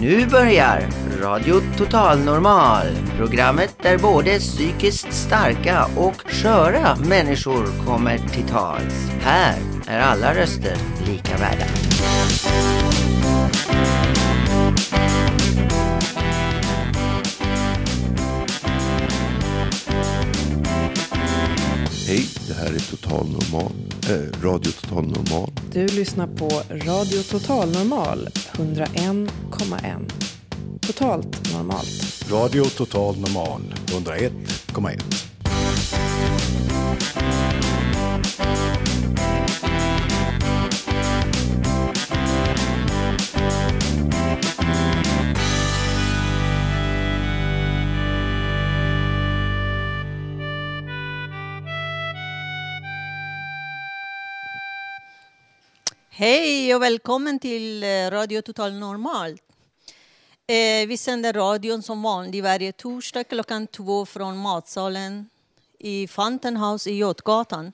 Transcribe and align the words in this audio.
Nu 0.00 0.26
börjar 0.26 0.88
Radio 1.20 1.60
Total 1.78 2.18
Normal. 2.18 2.86
Programmet 3.16 3.76
där 3.82 3.98
både 3.98 4.38
psykiskt 4.38 5.12
starka 5.12 5.86
och 5.96 6.30
sköra 6.30 6.96
människor 6.96 7.86
kommer 7.86 8.18
till 8.18 8.48
tals. 8.48 9.10
Här 9.20 9.58
är 9.86 10.00
alla 10.00 10.34
röster 10.34 10.76
lika 11.06 11.36
värda. 11.36 11.64
Hej, 22.06 22.26
det 22.48 22.54
här 22.54 22.74
är 22.74 22.90
Total 22.90 23.26
Normal, 23.26 23.72
Radio 24.06 24.72
Total 24.72 25.06
Normal. 25.06 25.50
Du 25.72 25.86
lyssnar 25.86 26.26
på 26.26 26.48
Radio 26.70 27.22
Total 27.22 27.72
Normal 27.72 28.28
101,1. 28.52 30.12
Totalt 30.86 31.52
normalt. 31.52 32.24
Radio 32.30 32.64
Total 32.64 33.16
Normal 33.18 33.74
101,1. 33.86 35.00
Hej 56.16 56.74
och 56.74 56.82
välkommen 56.82 57.38
till 57.38 57.82
eh, 57.82 58.10
Radio 58.10 58.42
Total 58.42 58.72
Normal. 58.72 59.30
Eh, 60.46 60.88
vi 60.88 60.96
sänder 60.96 61.32
radion 61.32 61.82
som 61.82 62.02
vanligt 62.02 62.44
varje 62.44 62.72
torsdag 62.72 63.24
klockan 63.24 63.66
två 63.66 64.06
från 64.06 64.38
matsalen 64.38 65.28
i 65.78 66.08
Fountain 66.08 66.56
House 66.56 66.90
i 66.90 66.96
Götgatan. 66.96 67.72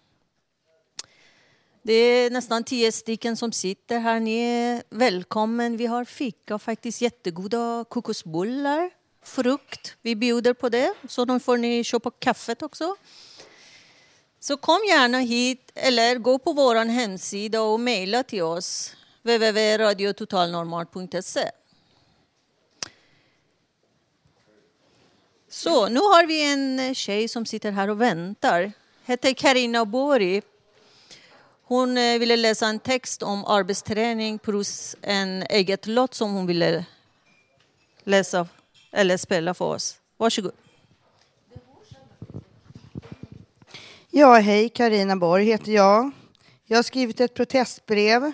Det 1.83 1.93
är 1.93 2.31
nästan 2.31 2.65
tio 2.65 2.93
stycken 2.93 3.37
som 3.37 3.53
sitter 3.53 3.99
här. 3.99 4.21
Ni 4.21 4.39
är 4.39 4.83
välkommen. 4.91 5.77
Vi 5.77 5.87
har 5.87 6.05
fika 6.05 6.55
och 6.55 6.63
faktiskt 6.63 7.01
jättegoda 7.01 7.85
kokosbullar, 7.89 8.91
frukt. 9.23 9.97
Vi 10.03 10.17
bjuder 10.17 10.55
på 10.55 10.69
det, 10.69 10.95
så 11.09 11.25
de 11.25 11.41
får 11.41 11.57
ni 11.57 11.85
köpa 11.85 12.11
kaffet 12.11 12.63
också. 12.63 12.97
Så 14.43 14.57
kom 14.57 14.81
gärna 14.89 15.19
hit 15.19 15.71
eller 15.75 16.17
gå 16.17 16.39
på 16.39 16.53
vår 16.53 16.85
hemsida 16.85 17.63
och 17.63 17.81
mejla 17.81 18.23
till 18.23 18.43
oss 18.43 18.97
www.radiototalnormal.se. 19.23 21.51
Så 25.49 25.89
nu 25.89 26.01
har 26.01 26.27
vi 26.27 26.53
en 26.53 26.95
tjej 26.95 27.29
som 27.29 27.47
sitter 27.47 27.73
här 27.73 27.91
och 27.91 28.01
väntar. 28.01 28.73
Heter 29.05 29.33
Karina 29.33 29.85
Bori. 29.85 30.43
Hon 31.63 31.99
eh, 31.99 32.19
ville 32.19 32.37
läsa 32.37 32.67
en 32.67 32.79
text 32.79 33.23
om 33.23 33.45
arbetsträning 33.45 34.39
plus 34.39 34.97
en 35.03 35.43
eget 35.43 35.87
låt 35.87 36.15
som 36.15 36.35
hon 36.35 36.47
ville 36.47 36.85
läsa 38.05 38.49
eller 38.91 39.17
spela 39.17 39.55
för 39.55 39.65
oss. 39.65 40.01
Varsågod. 40.17 40.53
Ja, 44.13 44.35
hej, 44.35 44.69
Karina 44.69 45.17
Borg 45.17 45.45
heter 45.45 45.73
jag. 45.73 46.11
Jag 46.67 46.79
har 46.79 46.83
skrivit 46.83 47.21
ett 47.21 47.35
protestbrev. 47.35 48.33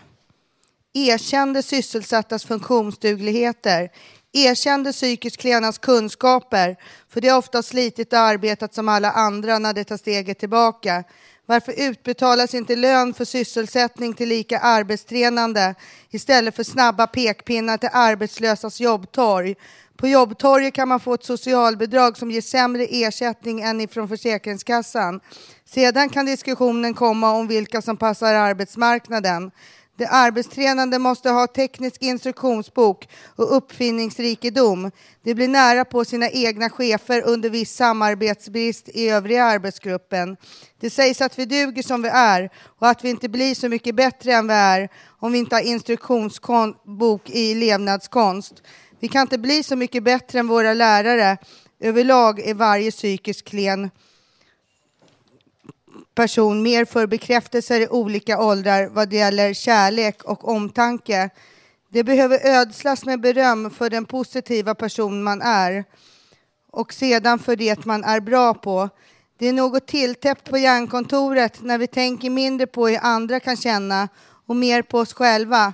Erkände 0.95 1.63
sysselsattas 1.63 2.45
funktionsdugligheter. 2.45 3.91
Erkände 4.33 4.93
psykiskt 4.93 5.37
klenas 5.37 5.79
kunskaper. 5.79 6.77
För 7.09 7.21
det 7.21 7.29
har 7.29 7.39
ofta 7.39 7.63
slitit 7.63 8.13
och 8.13 8.19
arbetat 8.19 8.75
som 8.75 8.89
alla 8.89 9.11
andra 9.11 9.59
när 9.59 9.73
det 9.73 9.85
tar 9.85 9.97
steget 9.97 10.39
tillbaka. 10.39 11.05
Varför 11.47 11.75
utbetalas 11.77 12.55
inte 12.55 12.77
lön 12.77 13.15
för 13.15 13.25
sysselsättning 13.25 14.15
till 14.15 14.29
lika 14.29 14.59
arbetstränande 14.59 15.75
istället 16.11 16.57
för 16.57 16.63
snabba 16.63 17.07
pekpinnar 17.07 17.77
till 17.77 17.91
arbetslösas 17.93 18.81
jobbtorg? 18.81 19.55
På 19.97 20.09
jobbtorget 20.09 20.75
kan 20.75 20.89
man 20.89 21.01
få 21.01 21.15
ett 21.15 21.25
socialbidrag 21.25 22.17
som 22.17 22.31
ger 22.31 22.41
sämre 22.41 22.87
ersättning 22.91 23.61
än 23.61 23.81
ifrån 23.81 24.09
Försäkringskassan. 24.09 25.21
Sedan 25.65 26.09
kan 26.09 26.27
diskussionen 26.27 26.95
komma 26.95 27.33
om 27.33 27.49
vilka 27.49 27.83
som 27.83 27.97
passar 27.97 28.35
arbetsmarknaden. 28.35 29.51
De 29.99 30.07
arbetstränande 30.11 30.99
måste 30.99 31.31
ha 31.31 31.47
teknisk 31.47 32.03
instruktionsbok 32.03 33.09
och 33.37 33.57
uppfinningsrikedom. 33.57 34.91
De 35.23 35.35
blir 35.35 35.49
nära 35.49 35.85
på 35.85 36.05
sina 36.05 36.31
egna 36.31 36.71
chefer 36.71 37.23
under 37.27 37.51
viss 37.51 37.75
samarbetsbrist 37.75 38.89
i 38.89 39.09
övriga 39.09 39.45
arbetsgruppen. 39.45 40.37
Det 40.81 40.91
sägs 40.91 41.21
att 41.21 41.39
vi 41.39 41.45
duger 41.45 41.83
som 41.83 42.03
vi 42.03 42.09
är 42.09 42.51
och 42.79 42.89
att 42.89 43.05
vi 43.05 43.11
inte 43.11 43.29
blir 43.29 43.55
så 43.55 43.69
mycket 43.69 43.95
bättre 43.95 44.33
än 44.33 44.49
vi 44.49 44.55
är 44.55 44.89
om 45.21 45.33
vi 45.33 45.39
inte 45.39 45.57
har 45.57 45.63
instruktionsbok 45.63 47.31
i 47.31 47.55
levnadskonst. 47.55 48.63
Vi 49.01 49.09
kan 49.09 49.23
inte 49.23 49.39
bli 49.39 49.63
så 49.63 49.77
mycket 49.77 50.03
bättre 50.03 50.39
än 50.39 50.49
våra 50.49 50.75
lärare. 50.75 51.37
Överlag 51.81 52.41
är 52.41 52.55
varje 52.55 52.91
psykiskt 52.91 53.49
klen 53.49 53.91
person 56.15 56.63
mer 56.63 56.85
för 56.85 57.07
bekräftelser 57.07 57.81
i 57.81 57.89
olika 57.89 58.43
åldrar 58.43 58.89
vad 58.89 59.09
det 59.09 59.17
gäller 59.17 59.55
kärlek 59.55 60.25
och 60.25 60.49
omtanke. 60.49 61.31
Det 61.89 62.05
behöver 62.05 62.47
ödslas 62.47 63.05
med 63.05 63.21
beröm 63.21 63.71
för 63.71 63.91
den 63.91 64.05
positiva 64.05 64.75
person 64.75 65.23
man 65.23 65.43
är 65.43 65.85
och 66.71 66.93
sedan 66.93 67.39
för 67.39 67.57
det 67.57 67.85
man 67.85 68.05
är 68.05 68.21
bra 68.21 68.55
på. 68.55 68.89
Det 69.39 69.47
är 69.49 69.53
något 69.53 69.87
tilltäppt 69.87 70.51
på 70.51 70.59
hjärnkontoret 70.59 71.63
när 71.63 71.79
vi 71.79 71.87
tänker 71.87 72.31
mindre 72.31 72.67
på 72.67 72.89
hur 72.89 72.99
andra 73.03 73.41
kan 73.41 73.57
känna 73.57 74.09
och 74.47 74.57
mer 74.57 74.83
på 74.83 74.99
oss 74.99 75.13
själva. 75.13 75.73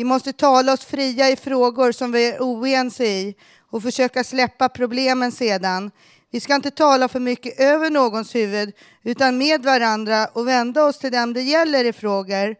Vi 0.00 0.04
måste 0.04 0.32
tala 0.32 0.72
oss 0.72 0.84
fria 0.84 1.30
i 1.30 1.36
frågor 1.36 1.92
som 1.92 2.12
vi 2.12 2.30
är 2.30 2.40
oense 2.40 3.04
i 3.04 3.34
och 3.70 3.82
försöka 3.82 4.24
släppa 4.24 4.68
problemen 4.68 5.32
sedan. 5.32 5.90
Vi 6.30 6.40
ska 6.40 6.54
inte 6.54 6.70
tala 6.70 7.08
för 7.08 7.20
mycket 7.20 7.60
över 7.60 7.90
någons 7.90 8.34
huvud 8.34 8.72
utan 9.02 9.38
med 9.38 9.62
varandra 9.62 10.26
och 10.26 10.48
vända 10.48 10.84
oss 10.84 10.98
till 10.98 11.12
dem 11.12 11.32
det 11.32 11.42
gäller 11.42 11.84
i 11.84 11.92
frågor. 11.92 12.56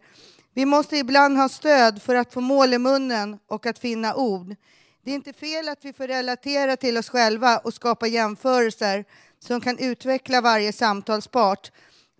Vi 0.53 0.65
måste 0.65 0.97
ibland 0.97 1.37
ha 1.37 1.49
stöd 1.49 2.01
för 2.01 2.15
att 2.15 2.33
få 2.33 2.41
mål 2.41 2.73
i 2.73 2.77
munnen 2.77 3.37
och 3.47 3.65
att 3.65 3.79
finna 3.79 4.15
ord. 4.15 4.55
Det 5.03 5.11
är 5.11 5.15
inte 5.15 5.33
fel 5.33 5.69
att 5.69 5.85
vi 5.85 5.93
får 5.93 6.07
relatera 6.07 6.77
till 6.77 6.97
oss 6.97 7.09
själva 7.09 7.57
och 7.57 7.73
skapa 7.73 8.07
jämförelser 8.07 9.05
som 9.39 9.61
kan 9.61 9.77
utveckla 9.77 10.41
varje 10.41 10.73
samtalspart. 10.73 11.71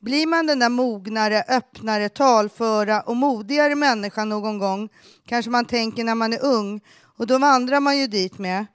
Blir 0.02 0.28
man 0.28 0.48
den 0.48 0.60
där 0.60 0.70
mognare, 0.70 1.44
öppnare, 1.48 2.10
talföra 2.10 3.02
och 3.02 3.16
modigare 3.16 3.76
människan 3.76 4.30
någon 4.30 4.58
gång 4.58 4.90
kanske 5.26 5.52
man 5.52 5.66
tänker 5.66 6.04
när 6.04 6.16
man 6.16 6.34
är 6.34 6.46
ung 6.46 6.82
och 7.18 7.28
då 7.28 7.38
vandrar 7.38 7.80
man 7.80 7.98
ju 7.98 8.08
dit 8.08 8.38
med. 8.38 8.66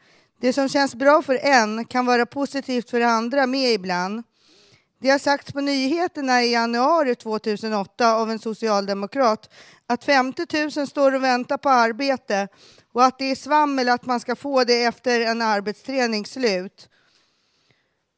Det 0.40 0.52
som 0.52 0.68
känns 0.68 0.94
bra 0.94 1.22
för 1.22 1.38
en 1.42 1.84
kan 1.84 2.06
vara 2.06 2.26
positivt 2.26 2.90
för 2.90 3.00
andra 3.00 3.46
med 3.46 3.72
ibland. 3.72 4.22
Det 5.00 5.10
har 5.10 5.18
sagts 5.18 5.52
på 5.52 5.60
nyheterna 5.60 6.42
i 6.42 6.52
januari 6.52 7.14
2008 7.14 8.14
av 8.14 8.30
en 8.30 8.38
socialdemokrat 8.38 9.50
att 9.86 10.04
50 10.04 10.78
000 10.78 10.86
står 10.86 11.14
och 11.14 11.22
väntar 11.22 11.56
på 11.56 11.68
arbete 11.68 12.48
och 12.92 13.04
att 13.04 13.18
det 13.18 13.30
är 13.30 13.36
svammel 13.36 13.88
att 13.88 14.06
man 14.06 14.20
ska 14.20 14.36
få 14.36 14.64
det 14.64 14.84
efter 14.84 15.20
en 15.20 15.42
arbetsträning 15.42 16.26
slut. 16.26 16.88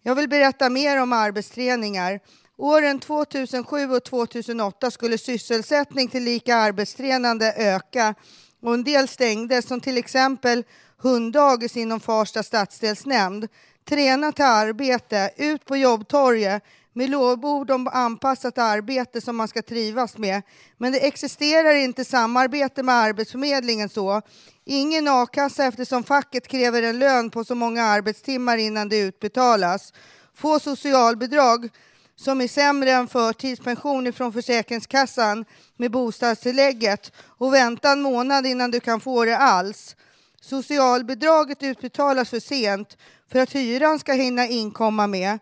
Jag 0.02 0.14
vill 0.14 0.28
berätta 0.28 0.70
mer 0.70 1.02
om 1.02 1.12
arbetsträningar. 1.12 2.20
Åren 2.60 3.00
2007 3.00 3.90
och 3.90 4.04
2008 4.04 4.90
skulle 4.90 5.18
sysselsättning 5.18 6.08
till 6.08 6.24
lika 6.24 6.56
arbetstränande 6.56 7.54
öka 7.56 8.14
och 8.62 8.74
en 8.74 8.84
del 8.84 9.08
stängdes 9.08 9.66
som 9.66 9.80
till 9.80 9.96
exempel 9.96 10.64
hunddagis 10.96 11.76
inom 11.76 12.00
Farsta 12.00 12.42
stadsdelsnämnd. 12.42 13.48
Träna 13.88 14.32
till 14.32 14.44
arbete, 14.44 15.30
ut 15.36 15.64
på 15.64 15.76
jobbtorget 15.76 16.62
med 16.92 17.10
lovord 17.10 17.70
om 17.70 17.88
anpassat 17.88 18.58
arbete 18.58 19.20
som 19.20 19.36
man 19.36 19.48
ska 19.48 19.62
trivas 19.62 20.18
med. 20.18 20.42
Men 20.78 20.92
det 20.92 21.06
existerar 21.06 21.74
inte 21.74 22.04
samarbete 22.04 22.82
med 22.82 22.94
Arbetsförmedlingen 22.94 23.88
så. 23.88 24.22
Ingen 24.64 25.08
a-kassa 25.08 25.64
eftersom 25.64 26.04
facket 26.04 26.48
kräver 26.48 26.82
en 26.82 26.98
lön 26.98 27.30
på 27.30 27.44
så 27.44 27.54
många 27.54 27.84
arbetstimmar 27.84 28.56
innan 28.56 28.88
det 28.88 28.98
utbetalas. 28.98 29.92
Få 30.34 30.60
socialbidrag 30.60 31.70
som 32.18 32.40
är 32.40 32.48
sämre 32.48 32.90
än 32.90 33.08
förtidspension 33.08 34.12
från 34.12 34.32
Försäkringskassan 34.32 35.44
med 35.76 35.90
bostadstillägget 35.90 37.12
och 37.38 37.54
vänta 37.54 37.92
en 37.92 38.02
månad 38.02 38.46
innan 38.46 38.70
du 38.70 38.80
kan 38.80 39.00
få 39.00 39.24
det 39.24 39.36
alls. 39.36 39.96
Socialbidraget 40.40 41.62
utbetalas 41.62 42.30
för 42.30 42.40
sent 42.40 42.96
för 43.32 43.38
att 43.38 43.52
hyran 43.52 43.98
ska 43.98 44.12
hinna 44.12 44.46
inkomma 44.46 45.06
med. 45.06 45.38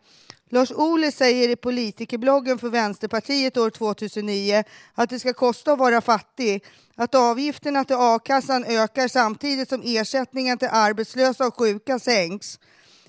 Lars 0.50 0.72
Ohly 0.72 1.12
säger 1.12 1.48
i 1.48 1.56
politikerbloggen 1.56 2.58
för 2.58 2.68
Vänsterpartiet 2.68 3.56
år 3.56 3.70
2009 3.70 4.64
att 4.94 5.10
det 5.10 5.18
ska 5.18 5.32
kosta 5.32 5.72
att 5.72 5.78
vara 5.78 6.00
fattig, 6.00 6.64
att 6.94 7.14
avgifterna 7.14 7.84
till 7.84 7.96
a-kassan 7.98 8.64
ökar 8.64 9.08
samtidigt 9.08 9.68
som 9.68 9.82
ersättningen 9.84 10.58
till 10.58 10.68
arbetslösa 10.72 11.46
och 11.46 11.58
sjuka 11.58 11.98
sänks. 11.98 12.58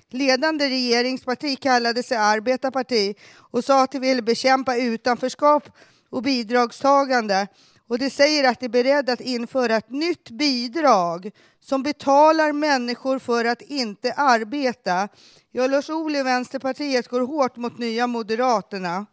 Ledande 0.10 0.70
regeringsparti 0.70 1.56
kallade 1.56 2.04
sig 2.04 2.18
arbetarparti 2.18 3.16
och 3.52 3.64
sa 3.64 3.84
att 3.84 3.92
de 3.92 4.00
ville 4.00 4.22
bekämpa 4.22 4.76
utanförskap 4.76 5.70
och 6.10 6.24
bidragstagande 6.24 7.48
och 7.88 8.00
det 8.00 8.10
säger 8.10 8.50
att 8.50 8.60
de 8.60 8.66
är 8.66 8.70
beredda 8.70 9.14
att 9.14 9.22
införa 9.22 9.76
ett 9.76 9.90
nytt 9.90 10.30
bidrag 10.30 11.32
som 11.60 11.84
betalar 11.84 12.52
människor 12.52 13.20
för 13.20 13.46
att 13.46 13.62
inte 13.62 14.14
arbeta. 14.14 15.08
Ja, 15.52 15.68
Lars 15.68 15.90
Ohly, 15.90 16.24
Vänsterpartiet, 16.24 17.08
går 17.08 17.22
hårt 17.22 17.56
mot 17.56 17.78
Nya 17.78 18.08
Moderaterna. 18.08 19.06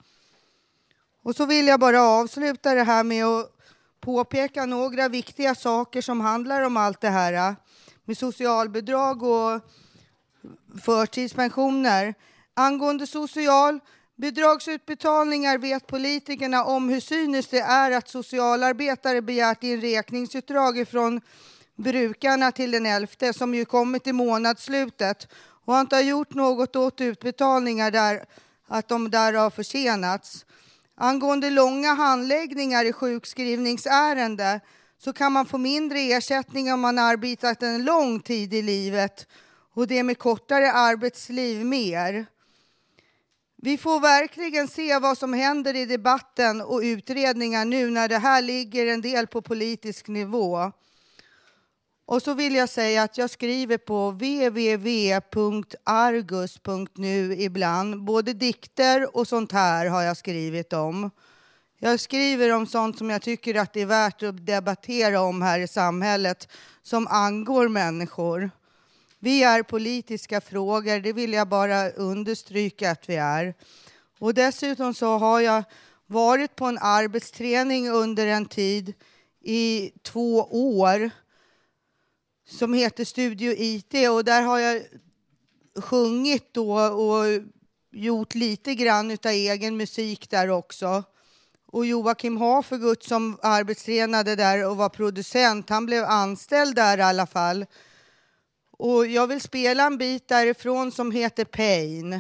Och 1.23 1.37
så 1.37 1.47
vill 1.47 1.67
jag 1.67 1.81
bara 1.81 2.03
avsluta 2.03 2.75
det 2.75 2.83
här 2.83 3.05
med 3.05 3.25
att 3.25 3.51
påpeka 4.01 4.67
några 4.67 5.09
viktiga 5.09 5.55
saker 5.55 6.03
som 6.03 6.21
handlar 6.21 6.63
om 6.63 6.77
allt 6.77 7.01
det 7.01 7.09
här 7.09 7.33
eh, 7.33 7.55
med 8.05 8.19
socialbidrag 8.19 9.23
och 9.23 9.61
förtidspensioner. 10.83 12.15
Angående 12.55 13.07
social 13.07 13.81
bidragsutbetalningar 14.17 15.59
vet 15.59 15.87
politikerna 15.87 16.65
om 16.65 16.89
hur 16.89 17.01
cyniskt 17.01 17.51
det 17.51 17.61
är 17.61 17.91
att 17.91 18.09
socialarbetare 18.09 19.23
begärt 19.23 19.65
in 19.65 19.81
räkningsutdrag 19.81 20.79
ifrån 20.79 21.21
brukarna 21.77 22.53
till 22.53 22.71
den 22.71 22.87
elfte 22.87 23.33
som 23.33 23.55
ju 23.55 23.65
kommit 23.65 24.07
i 24.07 24.13
månadsslutet 24.13 25.29
och 25.65 25.81
inte 25.81 25.97
har 25.97 26.03
gjort 26.03 26.35
något 26.35 26.77
åt 26.77 27.01
utbetalningar 27.01 27.91
där 27.91 28.25
att 28.69 28.89
de 28.89 29.11
där 29.11 29.33
har 29.33 29.51
försenats. 29.51 30.47
Angående 30.97 31.51
långa 31.51 31.95
handläggningar 31.95 32.85
i 32.85 32.93
sjukskrivningsärende 32.93 34.61
så 34.99 35.13
kan 35.13 35.33
man 35.33 35.47
få 35.47 35.59
mindre 35.59 35.99
ersättning 35.99 36.73
om 36.73 36.81
man 36.81 36.99
arbetat 36.99 37.63
en 37.63 37.85
lång 37.85 38.21
tid 38.21 38.55
i 38.55 38.63
livet 38.63 39.27
och 39.75 39.87
det 39.87 40.03
med 40.03 40.19
kortare 40.19 40.73
arbetsliv 40.73 41.67
mer. 41.67 42.27
Vi 43.57 43.79
får 43.79 44.01
verkligen 44.01 44.69
se 44.69 44.99
vad 44.99 45.19
som 45.19 45.33
händer 45.33 45.77
i 45.77 45.87
debatten 45.87 46.61
och 46.61 46.81
utredningar 46.81 47.65
nu 47.65 47.91
när 47.91 48.09
det 48.09 48.19
här 48.19 48.43
ligger 48.43 48.87
en 48.87 49.01
del 49.01 49.27
på 49.27 49.43
politisk 49.43 50.09
nivå. 50.09 50.73
Och 52.07 52.23
så 52.23 52.35
vill 52.35 52.55
jag 52.55 52.69
säga 52.69 53.03
att 53.03 53.19
jag 53.19 53.31
skriver 53.31 53.79
på 53.79 54.11
www.argus.nu 54.11 54.63
ibland. 57.39 58.05
Både 58.05 58.33
dikter 58.33 59.17
och 59.17 59.29
sånt 59.29 59.53
här 59.53 59.87
har 59.87 60.03
jag 60.03 60.17
skrivit 60.17 60.73
om. 60.73 61.11
Jag 61.79 62.01
skriver 62.01 62.53
om 62.53 62.67
sånt 62.67 62.99
som 62.99 63.11
jag 63.11 63.23
tycker 63.23 63.55
att 63.55 63.73
det 63.73 63.81
är 63.81 63.87
värt 63.87 64.23
att 64.23 64.47
debattera 64.47 65.21
om 65.21 65.43
här 65.43 65.59
i 65.59 65.69
samhället 65.69 66.49
som 66.83 67.07
angår 67.07 67.69
människor. 67.69 68.51
Vi 69.25 69.43
är 69.43 69.63
politiska 69.63 70.41
frågor, 70.41 71.01
det 71.01 71.13
vill 71.13 71.33
jag 71.33 71.49
bara 71.49 71.91
understryka 71.91 72.91
att 72.91 73.09
vi 73.09 73.17
är. 73.17 73.55
Och 74.19 74.35
dessutom 74.35 74.95
så 74.95 75.19
har 75.19 75.41
jag 75.41 75.65
varit 76.07 76.57
på 76.57 76.65
en 76.65 76.79
arbetsträning 76.81 77.89
under 77.89 78.27
en 78.27 78.47
tid 78.47 78.95
i 79.41 79.93
två 80.03 80.37
år 80.51 81.11
som 82.49 82.75
heter 82.75 83.05
Studio 83.05 83.55
IT 83.59 84.09
och 84.11 84.25
där 84.25 84.43
har 84.43 84.59
jag 84.59 84.83
sjungit 85.77 86.55
då 86.55 86.79
och 86.81 87.25
gjort 87.93 88.35
lite 88.35 88.75
grann 88.75 89.11
av 89.11 89.31
egen 89.31 89.77
musik 89.77 90.31
där 90.31 90.51
också. 90.51 91.05
Och 91.67 91.87
Joakim 91.87 92.37
Hafergut 92.37 93.03
som 93.03 93.39
arbetstränade 93.43 94.37
där 94.37 94.69
och 94.69 94.77
var 94.77 94.89
producent, 94.89 95.71
han 95.71 95.87
blev 95.87 96.05
anställd 96.05 96.77
där 96.77 96.99
i 96.99 97.03
alla 97.03 97.27
fall. 97.27 97.67
Och 98.87 99.07
jag 99.07 99.27
vill 99.27 99.41
spela 99.41 99.87
en 99.87 99.99
bit 99.99 100.29
därifrån 100.29 100.93
som 100.93 101.11
heter 101.11 101.45
Pain. 101.45 102.13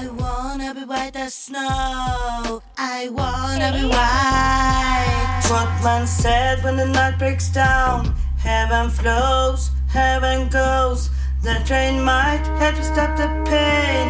I 0.00 0.08
wanna 0.08 0.74
be 0.74 0.84
white 0.86 1.16
as 1.16 1.44
snow. 1.44 2.62
I 2.78 3.08
wanna 3.08 3.72
be 3.72 3.82
white. 3.82 5.50
What 5.50 5.82
man 5.84 6.06
said 6.06 6.64
when 6.64 6.76
the 6.76 6.86
night 6.86 7.18
breaks 7.18 7.52
down. 7.52 8.14
Heaven 8.44 8.90
flows, 8.90 9.70
heaven 9.92 10.48
goes. 10.48 11.10
The 11.42 11.64
train 11.66 12.04
might 12.04 12.46
have 12.60 12.76
to 12.76 12.84
stop 12.84 13.16
the 13.16 13.28
pain. 13.50 14.08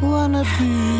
I 0.00 0.06
wanna 0.06 0.44
be 0.58 0.93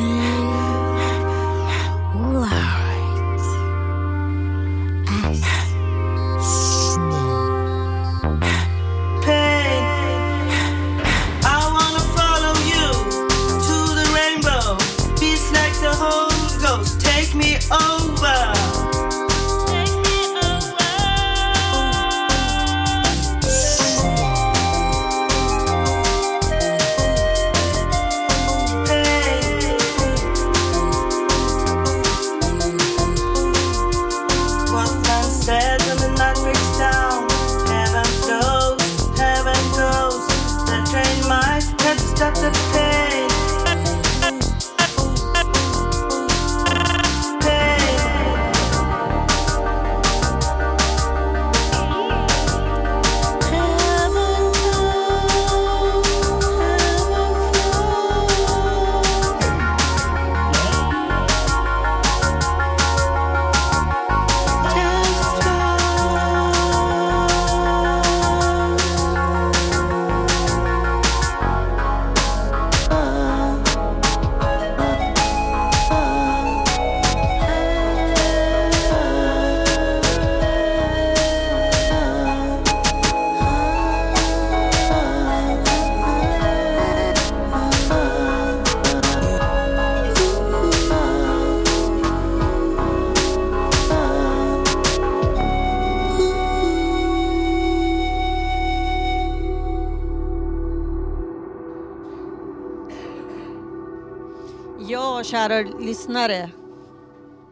lyssnare. 106.05 106.51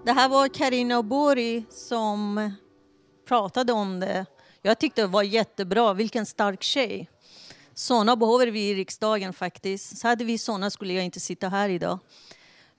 Det 0.05 0.13
här 0.13 0.29
var 0.29 0.49
Karina 0.49 1.03
Bori 1.03 1.65
som 1.71 2.51
pratade 3.29 3.73
om 3.73 4.01
det. 4.01 4.27
Jag 4.63 4.79
tyckte 4.79 5.03
det 5.03 5.07
var 5.07 5.23
jättebra. 5.23 5.93
Vilken 5.93 6.27
stark 6.27 6.63
tjej. 6.63 7.09
Såna 7.75 8.17
behöver 8.17 8.47
vi 8.47 8.69
i 8.71 8.75
riksdagen 8.75 9.33
faktiskt. 9.33 9.99
Så 9.99 10.09
hade 10.09 10.25
vi 10.25 10.39
såna 10.39 10.71
skulle 10.71 10.93
jag 10.93 11.05
inte 11.05 11.21
sitta 11.21 11.49
här 11.49 11.69
idag. 11.69 11.99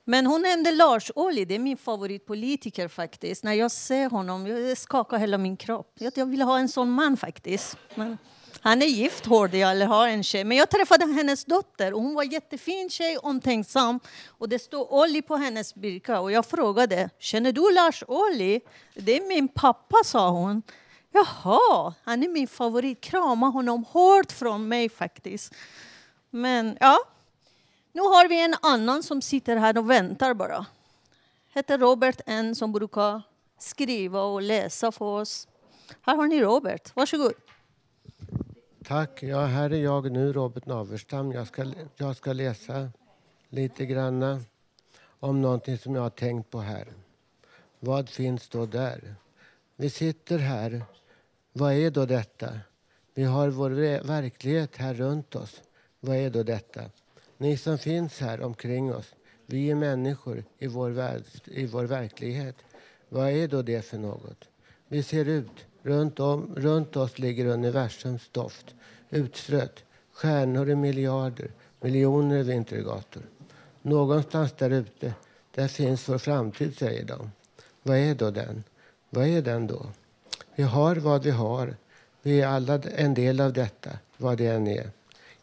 Men 0.03 0.25
hon 0.25 0.41
nämnde 0.41 0.71
Lars 0.71 1.11
Ohly, 1.15 1.45
det 1.45 1.55
är 1.55 1.59
min 1.59 1.77
favoritpolitiker 1.77 2.87
faktiskt. 2.87 3.43
När 3.43 3.53
jag 3.53 3.71
ser 3.71 4.09
honom, 4.09 4.47
jag 4.47 4.77
skakar 4.77 5.17
hela 5.17 5.37
min 5.37 5.57
kropp. 5.57 5.91
Jag 5.99 6.13
jag 6.15 6.25
vill 6.25 6.41
ha 6.41 6.59
en 6.59 6.69
sån 6.69 6.91
man 6.91 7.17
faktiskt. 7.17 7.77
Men 7.95 8.17
han 8.65 8.81
är 8.81 8.85
gift, 8.85 9.25
hörde 9.25 9.57
jag, 9.57 9.71
eller 9.71 9.85
har 9.85 10.07
en 10.07 10.23
tjej. 10.23 10.43
Men 10.43 10.57
jag 10.57 10.69
träffade 10.69 11.05
hennes 11.05 11.45
dotter. 11.45 11.91
Hon 11.91 12.13
var 12.13 12.23
jättefin 12.23 12.89
tjej, 12.89 13.17
omtänksam. 13.17 13.99
Och 14.27 14.49
det 14.49 14.59
stod 14.59 14.91
Olli 14.91 15.21
på 15.21 15.35
hennes 15.35 15.75
birka. 15.75 16.19
Och 16.19 16.31
jag 16.31 16.45
frågade, 16.45 17.09
känner 17.19 17.51
du 17.51 17.73
Lars 17.73 18.03
Olli? 18.07 18.61
Det 18.93 19.17
är 19.17 19.27
min 19.27 19.47
pappa, 19.47 19.97
sa 20.05 20.29
hon. 20.29 20.61
Jaha, 21.11 21.93
han 22.03 22.23
är 22.23 22.27
min 22.27 22.47
favorit. 22.47 23.01
Krama 23.01 23.47
honom 23.47 23.83
hårt 23.83 24.31
från 24.31 24.67
mig 24.67 24.89
faktiskt. 24.89 25.53
Men 26.29 26.77
ja, 26.79 26.97
nu 27.91 28.01
har 28.01 28.27
vi 28.27 28.41
en 28.41 28.55
annan 28.61 29.03
som 29.03 29.21
sitter 29.21 29.55
här 29.55 29.77
och 29.77 29.89
väntar 29.89 30.33
bara. 30.33 30.65
Heter 31.53 31.77
Robert 31.77 32.21
N 32.25 32.55
som 32.55 32.71
brukar 32.71 33.21
skriva 33.59 34.21
och 34.21 34.41
läsa 34.41 34.91
för 34.91 35.05
oss. 35.05 35.47
Här 36.01 36.15
har 36.15 36.27
ni 36.27 36.39
Robert, 36.39 36.95
varsågod. 36.95 37.33
Tack. 38.87 39.23
Ja, 39.23 39.45
här 39.45 39.69
är 39.69 39.77
jag 39.77 40.11
nu, 40.11 40.33
Robert 40.33 40.65
Naverstam. 40.65 41.31
Jag 41.31 41.47
ska, 41.47 41.73
jag 41.95 42.15
ska 42.15 42.33
läsa 42.33 42.89
lite 43.49 43.85
granna 43.85 44.41
om 45.19 45.41
någonting 45.41 45.77
som 45.77 45.95
jag 45.95 46.01
har 46.01 46.09
tänkt 46.09 46.49
på 46.49 46.59
här. 46.59 46.87
Vad 47.79 48.09
finns 48.09 48.49
då 48.49 48.65
där? 48.65 49.15
Vi 49.75 49.89
sitter 49.89 50.37
här. 50.37 50.81
Vad 51.53 51.73
är 51.73 51.91
då 51.91 52.05
detta? 52.05 52.59
Vi 53.13 53.23
har 53.23 53.49
vår 53.49 53.69
verklighet 54.03 54.77
här 54.77 54.93
runt 54.93 55.35
oss. 55.35 55.61
Vad 55.99 56.15
är 56.15 56.29
då 56.29 56.43
detta? 56.43 56.81
Ni 57.37 57.57
som 57.57 57.77
finns 57.77 58.19
här 58.19 58.41
omkring 58.41 58.93
oss, 58.93 59.15
vi 59.45 59.71
är 59.71 59.75
människor 59.75 60.43
i 60.57 60.67
vår, 60.67 60.89
värld, 60.89 61.23
i 61.45 61.65
vår 61.65 61.83
verklighet. 61.83 62.55
Vad 63.09 63.29
är 63.29 63.47
då 63.47 63.61
det 63.61 63.85
för 63.85 63.97
något? 63.97 64.47
Vi 64.87 65.03
ser 65.03 65.25
ut. 65.25 65.65
Runt, 65.83 66.19
om, 66.19 66.55
runt 66.55 66.95
oss 66.95 67.19
ligger 67.19 67.45
universums 67.45 68.29
doft. 68.31 68.75
Utstrött. 69.09 69.83
Stjärnor 70.13 70.69
i 70.69 70.75
miljarder. 70.75 71.51
Miljoner 71.81 72.37
i 72.37 72.43
vintergator. 72.43 73.23
Någonstans 73.81 74.53
där 74.57 74.69
ute, 74.69 75.13
där 75.55 75.67
finns 75.67 76.09
vår 76.09 76.17
framtid, 76.17 76.77
säger 76.77 77.05
de. 77.05 77.31
Vad 77.83 77.97
är 77.97 78.15
då 78.15 78.31
den? 78.31 78.63
Vad 79.09 79.27
är 79.27 79.41
den 79.41 79.67
då? 79.67 79.85
Vi 80.55 80.63
har 80.63 80.95
vad 80.95 81.23
vi 81.23 81.31
har. 81.31 81.75
Vi 82.21 82.41
är 82.41 82.47
alla 82.47 82.79
en 82.79 83.13
del 83.13 83.39
av 83.39 83.53
detta, 83.53 83.89
vad 84.17 84.37
det 84.37 84.47
än 84.47 84.67
är. 84.67 84.89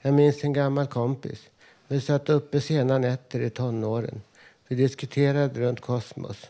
Jag 0.01 0.15
minns 0.15 0.45
en 0.45 0.53
gammal 0.53 0.87
kompis. 0.87 1.49
Vi 1.89 2.01
satt 2.01 2.29
uppe 2.29 2.61
sena 2.61 2.99
nätter 2.99 3.41
i 3.41 3.51
tonåren. 3.51 4.23
Vi 4.69 4.77
diskuterade 4.77 5.61
runt 5.61 5.81
kosmos. 5.81 6.47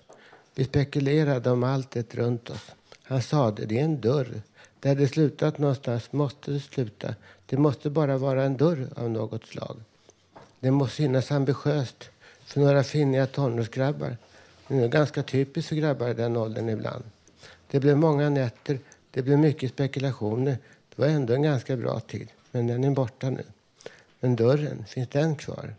Vi 0.54 0.64
spekulerade 0.64 1.50
om 1.50 1.64
allt 1.64 1.90
det 1.90 2.14
runt 2.14 2.50
oss. 2.50 2.72
Han 3.10 3.22
sade, 3.22 3.66
det 3.66 3.80
är 3.80 3.84
en 3.84 4.00
dörr. 4.00 4.42
Där 4.80 4.94
det 4.94 5.08
slutat 5.08 5.58
någonstans 5.58 6.12
måste 6.12 6.50
det 6.50 6.60
sluta. 6.60 7.14
Det 7.46 7.56
måste 7.56 7.90
bara 7.90 8.18
vara 8.18 8.44
en 8.44 8.56
dörr 8.56 8.88
av 8.96 9.10
något 9.10 9.46
slag. 9.46 9.76
Det 10.60 10.70
måste 10.70 10.96
synas 10.96 11.30
ambitiöst 11.30 12.10
för 12.44 12.60
några 12.60 12.84
finniga 12.84 13.26
tonårsgrabbar. 13.26 14.16
Det 14.68 14.74
är 14.74 14.88
ganska 14.88 15.22
typiskt 15.22 15.68
för 15.68 15.76
grabbar 15.76 16.08
i 16.08 16.14
den 16.14 16.36
åldern 16.36 16.68
ibland. 16.68 17.04
Det 17.70 17.80
blev 17.80 17.96
många 17.96 18.30
nätter, 18.30 18.78
det 19.10 19.22
blev 19.22 19.38
mycket 19.38 19.70
spekulationer. 19.70 20.58
Det 20.88 21.02
var 21.02 21.06
ändå 21.06 21.34
en 21.34 21.42
ganska 21.42 21.76
bra 21.76 22.00
tid, 22.00 22.28
men 22.50 22.66
den 22.66 22.84
är 22.84 22.90
borta 22.90 23.30
nu. 23.30 23.44
Men 24.20 24.36
dörren, 24.36 24.84
finns 24.88 25.08
den 25.08 25.36
kvar? 25.36 25.74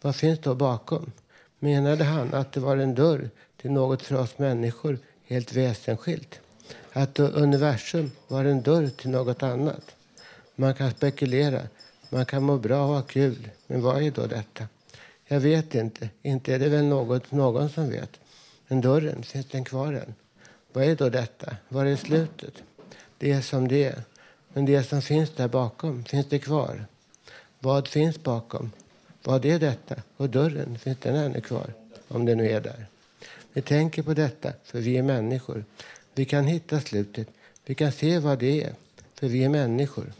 Vad 0.00 0.16
finns 0.16 0.38
då 0.38 0.54
bakom? 0.54 1.12
Menade 1.58 2.04
han 2.04 2.34
att 2.34 2.52
det 2.52 2.60
var 2.60 2.76
en 2.76 2.94
dörr 2.94 3.30
till 3.56 3.70
något 3.70 4.02
för 4.02 4.16
oss 4.16 4.38
människor 4.38 4.98
helt 5.24 5.52
väsensskilt? 5.52 6.40
Att 6.96 7.18
universum 7.18 8.10
var 8.28 8.44
en 8.44 8.62
dörr 8.62 8.88
till 8.88 9.10
något 9.10 9.42
annat? 9.42 9.94
Man 10.54 10.74
kan 10.74 10.90
spekulera, 10.90 11.62
man 12.10 12.26
kan 12.26 12.42
må 12.42 12.58
bra 12.58 12.82
och 12.82 12.94
ha 12.94 13.02
kul, 13.02 13.48
men 13.66 13.82
vad 13.82 14.02
är 14.02 14.10
då 14.10 14.26
detta? 14.26 14.64
Jag 15.24 15.40
vet 15.40 15.74
inte, 15.74 16.08
inte 16.22 16.54
är 16.54 16.58
det 16.58 16.68
väl 16.68 16.84
något 16.84 17.32
någon 17.32 17.70
som 17.70 17.90
vet. 17.90 18.10
Men 18.68 18.80
dörren, 18.80 19.22
finns 19.22 19.46
den 19.46 19.64
kvar 19.64 19.92
än? 19.92 20.14
Vad 20.72 20.84
är 20.84 20.96
då 20.96 21.08
detta? 21.08 21.56
Var 21.68 21.86
är 21.86 21.96
slutet? 21.96 22.54
Det 23.18 23.32
är 23.32 23.40
som 23.40 23.68
det 23.68 23.84
är. 23.84 24.02
Men 24.52 24.64
det 24.64 24.82
som 24.82 25.02
finns 25.02 25.30
där 25.30 25.48
bakom, 25.48 26.04
finns 26.04 26.26
det 26.28 26.38
kvar? 26.38 26.86
Vad 27.58 27.88
finns 27.88 28.22
bakom? 28.22 28.72
Vad 29.22 29.44
är 29.44 29.58
detta? 29.58 29.94
Och 30.16 30.30
dörren, 30.30 30.78
finns 30.78 30.98
den 30.98 31.16
ännu 31.16 31.40
kvar? 31.40 31.72
Om 32.08 32.24
den 32.24 32.38
nu 32.38 32.50
är 32.50 32.60
där. 32.60 32.86
Vi 33.52 33.62
tänker 33.62 34.02
på 34.02 34.14
detta, 34.14 34.52
för 34.64 34.80
vi 34.80 34.96
är 34.96 35.02
människor. 35.02 35.64
Vi 36.16 36.24
kan 36.24 36.46
hitta 36.46 36.80
slutet. 36.80 37.28
Vi 37.64 37.74
kan 37.74 37.92
se 37.92 38.18
vad 38.18 38.38
det 38.38 38.62
är, 38.62 38.74
för 39.14 39.28
vi 39.28 39.44
är 39.44 39.48
människor. 39.48 40.12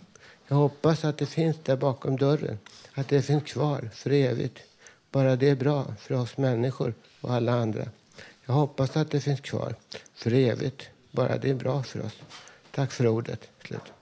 Jag 0.49 0.57
hoppas 0.57 1.05
att 1.05 1.19
det 1.19 1.27
finns 1.27 1.57
där 1.63 1.77
bakom 1.77 2.17
dörren, 2.17 2.59
att 2.95 3.09
det 3.09 3.23
finns 3.23 3.45
kvar 3.45 3.91
för 3.95 4.11
evigt. 4.11 4.59
Bara 5.11 5.37
det 5.37 5.49
är 5.49 5.55
bra 5.55 5.95
för 5.99 6.15
oss 6.15 6.37
människor 6.37 6.95
och 7.21 7.35
alla 7.35 7.53
andra. 7.53 7.89
Jag 8.45 8.55
hoppas 8.55 8.97
att 8.97 9.11
det 9.11 9.21
finns 9.21 9.41
kvar 9.41 9.75
för 10.15 10.35
evigt. 10.35 10.83
Bara 11.11 11.39
det 11.39 11.51
är 11.51 11.55
bra 11.55 11.83
för 11.83 12.07
oss. 12.07 12.17
Tack 12.71 12.93
för 12.93 13.07
ordet. 13.07 13.49
Slut. 13.65 13.93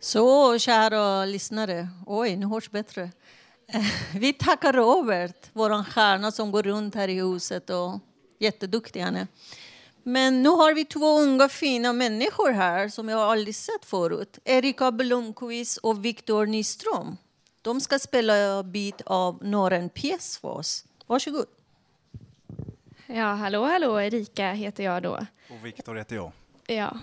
Så, 0.00 0.58
kära 0.58 1.24
lyssnare. 1.24 1.88
Oj, 2.06 2.36
nu 2.36 2.46
hörs 2.46 2.70
bättre. 2.70 3.10
Vi 4.14 4.32
tackar 4.32 4.72
Robert, 4.72 5.50
vår 5.52 5.84
stjärna 5.84 6.30
som 6.32 6.50
går 6.52 6.62
runt 6.62 6.94
här 6.94 7.08
i 7.08 7.14
huset. 7.20 7.70
och 7.70 8.00
Jätteduktig 8.38 9.00
han 9.00 9.16
är. 9.16 9.26
Men 10.02 10.42
nu 10.42 10.48
har 10.48 10.74
vi 10.74 10.84
två 10.84 11.18
unga 11.18 11.48
fina 11.48 11.92
människor 11.92 12.50
här 12.50 12.88
som 12.88 13.08
jag 13.08 13.20
aldrig 13.20 13.54
sett 13.54 13.84
förut. 13.84 14.38
Erika 14.44 14.92
Blomqvist 14.92 15.78
och 15.78 16.04
Viktor 16.04 16.46
Nyström. 16.46 17.16
De 17.62 17.80
ska 17.80 17.98
spela 17.98 18.36
en 18.36 18.72
bit 18.72 19.00
av 19.06 19.38
några 19.42 19.88
pjäs 19.88 20.38
för 20.38 20.48
oss. 20.48 20.84
Varsågod. 21.06 21.46
Ja, 23.06 23.24
hallå, 23.34 23.64
hallå. 23.64 24.00
Erika 24.00 24.52
heter 24.52 24.84
jag 24.84 25.02
då. 25.02 25.26
Och 25.50 25.66
Viktor 25.66 25.94
heter 25.94 26.16
jag. 26.16 26.32
Ja. 26.66 26.98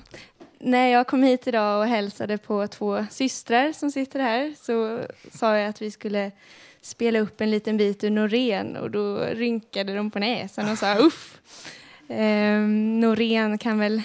När 0.62 0.88
jag 0.88 1.08
kom 1.08 1.24
hit 1.24 1.48
idag 1.48 1.80
och 1.80 1.88
hälsade 1.88 2.38
på 2.38 2.68
två 2.68 3.06
systrar 3.12 3.72
som 3.72 3.92
sitter 3.92 4.20
här 4.20 4.54
så 4.58 5.02
sa 5.32 5.58
jag 5.58 5.70
att 5.70 5.82
vi 5.82 5.92
skulle 5.92 6.32
spela 6.82 7.20
upp 7.20 7.42
en 7.42 7.52
liten 7.52 7.78
bit 7.78 8.04
ur 8.04 8.10
Norén 8.10 8.78
och 8.78 8.92
då 8.92 9.18
rynkade 9.18 9.96
de 9.96 10.12
på 10.12 10.20
näsan 10.20 10.72
och 10.72 10.78
sa 10.78 10.96
uff. 11.00 11.42
Eh, 12.08 12.60
Norén 13.00 13.58
kan 13.58 13.80
väl 13.80 14.02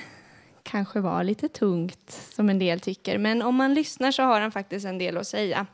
kanske 0.62 1.00
vara 1.00 1.22
lite 1.22 1.48
tungt 1.48 2.10
som 2.34 2.50
en 2.50 2.58
del 2.58 2.80
tycker 2.80 3.18
men 3.18 3.42
om 3.42 3.54
man 3.54 3.74
lyssnar 3.74 4.10
så 4.12 4.22
har 4.22 4.40
han 4.40 4.52
faktiskt 4.52 4.86
en 4.86 4.98
del 4.98 5.16
att 5.16 5.26
säga. 5.26 5.66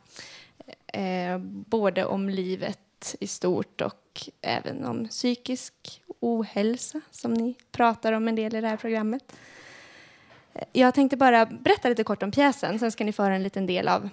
Eh, 0.87 1.39
både 1.67 2.05
om 2.05 2.29
livet 2.29 3.17
i 3.21 3.27
stort 3.27 3.81
och 3.81 4.29
även 4.41 4.85
om 4.85 5.09
psykisk 5.09 6.03
ohälsa 6.21 7.01
som 7.11 7.35
ni 7.35 7.55
pratar 7.73 8.13
om 8.13 8.29
en 8.29 8.37
del 8.37 8.55
i 8.55 8.61
det 8.61 8.69
här 8.69 8.77
programmet. 8.77 9.33
Jag 10.73 10.95
tänkte 10.95 11.17
bara 11.17 11.47
berätta 11.47 11.89
lite 11.89 12.05
kort 12.05 12.23
om 12.23 12.31
pjäsen, 12.31 12.79
sen 12.79 12.93
ska 12.93 13.05
ni 13.05 13.13
få 13.13 13.23
höra 13.23 13.35
en 13.35 13.43
liten 13.43 13.67
del 13.67 13.89
av, 13.89 14.09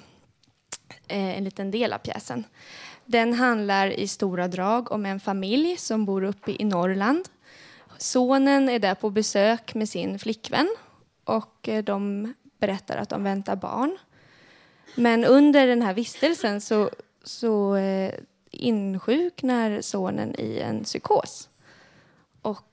eh, 1.07 1.37
en 1.37 1.43
liten 1.43 1.71
del 1.71 1.93
av 1.93 1.97
pjäsen. 1.97 2.43
Den 3.05 3.33
handlar 3.33 3.87
i 3.87 4.07
stora 4.07 4.47
drag 4.47 4.91
om 4.91 5.05
en 5.05 5.19
familj 5.19 5.77
som 5.77 6.05
bor 6.05 6.23
uppe 6.23 6.51
i 6.61 6.65
Norrland. 6.65 7.29
Sonen 7.97 8.69
är 8.69 8.79
där 8.79 8.95
på 8.95 9.09
besök 9.09 9.75
med 9.75 9.89
sin 9.89 10.19
flickvän 10.19 10.69
och 11.23 11.69
eh, 11.69 11.83
de 11.83 12.33
berättar 12.59 12.97
att 12.97 13.09
de 13.09 13.23
väntar 13.23 13.55
barn. 13.55 13.97
Men 14.95 15.25
under 15.25 15.67
den 15.67 15.81
här 15.81 15.93
vistelsen 15.93 16.61
så, 16.61 16.89
så 17.23 17.75
eh, 17.75 18.13
insjuknar 18.51 19.81
sonen 19.81 20.35
i 20.39 20.59
en 20.59 20.83
psykos. 20.83 21.49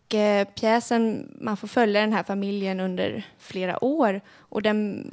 Och 0.05 0.15
eh, 0.15 0.49
pjäsen, 0.49 1.35
man 1.41 1.57
får 1.57 1.69
följa 1.69 2.01
den 2.01 2.13
här 2.13 2.23
familjen 2.23 2.81
under 2.81 3.27
flera 3.39 3.85
år 3.85 4.21
och 4.39 4.63
den 4.63 5.11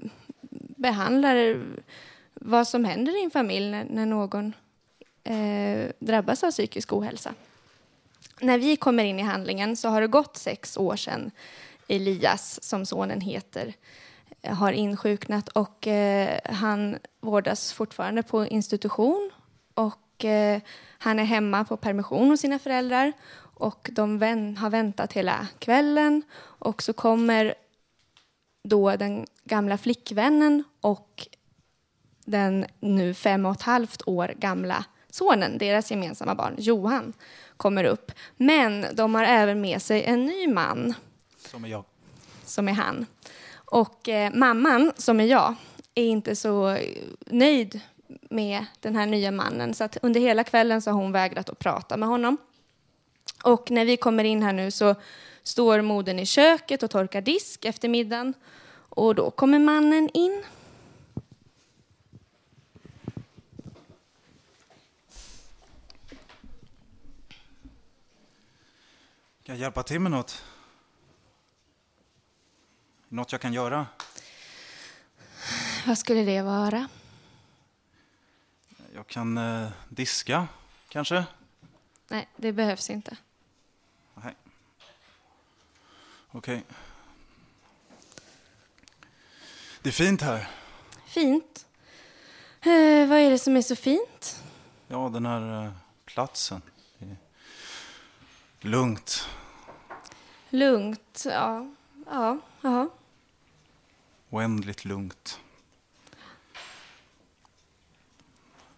behandlar 0.78 1.64
vad 2.34 2.68
som 2.68 2.86
händer 2.86 3.22
i 3.22 3.24
en 3.24 3.32
familj 3.32 3.72
när, 3.72 3.86
när 3.90 4.06
någon 4.06 4.54
eh, 5.24 5.92
drabbas 6.00 6.44
av 6.44 6.52
psykisk 6.52 6.94
ohälsa. 6.94 7.34
När 8.40 8.58
vi 8.58 8.76
kommer 8.76 9.04
in 9.04 9.20
i 9.20 9.24
handlingen 9.24 9.76
så 9.76 9.90
har 9.90 10.02
det 10.02 10.08
gått 10.08 10.38
sex 10.38 10.78
år 10.78 10.96
sedan 10.96 11.32
Elias, 11.88 12.64
som 12.64 12.86
sonen 12.86 13.22
heter, 13.22 13.74
eh, 14.42 14.56
har 14.56 14.72
insjuknat 14.72 15.50
och 15.50 15.88
eh, 15.88 16.40
han 16.46 16.98
vårdas 17.20 17.74
fortfarande 17.74 18.24
på 18.24 18.48
institution 18.48 19.32
och 19.74 20.26
eh, 20.26 20.62
han 20.98 21.20
är 21.20 21.24
hemma 21.24 21.66
på 21.66 21.78
permission 21.78 22.30
hos 22.30 22.40
sina 22.40 22.60
föräldrar 22.60 23.14
och 23.62 23.90
de 23.92 24.18
vän, 24.18 24.58
har 24.58 24.70
väntat 24.70 25.14
hela 25.14 25.48
kvällen 25.60 26.24
och 26.42 26.84
så 26.84 26.94
kommer 26.94 27.54
då 28.64 28.96
den 28.96 29.26
gamla 29.44 29.78
flickvännen 29.78 30.64
och 30.82 31.28
den 32.26 32.66
nu 32.80 33.14
fem 33.14 33.46
och 33.46 33.52
ett 33.52 33.62
halvt 33.62 34.02
år 34.08 34.34
gamla 34.38 34.86
sonen, 35.10 35.58
deras 35.58 35.92
gemensamma 35.92 36.36
barn, 36.36 36.56
Johan, 36.58 37.14
kommer 37.58 37.84
upp. 37.84 38.12
Men 38.38 38.86
de 38.94 39.16
har 39.16 39.24
även 39.24 39.62
med 39.62 39.82
sig 39.82 40.04
en 40.04 40.26
ny 40.26 40.48
man, 40.48 40.94
Som 41.38 41.66
är 41.66 41.70
jag. 41.70 41.84
som 42.46 42.68
är 42.68 42.74
han. 42.74 43.06
Och 43.54 44.10
eh, 44.10 44.34
mamman, 44.34 44.92
som 44.98 45.20
är 45.20 45.26
jag, 45.26 45.56
är 45.96 46.04
inte 46.04 46.36
så 46.36 46.78
nöjd 47.26 47.80
med 48.30 48.66
den 48.80 48.96
här 48.96 49.06
nya 49.06 49.32
mannen. 49.32 49.74
Så 49.74 49.84
att 49.84 49.98
under 50.02 50.20
hela 50.22 50.44
kvällen 50.44 50.82
så 50.82 50.92
har 50.92 50.98
hon 50.98 51.12
vägrat 51.12 51.50
att 51.50 51.60
prata 51.60 51.98
med 51.98 52.10
honom. 52.10 52.38
Och 53.44 53.72
när 53.72 53.86
vi 53.86 53.98
kommer 53.98 54.24
in 54.24 54.44
här 54.44 54.54
nu 54.54 54.72
så 54.72 54.96
står 55.44 55.82
modern 55.82 56.20
i 56.20 56.26
köket 56.26 56.84
och 56.84 56.92
torkar 56.92 57.22
disk 57.22 57.66
efter 57.66 57.90
middagen. 57.90 58.34
Och 58.74 59.16
då 59.16 59.32
kommer 59.32 59.60
mannen 59.60 60.10
in. 60.14 60.44
Kan 69.44 69.56
jag 69.56 69.58
hjälpa 69.58 69.84
till 69.84 70.00
med 70.00 70.12
något? 70.12 70.44
Något 73.10 73.32
jag 73.32 73.42
kan 73.42 73.54
göra? 73.54 73.88
Vad 75.88 75.98
skulle 75.98 76.24
det 76.24 76.42
vara? 76.42 76.88
Jag 78.94 79.08
kan 79.08 79.38
eh, 79.38 79.70
diska, 79.90 80.48
kanske? 80.90 81.26
Nej, 82.08 82.28
det 82.36 82.52
behövs 82.52 82.90
inte. 82.90 83.18
Nej. 84.14 84.36
Okej. 86.32 86.64
Det 89.82 89.90
är 89.90 89.94
fint 89.94 90.22
här. 90.22 90.50
Fint. 91.06 91.66
Eh, 92.62 93.08
vad 93.10 93.20
är 93.20 93.30
det 93.30 93.40
som 93.40 93.58
är 93.58 93.62
så 93.62 93.76
fint? 93.76 94.44
Ja, 94.88 95.10
den 95.10 95.26
här 95.26 95.66
eh, 95.66 95.72
platsen. 96.06 96.62
Lugnt. 98.60 99.30
Lugnt, 100.50 101.24
ja. 101.26 101.68
Ja, 102.06 102.38
ja. 102.62 102.90
Oändligt 104.30 104.86
lugnt. 104.86 105.40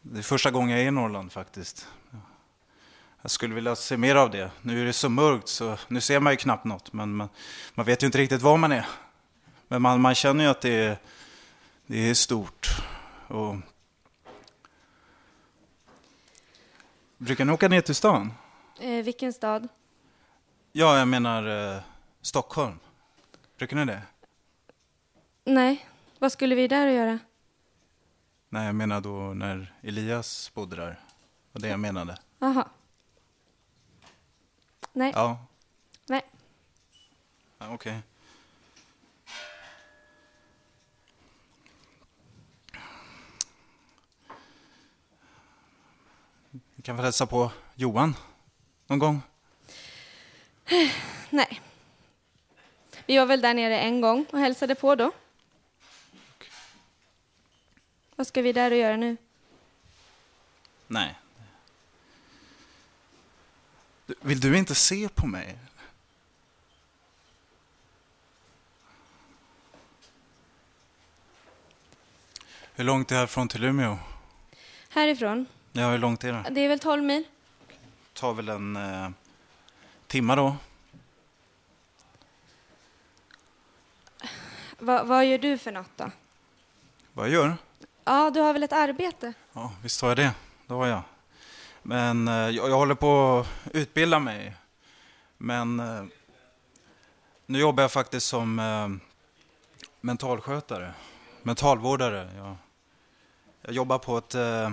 Det 0.01 0.19
är 0.19 0.23
första 0.23 0.51
gången 0.51 0.69
jag 0.69 0.81
är 0.81 0.87
i 0.87 0.91
Norrland 0.91 1.31
faktiskt. 1.31 1.87
Jag 3.23 3.31
skulle 3.31 3.55
vilja 3.55 3.75
se 3.75 3.97
mer 3.97 4.15
av 4.15 4.31
det. 4.31 4.51
Nu 4.61 4.81
är 4.81 4.85
det 4.85 4.93
så 4.93 5.09
mörkt 5.09 5.47
så 5.47 5.77
nu 5.87 6.01
ser 6.01 6.19
man 6.19 6.33
ju 6.33 6.37
knappt 6.37 6.65
något. 6.65 6.93
Men 6.93 7.15
man, 7.15 7.29
man 7.73 7.85
vet 7.85 8.03
ju 8.03 8.05
inte 8.05 8.17
riktigt 8.17 8.41
var 8.41 8.57
man 8.57 8.71
är. 8.71 8.87
Men 9.67 9.81
man, 9.81 10.01
man 10.01 10.15
känner 10.15 10.43
ju 10.43 10.49
att 10.49 10.61
det 10.61 10.69
är, 10.69 10.97
det 11.85 12.09
är 12.09 12.13
stort. 12.13 12.67
Och... 13.27 13.55
Brukar 17.17 17.45
ni 17.45 17.53
åka 17.53 17.67
ner 17.67 17.81
till 17.81 17.95
stan? 17.95 18.33
Eh, 18.79 19.03
vilken 19.03 19.33
stad? 19.33 19.67
Ja, 20.71 20.97
jag 20.97 21.07
menar 21.07 21.73
eh, 21.75 21.81
Stockholm. 22.21 22.79
Brukar 23.57 23.77
ni 23.77 23.85
det? 23.85 24.01
Nej, 25.45 25.87
vad 26.19 26.31
skulle 26.31 26.55
vi 26.55 26.67
där 26.67 26.87
att 26.87 26.93
göra? 26.93 27.19
Nej, 28.49 28.65
jag 28.65 28.75
menar 28.75 29.01
då 29.01 29.33
när 29.33 29.73
Elias 29.81 30.51
bodde 30.53 30.75
där. 30.75 30.89
Det 30.89 30.95
var 31.51 31.61
det 31.61 31.67
jag 31.67 31.79
menade. 31.79 32.17
Aha. 32.41 32.69
Nej, 34.93 35.11
Ja, 35.15 35.45
nej. 36.05 36.21
ja 37.57 37.73
okej. 37.73 37.99
Vi 46.75 46.81
kan 46.83 46.95
väl 46.95 47.05
hälsa 47.05 47.25
på 47.25 47.51
Johan 47.75 48.15
någon 48.87 48.99
gång? 48.99 49.21
Nej. 51.29 51.61
Vi 53.05 53.17
var 53.17 53.25
väl 53.25 53.41
där 53.41 53.53
nere 53.53 53.79
en 53.79 54.01
gång 54.01 54.25
och 54.31 54.39
hälsade 54.39 54.75
på 54.75 54.95
då. 54.95 55.11
Vad 58.15 58.27
ska 58.27 58.41
vi 58.41 58.53
där 58.53 58.71
och 58.71 58.77
göra 58.77 58.97
nu? 58.97 59.17
Nej. 60.87 61.15
Vill 64.21 64.39
du 64.39 64.57
inte 64.57 64.75
se 64.75 65.09
på 65.09 65.27
mig? 65.27 65.57
Hur 72.75 72.83
långt 72.83 73.11
är 73.11 73.15
det 73.15 73.19
härifrån 73.19 73.47
till 73.47 73.63
Umeå? 73.63 73.97
Härifrån? 74.89 75.45
Ja, 75.71 75.89
hur 75.91 75.97
långt 75.97 76.23
är 76.23 76.33
det? 76.33 76.45
Det 76.51 76.61
är 76.61 76.69
väl 76.69 76.79
12 76.79 77.03
mil? 77.03 77.23
tar 78.13 78.33
väl 78.33 78.49
en 78.49 78.75
eh, 78.75 79.09
timma 80.07 80.35
då. 80.35 80.55
Va, 84.79 85.03
vad 85.03 85.25
gör 85.25 85.37
du 85.37 85.57
för 85.57 85.71
något 85.71 85.89
då? 85.95 86.11
Vad 87.13 87.25
jag 87.25 87.33
gör? 87.33 87.57
Ja, 88.03 88.29
du 88.29 88.39
har 88.39 88.53
väl 88.53 88.63
ett 88.63 88.73
arbete? 88.73 89.33
Ja, 89.53 89.71
visst 89.83 90.01
har 90.01 90.09
jag 90.09 90.17
det. 90.17 90.31
Det 90.67 90.73
har 90.73 90.87
jag. 90.87 91.01
Men 91.83 92.27
eh, 92.27 92.33
jag, 92.33 92.69
jag 92.69 92.77
håller 92.77 92.95
på 92.95 93.39
att 93.39 93.75
utbilda 93.75 94.19
mig. 94.19 94.55
Men 95.37 95.79
eh, 95.79 96.03
nu 97.45 97.59
jobbar 97.59 97.83
jag 97.83 97.91
faktiskt 97.91 98.27
som 98.27 98.59
eh, 98.59 98.89
mentalskötare, 100.01 100.93
mentalvårdare. 101.41 102.29
Jag, 102.37 102.55
jag 103.61 103.73
jobbar 103.73 103.97
på 103.97 104.17
ett 104.17 104.35
eh, 104.35 104.71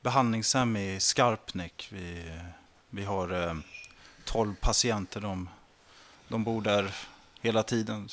behandlingshem 0.00 0.76
i 0.76 1.00
Skarpnäck. 1.00 1.88
Vi, 1.92 2.32
vi 2.90 3.04
har 3.04 3.48
eh, 3.48 3.54
12 4.24 4.54
patienter. 4.60 5.20
De, 5.20 5.48
de 6.28 6.44
bor 6.44 6.62
där 6.62 6.94
hela 7.40 7.62
tiden. 7.62 8.08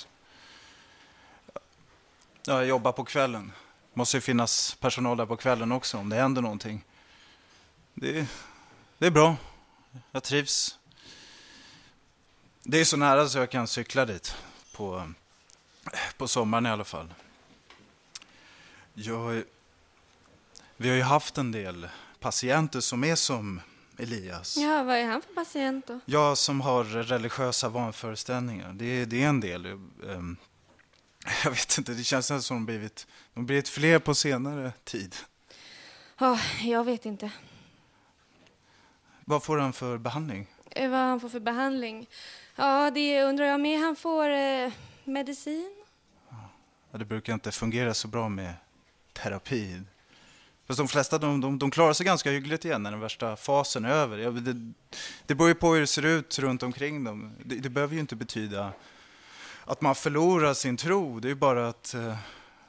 Ja, 2.45 2.54
jag 2.54 2.65
jobbar 2.65 2.91
på 2.91 3.04
kvällen. 3.04 3.52
måste 3.93 4.17
ju 4.17 4.21
finnas 4.21 4.76
personal 4.76 5.17
där 5.17 5.26
på 5.26 5.38
kvällen 5.38 5.71
också 5.71 5.97
om 5.97 6.10
det 6.10 6.15
händer 6.15 6.41
någonting. 6.41 6.84
Det, 7.93 8.27
det 8.97 9.06
är 9.08 9.12
bra. 9.12 9.36
Jag 10.12 10.23
trivs. 10.23 10.77
Det 12.63 12.77
är 12.80 12.86
så 12.86 12.97
nära 12.97 13.30
så 13.30 13.38
jag 13.38 13.51
kan 13.51 13.67
cykla 13.67 14.06
dit 14.06 14.36
på, 14.73 15.12
på 16.17 16.27
sommaren 16.27 16.65
i 16.65 16.69
alla 16.69 16.84
fall. 16.84 17.13
Jag, 18.93 19.43
vi 20.77 20.89
har 20.89 20.95
ju 20.95 21.01
haft 21.01 21.38
en 21.38 21.51
del 21.51 21.89
patienter 22.19 22.80
som 22.80 23.04
är 23.04 23.15
som 23.15 23.62
Elias. 23.97 24.58
Ja, 24.58 24.84
vad 24.84 24.95
är 24.97 25.06
han 25.06 25.21
för 25.21 25.34
patient 25.34 25.88
då? 25.88 25.99
Jag 26.06 26.38
som 26.38 26.62
har 26.62 26.84
religiösa 26.84 27.69
vanföreställningar. 27.69 28.73
Det, 28.73 28.86
är- 28.86 29.06
det 29.06 29.23
är 29.23 29.27
en 29.30 29.39
del. 29.39 29.65
ehm, 29.65 30.38
Jag 31.43 31.51
vet 31.51 31.77
inte, 31.77 31.91
det 31.93 32.04
känns 32.04 32.27
som 32.27 32.58
de 32.58 32.65
blivit, 32.65 33.08
de 33.34 33.45
blivit 33.45 33.69
fler 33.69 33.99
på 33.99 34.15
senare 34.15 34.71
tid. 34.84 35.15
Ja, 36.17 36.39
jag 36.62 36.84
vet 36.84 37.06
inte. 37.06 37.32
Vad 39.31 39.43
får 39.43 39.57
han 39.57 39.73
för 39.73 39.97
behandling? 39.97 40.47
Eh, 40.69 40.89
Vad 40.89 40.99
han 40.99 41.19
får 41.19 41.29
för 41.29 41.39
behandling? 41.39 42.07
Ja, 42.55 42.91
det 42.91 43.23
undrar 43.23 43.45
jag 43.45 43.59
med. 43.59 43.79
Han 43.79 43.95
får 43.95 44.29
eh, 44.29 44.71
medicin. 45.03 45.75
Ja, 46.91 46.97
det 46.97 47.05
brukar 47.05 47.33
inte 47.33 47.51
fungera 47.51 47.93
så 47.93 48.07
bra 48.07 48.29
med 48.29 48.53
terapi. 49.13 49.81
Fast 50.67 50.77
de 50.77 50.87
flesta 50.87 51.17
de, 51.17 51.41
de, 51.41 51.59
de 51.59 51.71
klarar 51.71 51.93
sig 51.93 52.05
ganska 52.05 52.31
hyggligt 52.31 52.65
igen 52.65 52.83
när 52.83 52.91
den 52.91 52.99
värsta 52.99 53.35
fasen 53.35 53.85
är 53.85 53.89
över. 53.89 54.17
Ja, 54.17 54.29
det, 54.31 54.71
det 55.25 55.35
beror 55.35 55.47
ju 55.49 55.55
på 55.55 55.73
hur 55.73 55.81
det 55.81 55.87
ser 55.87 56.05
ut 56.05 56.39
runt 56.39 56.63
omkring 56.63 57.03
dem. 57.03 57.33
Det, 57.45 57.55
det 57.55 57.69
behöver 57.69 57.93
ju 57.93 57.99
inte 57.99 58.15
betyda 58.15 58.73
att 59.65 59.81
man 59.81 59.95
förlorar 59.95 60.53
sin 60.53 60.77
tro. 60.77 61.19
Det 61.19 61.27
är 61.27 61.29
ju 61.29 61.35
bara 61.35 61.67
att 61.67 61.93
eh, 61.93 62.15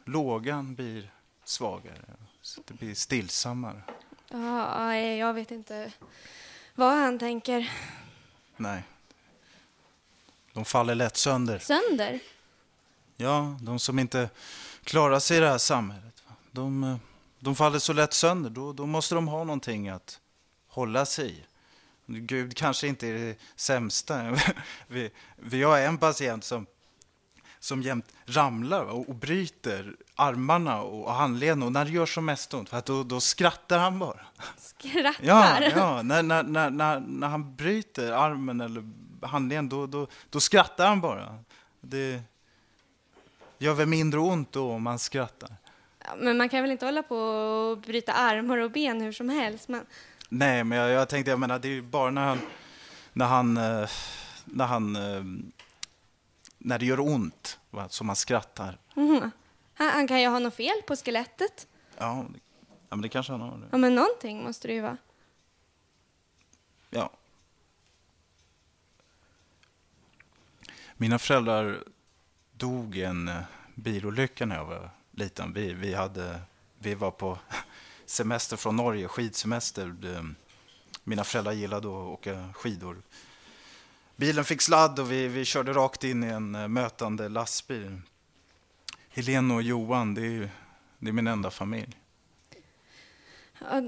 lågan 0.04 0.74
blir 0.74 1.10
svagare. 1.44 2.04
Så 2.42 2.60
det 2.66 2.74
blir 2.74 2.94
stillsammare. 2.94 3.82
Ja, 4.30 4.96
jag 4.96 5.34
vet 5.34 5.50
inte 5.50 5.92
vad 6.74 6.96
han 6.96 7.18
tänker. 7.18 7.72
Nej. 8.56 8.82
De 10.52 10.64
faller 10.64 10.94
lätt 10.94 11.16
sönder. 11.16 11.58
Sönder? 11.58 12.20
Ja, 13.16 13.58
de 13.60 13.78
som 13.78 13.98
inte 13.98 14.30
klarar 14.84 15.20
sig 15.20 15.36
i 15.36 15.40
det 15.40 15.48
här 15.48 15.58
samhället. 15.58 16.22
De, 16.50 16.84
eh, 16.84 16.96
de 17.38 17.56
faller 17.56 17.78
så 17.78 17.92
lätt 17.92 18.12
sönder. 18.12 18.50
Då, 18.50 18.72
då 18.72 18.86
måste 18.86 19.14
de 19.14 19.28
ha 19.28 19.44
någonting 19.44 19.88
att 19.88 20.20
hålla 20.68 21.06
sig 21.06 21.30
i. 21.30 21.44
Gud 22.06 22.56
kanske 22.56 22.86
inte 22.86 23.08
är 23.08 23.14
det 23.14 23.36
sämsta. 23.56 24.38
Vi, 24.88 25.10
vi 25.36 25.62
har 25.62 25.78
en 25.78 25.98
patient 25.98 26.44
som, 26.44 26.66
som 27.58 27.82
jämt 27.82 28.12
ramlar 28.26 28.84
och, 28.84 29.08
och 29.08 29.14
bryter 29.14 29.96
armarna 30.22 30.82
och 30.82 31.12
handleden. 31.12 31.62
Och 31.62 31.72
när 31.72 31.84
det 31.84 31.90
gör 31.90 32.06
som 32.06 32.24
mest 32.24 32.54
ont, 32.54 32.68
för 32.68 32.76
att 32.76 32.86
då, 32.86 33.02
då 33.02 33.20
skrattar 33.20 33.78
han 33.78 33.98
bara. 33.98 34.20
Skrattar? 34.56 35.24
Ja, 35.24 35.60
ja. 35.76 36.02
När, 36.02 36.22
när, 36.22 36.42
när, 36.42 36.70
när, 36.70 37.00
när 37.00 37.28
han 37.28 37.56
bryter 37.56 38.12
armen 38.12 38.60
eller 38.60 38.84
handleden, 39.26 39.68
då, 39.68 39.86
då, 39.86 40.06
då 40.30 40.40
skrattar 40.40 40.88
han 40.88 41.00
bara. 41.00 41.38
Det, 41.80 42.22
gör 43.62 43.74
väl 43.74 43.86
mindre 43.86 44.20
ont 44.20 44.52
då 44.52 44.70
om 44.72 44.82
man 44.82 44.98
skrattar. 44.98 45.50
Men 46.18 46.36
man 46.36 46.48
kan 46.48 46.62
väl 46.62 46.70
inte 46.70 46.84
hålla 46.84 47.02
på 47.02 47.16
och 47.16 47.78
bryta 47.78 48.12
armar 48.12 48.58
och 48.58 48.70
ben 48.70 49.00
hur 49.00 49.12
som 49.12 49.28
helst? 49.28 49.68
Man... 49.68 49.80
Nej, 50.28 50.64
men 50.64 50.78
jag, 50.78 50.90
jag 50.90 51.08
tänkte, 51.08 51.30
jag 51.30 51.40
menar, 51.40 51.58
det 51.58 51.68
är 51.68 51.72
ju 51.72 51.82
bara 51.82 52.10
när 52.10 52.24
han, 52.24 52.38
när 53.12 53.26
han, 53.26 53.56
eh, 53.56 53.88
när 54.44 54.66
han, 54.66 54.96
eh, 54.96 55.22
när 56.58 56.78
det 56.78 56.86
gör 56.86 57.00
ont 57.00 57.58
va, 57.70 57.88
som 57.88 58.06
man 58.06 58.16
skrattar. 58.16 58.78
Mhm. 58.94 59.30
Han, 59.82 59.90
han 59.92 60.08
kan 60.08 60.20
ju 60.20 60.28
ha 60.28 60.38
något 60.38 60.54
fel 60.54 60.82
på 60.86 60.96
skelettet. 60.96 61.66
Ja, 61.98 62.26
det, 62.32 62.38
ja 62.88 62.96
men 62.96 63.00
det 63.02 63.08
kanske 63.08 63.32
han 63.32 63.40
har. 63.40 63.68
Ja, 63.70 63.78
men 63.78 63.94
någonting 63.94 64.42
måste 64.44 64.68
det 64.68 64.74
ju 64.74 64.80
vara. 64.80 64.96
Ja. 66.90 67.10
Mina 70.96 71.18
föräldrar 71.18 71.84
dog 72.52 72.96
i 72.96 73.02
en 73.02 73.28
eh, 73.28 73.42
bilolycka 73.74 74.46
när 74.46 74.56
jag 74.56 74.64
var 74.64 74.90
liten. 75.10 75.52
Vi, 75.52 75.72
vi, 75.72 75.94
hade, 75.94 76.40
vi 76.78 76.94
var 76.94 77.10
på 77.10 77.38
semester 78.06 78.56
från 78.56 78.76
Norge, 78.76 79.08
skidsemester. 79.08 79.86
Det- 79.86 80.34
Mina 81.04 81.24
föräldrar 81.24 81.52
gillade 81.52 81.88
att 81.88 81.94
åka 81.94 82.48
skidor. 82.54 83.02
Bilen 84.16 84.44
fick 84.44 84.60
sladd 84.62 84.98
och 84.98 85.12
vi, 85.12 85.28
vi 85.28 85.44
körde 85.44 85.72
rakt 85.72 86.04
in 86.04 86.24
i 86.24 86.26
en 86.26 86.54
eh, 86.54 86.68
mötande 86.68 87.28
lastbil. 87.28 88.00
Helene 89.14 89.54
och 89.54 89.62
Johan, 89.62 90.14
det 90.14 90.20
är, 90.20 90.24
ju- 90.30 90.48
det 90.98 91.08
är 91.08 91.12
min 91.12 91.26
enda 91.26 91.50
familj. 91.50 91.96
Ja, 93.58 93.82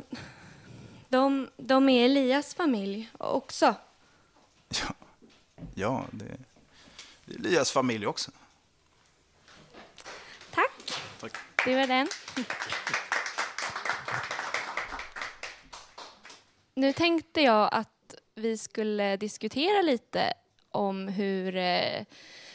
de, 1.08 1.50
de 1.56 1.88
är 1.88 2.04
Elias 2.04 2.54
familj 2.54 3.10
också. 3.18 3.74
Ja, 5.74 6.04
det, 6.10 6.24
det 7.24 7.34
är 7.34 7.38
Elias 7.38 7.70
familj 7.72 8.06
också. 8.06 8.30
Tack. 10.50 10.92
Tack. 11.20 11.36
Det 11.64 11.76
var 11.76 11.86
den. 11.86 12.08
Nu 16.74 16.92
tänkte 16.92 17.40
jag 17.40 17.68
att 17.72 18.14
vi 18.34 18.58
skulle 18.58 19.16
diskutera 19.16 19.82
lite 19.82 20.34
om 20.70 21.08
hur 21.08 21.56
eh, 21.56 22.04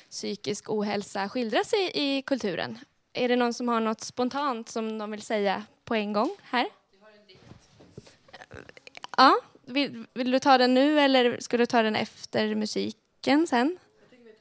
psykisk 0.09 0.69
ohälsa 0.69 1.29
skildras 1.29 1.73
i, 1.73 1.91
i 1.93 2.21
kulturen. 2.21 2.79
Är 3.13 3.29
det 3.29 3.35
någon 3.35 3.53
som 3.53 3.67
har 3.67 3.79
något 3.79 4.01
spontant 4.01 4.69
som 4.69 4.97
de 4.97 5.11
vill 5.11 5.21
säga 5.21 5.63
på 5.85 5.95
en 5.95 6.13
gång 6.13 6.29
här? 6.43 6.67
Ja, 9.17 9.39
vill, 9.65 10.05
vill 10.13 10.31
du 10.31 10.39
ta 10.39 10.57
den 10.57 10.73
nu 10.73 10.99
eller 10.99 11.37
ska 11.39 11.57
du 11.57 11.65
ta 11.65 11.81
den 11.81 11.95
efter 11.95 12.55
musiken 12.55 13.47
sen? 13.47 13.77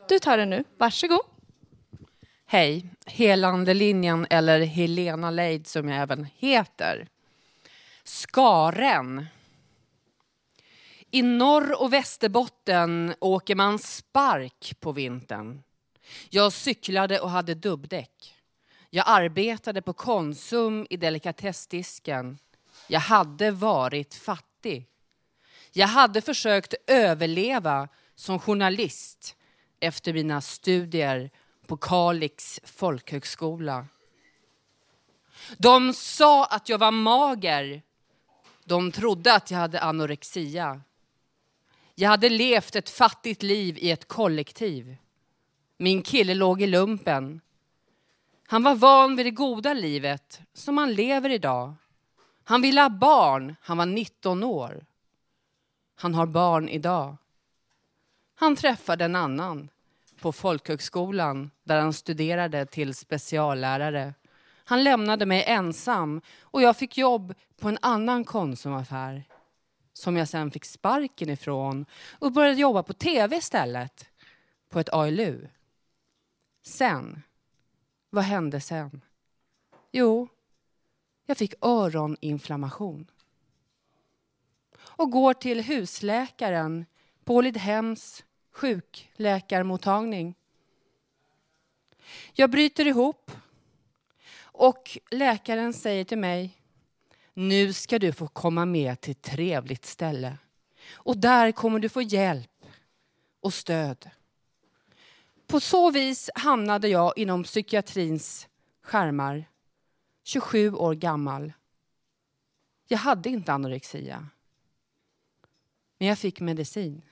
Du 0.08 0.18
tar 0.18 0.38
den 0.38 0.50
nu, 0.50 0.64
varsågod. 0.76 1.20
Hej, 2.46 2.86
Helandelinjen 3.06 4.26
eller 4.30 4.60
Helena 4.60 5.30
Leid 5.30 5.66
som 5.66 5.88
jag 5.88 6.02
även 6.02 6.26
heter. 6.38 7.08
Skaren. 8.04 9.26
I 11.10 11.22
norr 11.22 11.82
och 11.82 11.92
Västerbotten 11.92 13.14
åker 13.20 13.54
man 13.54 13.78
spark 13.78 14.76
på 14.80 14.92
vintern. 14.92 15.62
Jag 16.30 16.52
cyklade 16.52 17.20
och 17.20 17.30
hade 17.30 17.54
dubbdäck. 17.54 18.34
Jag 18.90 19.04
arbetade 19.08 19.82
på 19.82 19.92
Konsum 19.92 20.86
i 20.90 20.96
delikatessdisken. 20.96 22.38
Jag 22.86 23.00
hade 23.00 23.50
varit 23.50 24.14
fattig. 24.14 24.86
Jag 25.72 25.86
hade 25.86 26.20
försökt 26.20 26.74
överleva 26.86 27.88
som 28.14 28.38
journalist 28.38 29.36
efter 29.80 30.12
mina 30.12 30.40
studier 30.40 31.30
på 31.66 31.76
Kalix 31.76 32.60
folkhögskola. 32.64 33.86
De 35.58 35.92
sa 35.92 36.44
att 36.44 36.68
jag 36.68 36.78
var 36.78 36.90
mager. 36.90 37.82
De 38.64 38.92
trodde 38.92 39.34
att 39.34 39.50
jag 39.50 39.58
hade 39.58 39.80
anorexia. 39.80 40.80
Jag 42.00 42.08
hade 42.08 42.28
levt 42.28 42.76
ett 42.76 42.90
fattigt 42.90 43.42
liv 43.42 43.78
i 43.78 43.90
ett 43.90 44.08
kollektiv. 44.08 44.96
Min 45.76 46.02
kille 46.02 46.34
låg 46.34 46.62
i 46.62 46.66
lumpen. 46.66 47.40
Han 48.46 48.62
var 48.62 48.74
van 48.74 49.16
vid 49.16 49.26
det 49.26 49.30
goda 49.30 49.74
livet 49.74 50.40
som 50.54 50.78
han 50.78 50.92
lever 50.92 51.30
idag. 51.30 51.74
Han 52.44 52.62
ville 52.62 52.80
ha 52.80 52.88
barn. 52.88 53.56
Han 53.60 53.76
var 53.76 53.86
19 53.86 54.44
år. 54.44 54.86
Han 55.94 56.14
har 56.14 56.26
barn 56.26 56.68
idag. 56.68 57.16
Han 58.34 58.56
träffade 58.56 59.04
en 59.04 59.16
annan 59.16 59.68
på 60.20 60.32
folkhögskolan 60.32 61.50
där 61.64 61.80
han 61.80 61.92
studerade 61.92 62.66
till 62.66 62.94
speciallärare. 62.94 64.14
Han 64.64 64.84
lämnade 64.84 65.26
mig 65.26 65.44
ensam 65.44 66.20
och 66.40 66.62
jag 66.62 66.76
fick 66.76 66.98
jobb 66.98 67.34
på 67.60 67.68
en 67.68 67.78
annan 67.82 68.24
Konsumaffär 68.24 69.24
som 69.98 70.16
jag 70.16 70.28
sen 70.28 70.50
fick 70.50 70.64
sparken 70.64 71.30
ifrån 71.30 71.86
och 72.18 72.32
började 72.32 72.60
jobba 72.60 72.82
på 72.82 72.92
tv 72.92 73.36
istället, 73.36 74.10
på 74.68 74.80
ett 74.80 74.88
ALU. 74.88 75.48
Sen, 76.62 77.22
vad 78.10 78.24
hände 78.24 78.60
sen? 78.60 79.00
Jo, 79.92 80.28
jag 81.26 81.36
fick 81.36 81.54
öroninflammation 81.60 83.10
och 84.78 85.10
går 85.10 85.34
till 85.34 85.60
husläkaren 85.60 86.86
på 87.24 87.34
Ålidhems 87.34 88.24
sjukläkarmottagning. 88.52 90.34
Jag 92.32 92.50
bryter 92.50 92.86
ihop 92.86 93.30
och 94.40 94.98
läkaren 95.10 95.72
säger 95.72 96.04
till 96.04 96.18
mig 96.18 96.57
nu 97.38 97.72
ska 97.72 97.98
du 97.98 98.12
få 98.12 98.28
komma 98.28 98.66
med 98.66 99.00
till 99.00 99.10
ett 99.10 99.22
trevligt 99.22 99.84
ställe 99.84 100.38
och 100.92 101.18
där 101.18 101.52
kommer 101.52 101.80
du 101.80 101.88
få 101.88 102.02
hjälp 102.02 102.64
och 103.40 103.54
stöd. 103.54 104.10
På 105.46 105.60
så 105.60 105.90
vis 105.90 106.30
hamnade 106.34 106.88
jag 106.88 107.18
inom 107.18 107.44
psykiatrins 107.44 108.48
skärmar, 108.82 109.44
27 110.24 110.72
år 110.74 110.94
gammal. 110.94 111.52
Jag 112.88 112.98
hade 112.98 113.28
inte 113.30 113.52
anorexia, 113.52 114.28
men 115.98 116.08
jag 116.08 116.18
fick 116.18 116.40
medicin 116.40 117.02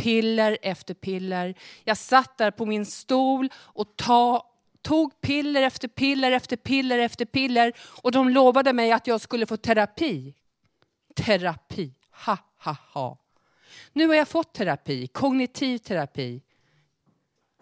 piller 0.00 0.58
efter 0.62 0.94
piller. 0.94 1.54
Jag 1.84 1.96
satt 1.96 2.38
där 2.38 2.50
på 2.50 2.66
min 2.66 2.86
stol 2.86 3.48
och 3.54 3.96
ta, 3.96 4.49
tog 4.82 5.20
piller 5.20 5.62
efter 5.62 5.88
piller 5.88 6.32
efter 6.32 6.56
piller 6.56 6.98
efter 6.98 7.24
piller 7.24 7.72
och 8.02 8.12
de 8.12 8.28
lovade 8.28 8.72
mig 8.72 8.92
att 8.92 9.06
jag 9.06 9.20
skulle 9.20 9.46
få 9.46 9.56
terapi. 9.56 10.34
Terapi, 11.14 11.94
ha 12.26 12.38
ha 12.58 12.76
ha. 12.92 13.18
Nu 13.92 14.06
har 14.06 14.14
jag 14.14 14.28
fått 14.28 14.52
terapi, 14.52 15.06
kognitiv 15.06 15.78
terapi. 15.78 16.42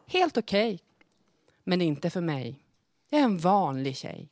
Helt 0.06 0.36
okej, 0.36 0.74
okay. 0.74 0.86
men 1.64 1.82
inte 1.82 2.10
för 2.10 2.20
mig. 2.20 2.62
Jag 3.08 3.20
är 3.20 3.24
en 3.24 3.38
vanlig 3.38 3.96
tjej. 3.96 4.28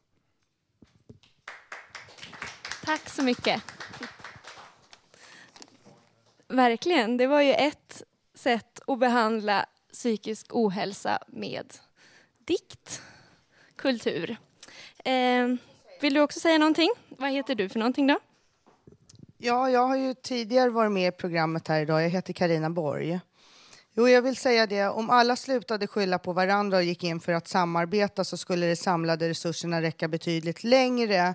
Tack 2.85 3.09
så 3.09 3.23
mycket. 3.23 3.63
Verkligen, 6.49 7.17
det 7.17 7.27
var 7.27 7.41
ju 7.41 7.53
ett 7.53 8.03
sätt 8.35 8.81
att 8.87 8.99
behandla 8.99 9.67
psykisk 9.93 10.47
ohälsa 10.55 11.19
med 11.27 11.73
dikt, 12.47 13.03
kultur. 13.77 14.37
Eh, 15.05 15.47
vill 16.01 16.15
du 16.15 16.21
också 16.21 16.41
säga 16.41 16.59
någonting? 16.59 16.91
Vad 17.09 17.31
heter 17.31 17.55
du 17.55 17.69
för 17.69 17.79
någonting 17.79 18.07
då? 18.07 18.19
Ja, 19.39 19.71
jag 19.71 19.87
har 19.87 19.97
ju 19.97 20.15
tidigare 20.15 20.71
varit 20.71 20.93
med 20.93 21.09
i 21.09 21.17
programmet 21.17 21.69
här 21.69 21.81
idag. 21.83 22.03
Jag 22.03 22.09
heter 22.09 22.33
Karina 22.33 22.71
Borg. 22.71 23.21
Jo, 23.95 24.09
jag 24.09 24.23
vill 24.23 24.37
säga 24.37 24.67
det, 24.67 24.89
om 24.89 25.11
alla 25.11 25.37
slutade 25.37 25.87
skylla 25.87 26.19
på 26.19 26.33
varandra 26.33 26.77
och 26.77 26.83
gick 26.83 27.05
in 27.05 27.21
för 27.21 27.33
att 27.33 27.49
samarbeta 27.49 28.25
så 28.25 28.37
skulle 28.37 28.67
de 28.67 28.77
samlade 28.77 29.29
resurserna 29.29 29.83
räcka 29.83 30.09
betydligt 30.09 30.65
längre 30.65 31.35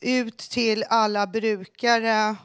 ut 0.00 0.38
till 0.38 0.84
alla 0.88 1.26
brukare 1.26 2.36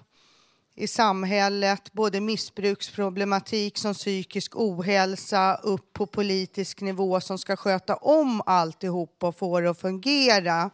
i 0.76 0.88
samhället, 0.88 1.94
både 1.94 2.22
missbruksproblematik 2.22 3.78
som 3.78 3.94
psykisk 3.94 4.56
ohälsa 4.56 5.56
upp 5.56 5.94
på 5.94 6.06
politisk 6.06 6.82
nivå 6.82 7.22
som 7.22 7.38
ska 7.38 7.56
sköta 7.56 7.96
om 7.96 8.42
alltihop 8.46 9.24
och 9.24 9.38
få 9.38 9.60
det 9.60 9.70
att 9.70 9.80
fungera. 9.80 10.70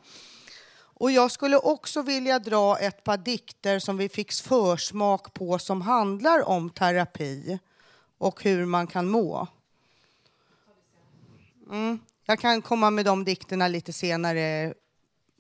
Och 1.00 1.12
jag 1.12 1.32
skulle 1.32 1.58
också 1.58 2.02
vilja 2.02 2.40
dra 2.40 2.78
ett 2.78 3.04
par 3.04 3.18
dikter 3.18 3.80
som 3.80 3.98
vi 3.98 4.10
fick 4.10 4.34
försmak 4.34 5.34
på 5.34 5.60
som 5.60 5.82
handlar 5.82 6.48
om 6.48 6.70
terapi 6.70 7.60
och 8.18 8.44
hur 8.44 8.66
man 8.66 8.88
kan 8.88 9.08
må. 9.08 9.48
Mm. 11.70 12.00
Jag 12.26 12.40
kan 12.40 12.62
komma 12.62 12.90
med 12.90 13.06
de 13.06 13.24
dikterna 13.24 13.68
lite 13.68 13.94
senare 13.94 14.74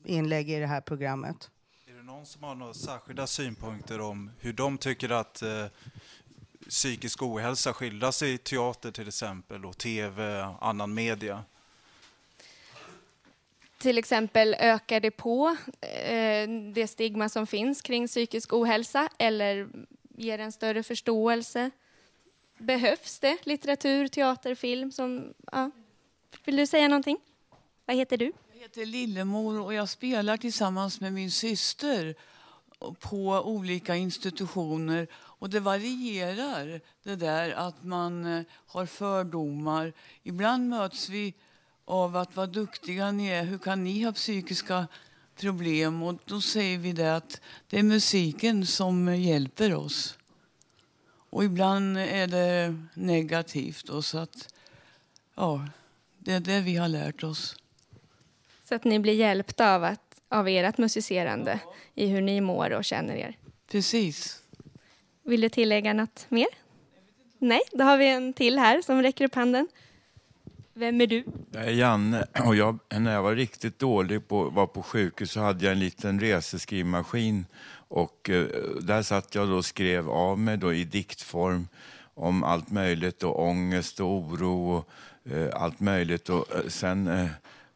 inlägg 0.05 0.49
i 0.49 0.59
det 0.59 0.67
här 0.67 0.81
programmet. 0.81 1.49
Någon 2.19 2.25
som 2.25 2.43
har 2.43 2.55
några 2.55 2.73
särskilda 2.73 3.27
synpunkter 3.27 4.01
om 4.01 4.31
hur 4.39 4.53
de 4.53 4.77
tycker 4.77 5.09
att 5.09 5.41
eh, 5.41 5.65
psykisk 6.69 7.23
ohälsa 7.23 7.73
skildras 7.73 8.23
i 8.23 8.37
teater 8.37 8.91
till 8.91 9.07
exempel 9.07 9.65
och 9.65 9.77
tv, 9.77 10.41
annan 10.61 10.93
media? 10.93 11.43
till 13.77 13.97
exempel 13.97 14.55
ökar 14.59 14.99
det 14.99 15.11
på 15.11 15.57
eh, 15.81 16.49
det 16.73 16.87
stigma 16.87 17.29
som 17.29 17.47
finns 17.47 17.81
kring 17.81 18.07
psykisk 18.07 18.53
ohälsa 18.53 19.09
eller 19.19 19.69
ger 20.17 20.39
en 20.39 20.51
större 20.51 20.83
förståelse? 20.83 21.71
Behövs 22.57 23.19
det 23.19 23.37
litteratur, 23.43 24.07
teater, 24.07 24.55
film? 24.55 24.91
Som, 24.91 25.33
ja. 25.51 25.71
Vill 26.45 26.55
du 26.55 26.67
säga 26.67 26.87
någonting? 26.87 27.17
Vad 27.85 27.95
heter 27.95 28.17
du? 28.17 28.31
Jag 28.59 28.63
heter 28.63 28.85
Lillemor 28.85 29.59
och 29.59 29.73
jag 29.73 29.89
spelar 29.89 30.37
tillsammans 30.37 31.01
med 31.01 31.13
min 31.13 31.31
syster 31.31 32.15
på 32.99 33.27
olika 33.45 33.95
institutioner. 33.95 35.07
Och 35.13 35.49
det 35.49 35.59
varierar, 35.59 36.81
det 37.03 37.15
där 37.15 37.51
att 37.51 37.83
man 37.83 38.25
eh, 38.25 38.43
har 38.67 38.85
fördomar. 38.85 39.93
Ibland 40.23 40.69
möts 40.69 41.09
vi 41.09 41.33
av 41.85 42.15
att 42.15 42.35
vad 42.35 42.49
duktiga 42.49 43.11
ni 43.11 43.27
är, 43.27 43.43
hur 43.43 43.57
kan 43.57 43.83
ni 43.83 44.03
ha 44.03 44.11
psykiska 44.11 44.87
problem? 45.35 46.03
Och 46.03 46.15
då 46.25 46.41
säger 46.41 46.77
vi 46.77 46.91
det 46.91 47.15
att 47.15 47.41
det 47.69 47.79
är 47.79 47.83
musiken 47.83 48.65
som 48.65 49.15
hjälper 49.15 49.75
oss. 49.75 50.17
Och 51.29 51.43
ibland 51.43 51.97
är 51.97 52.27
det 52.27 52.75
negativt. 52.93 53.89
Och 53.89 54.05
så 54.05 54.17
att, 54.17 54.53
ja, 55.35 55.67
det 56.17 56.33
är 56.33 56.39
det 56.39 56.61
vi 56.61 56.75
har 56.75 56.87
lärt 56.87 57.23
oss. 57.23 57.58
Så 58.69 58.75
att 58.75 58.83
ni 58.83 58.99
blir 58.99 59.13
hjälpta 59.13 59.75
av, 59.75 59.83
att, 59.83 60.21
av 60.29 60.47
ert 60.47 60.77
musicerande 60.77 61.59
i 61.95 62.07
hur 62.07 62.21
ni 62.21 62.41
mår 62.41 62.73
och 62.73 62.85
känner 62.85 63.15
er? 63.15 63.37
Precis. 63.71 64.41
Vill 65.23 65.41
du 65.41 65.49
tillägga 65.49 65.93
något 65.93 66.25
mer? 66.29 66.47
Nej, 67.37 67.61
då 67.71 67.83
har 67.83 67.97
vi 67.97 68.09
en 68.09 68.33
till 68.33 68.59
här 68.59 68.81
som 68.81 69.01
räcker 69.01 69.25
upp 69.25 69.35
handen. 69.35 69.67
Vem 70.73 71.01
är 71.01 71.07
du? 71.07 71.23
Jag 71.51 71.63
är 71.63 71.71
Janne 71.71 72.25
och 72.45 72.55
jag, 72.55 72.79
när 72.97 73.13
jag 73.13 73.23
var 73.23 73.35
riktigt 73.35 73.79
dålig 73.79 74.27
på 74.27 74.43
var 74.43 74.67
på 74.67 74.83
sjukhus 74.83 75.31
så 75.31 75.39
hade 75.39 75.65
jag 75.65 75.71
en 75.71 75.79
liten 75.79 76.19
reseskrivmaskin 76.19 77.45
och 77.71 78.29
eh, 78.29 78.45
där 78.81 79.01
satt 79.01 79.35
jag 79.35 79.49
då 79.49 79.55
och 79.55 79.65
skrev 79.65 80.09
av 80.09 80.39
mig 80.39 80.57
då 80.57 80.73
i 80.73 80.83
diktform 80.83 81.67
om 82.13 82.43
allt 82.43 82.71
möjligt 82.71 83.23
och 83.23 83.43
ångest 83.43 83.99
och 83.99 84.07
oro 84.07 84.71
och 84.71 84.89
eh, 85.31 85.61
allt 85.61 85.79
möjligt 85.79 86.29
och 86.29 86.55
eh, 86.55 86.67
sen 86.67 87.07
eh, 87.07 87.29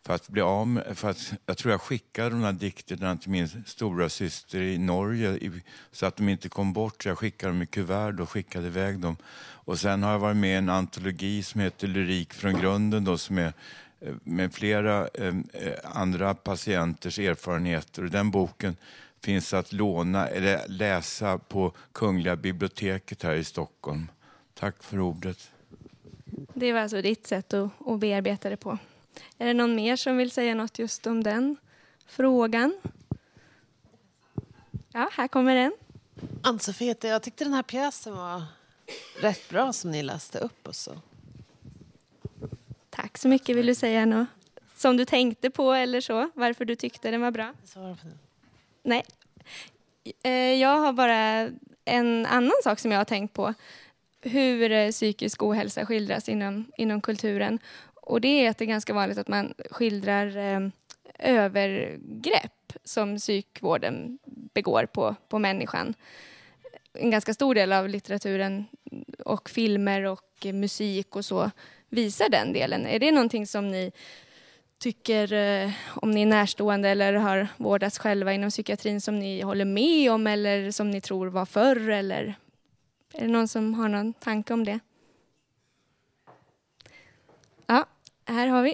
för 0.05 0.13
att 0.13 0.29
bli 0.29 0.41
av 0.41 0.67
med, 0.67 0.97
för 0.97 1.09
att, 1.09 1.33
jag 1.45 1.57
tror 1.57 1.71
jag 1.71 1.81
skickade 1.81 2.29
de 2.29 2.43
här 2.43 2.53
dikterna 2.53 3.17
till 3.17 3.29
min 3.29 3.47
stora 3.65 4.09
syster 4.09 4.61
i 4.61 4.77
Norge 4.77 5.29
i, 5.29 5.61
så 5.91 6.05
att 6.05 6.15
de 6.15 6.29
inte 6.29 6.49
kom 6.49 6.73
bort. 6.73 7.05
Jag 7.05 7.17
skickade 7.17 7.53
dem 7.53 7.61
i 7.61 7.65
kuvert 7.65 8.19
och 8.19 8.29
skickade 8.29 8.67
iväg 8.67 8.99
dem. 8.99 9.17
Och 9.65 9.79
sen 9.79 10.03
har 10.03 10.11
jag 10.11 10.19
varit 10.19 10.37
med 10.37 10.49
i 10.49 10.53
en 10.53 10.69
antologi 10.69 11.43
som 11.43 11.61
heter 11.61 11.87
Lyrik 11.87 12.33
från 12.33 12.53
grunden 12.53 13.03
då, 13.03 13.17
som 13.17 13.37
är 13.37 13.53
eh, 14.01 14.13
med 14.23 14.53
flera 14.53 15.07
eh, 15.07 15.35
eh, 15.53 15.73
andra 15.83 16.33
patienters 16.33 17.19
erfarenheter. 17.19 18.03
Och 18.03 18.09
den 18.09 18.31
boken 18.31 18.75
finns 19.21 19.53
att 19.53 19.73
låna 19.73 20.27
eller 20.27 20.67
läsa 20.67 21.37
på 21.37 21.73
Kungliga 21.91 22.35
biblioteket 22.35 23.23
här 23.23 23.35
i 23.35 23.43
Stockholm. 23.43 24.07
Tack 24.53 24.83
för 24.83 24.99
ordet. 24.99 25.51
Det 26.53 26.73
var 26.73 26.79
alltså 26.79 27.01
ditt 27.01 27.27
sätt 27.27 27.53
att, 27.53 27.87
att 27.87 27.99
bearbeta 27.99 28.49
det 28.49 28.57
på. 28.57 28.77
Är 29.37 29.45
det 29.45 29.53
någon 29.53 29.75
mer 29.75 29.95
som 29.95 30.17
vill 30.17 30.31
säga 30.31 30.55
något 30.55 30.79
just 30.79 31.07
om 31.07 31.23
den 31.23 31.57
frågan? 32.07 32.81
Ja, 34.93 35.09
här 35.13 35.27
kommer 35.27 35.55
en. 35.55 35.73
Ann-Sofie, 36.43 36.95
jag 37.01 37.23
tyckte 37.23 37.43
den 37.43 37.53
här 37.53 37.63
pjäsen 37.63 38.15
var 38.15 38.43
rätt 39.21 39.49
bra 39.49 39.73
som 39.73 39.91
ni 39.91 40.03
läste 40.03 40.39
upp. 40.39 40.67
Och 40.67 40.75
så. 40.75 40.91
Tack 42.89 43.17
så 43.17 43.27
mycket. 43.27 43.55
Vill 43.55 43.65
du 43.65 43.75
säga 43.75 44.05
något 44.05 44.27
som 44.75 44.97
du 44.97 45.05
tänkte 45.05 45.49
på 45.49 45.73
eller 45.73 46.01
så? 46.01 46.29
Varför 46.33 46.65
du 46.65 46.75
tyckte 46.75 47.11
den 47.11 47.21
var 47.21 47.31
bra? 47.31 47.53
Nej. 48.83 49.03
Eh, 50.23 50.31
jag 50.31 50.77
har 50.77 50.93
bara 50.93 51.49
en 51.85 52.25
annan 52.25 52.53
sak 52.63 52.79
som 52.79 52.91
jag 52.91 52.99
har 52.99 53.05
tänkt 53.05 53.33
på. 53.33 53.53
Hur 54.21 54.71
eh, 54.71 54.91
psykisk 54.91 55.43
ohälsa 55.43 55.85
skildras 55.85 56.29
inom, 56.29 56.71
inom 56.77 57.01
kulturen. 57.01 57.59
Och 58.05 58.21
det 58.21 58.45
är 58.45 58.49
att 58.49 58.57
det 58.57 58.65
är 58.65 58.67
ganska 58.67 58.93
vanligt 58.93 59.17
att 59.17 59.27
man 59.27 59.53
skildrar 59.69 60.37
eh, 60.37 60.69
övergrepp 61.19 62.73
som 62.83 63.17
psykvården 63.17 64.19
begår 64.25 64.85
på, 64.85 65.15
på 65.29 65.39
människan. 65.39 65.93
En 66.93 67.09
ganska 67.09 67.33
stor 67.33 67.55
del 67.55 67.73
av 67.73 67.89
litteraturen 67.89 68.65
och 69.25 69.49
filmer 69.49 70.03
och 70.03 70.45
musik 70.53 71.15
och 71.15 71.25
så 71.25 71.51
visar 71.89 72.29
den 72.29 72.53
delen. 72.53 72.85
Är 72.87 72.99
det 72.99 73.11
någonting 73.11 73.47
som 73.47 73.71
ni 73.71 73.91
tycker, 74.77 75.33
eh, 75.33 75.71
om 75.87 76.11
ni 76.11 76.21
är 76.21 76.25
närstående 76.25 76.89
eller 76.89 77.13
har 77.13 77.47
vårdats 77.57 77.99
själva 77.99 78.33
inom 78.33 78.49
psykiatrin, 78.49 79.01
som 79.01 79.19
ni 79.19 79.41
håller 79.41 79.65
med 79.65 80.11
om 80.11 80.27
eller 80.27 80.71
som 80.71 80.91
ni 80.91 81.01
tror 81.01 81.27
var 81.27 81.45
förr? 81.45 81.89
Eller 81.89 82.35
är 83.13 83.21
det 83.21 83.27
någon 83.27 83.47
som 83.47 83.73
har 83.73 83.89
någon 83.89 84.13
tanke 84.13 84.53
om 84.53 84.63
det? 84.63 84.79
Ja, 87.65 87.85
här 88.25 88.47
har 88.47 88.63
vi. 88.63 88.73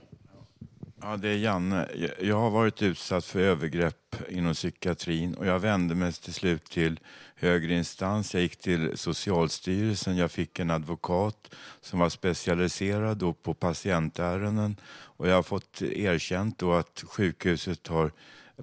Ja, 1.02 1.18
det 1.18 1.30
är 1.30 1.38
Janne. 1.38 1.88
Jag 2.22 2.40
har 2.40 2.50
varit 2.50 2.82
utsatt 2.82 3.26
för 3.26 3.40
övergrepp 3.40 4.16
inom 4.30 4.54
psykiatrin 4.54 5.34
och 5.34 5.46
jag 5.46 5.60
vände 5.60 5.96
mig 5.96 6.14
till 6.14 6.34
slut 6.34 6.66
till 6.66 7.00
högre 7.36 7.74
instans. 7.74 8.34
Jag 8.34 8.44
gick 8.44 8.56
till 8.56 8.98
Socialstyrelsen. 8.98 10.18
Jag 10.18 10.32
fick 10.32 10.60
en 10.60 10.72
advokat 10.72 11.56
som 11.82 12.00
var 12.00 12.10
specialiserad 12.10 13.18
då 13.18 13.34
på 13.34 13.54
patientärenden 13.54 14.76
och 14.92 15.28
jag 15.28 15.36
har 15.36 15.44
fått 15.44 15.82
erkänt 15.82 16.58
då 16.58 16.74
att 16.74 17.04
sjukhuset 17.08 17.88
har 17.88 18.12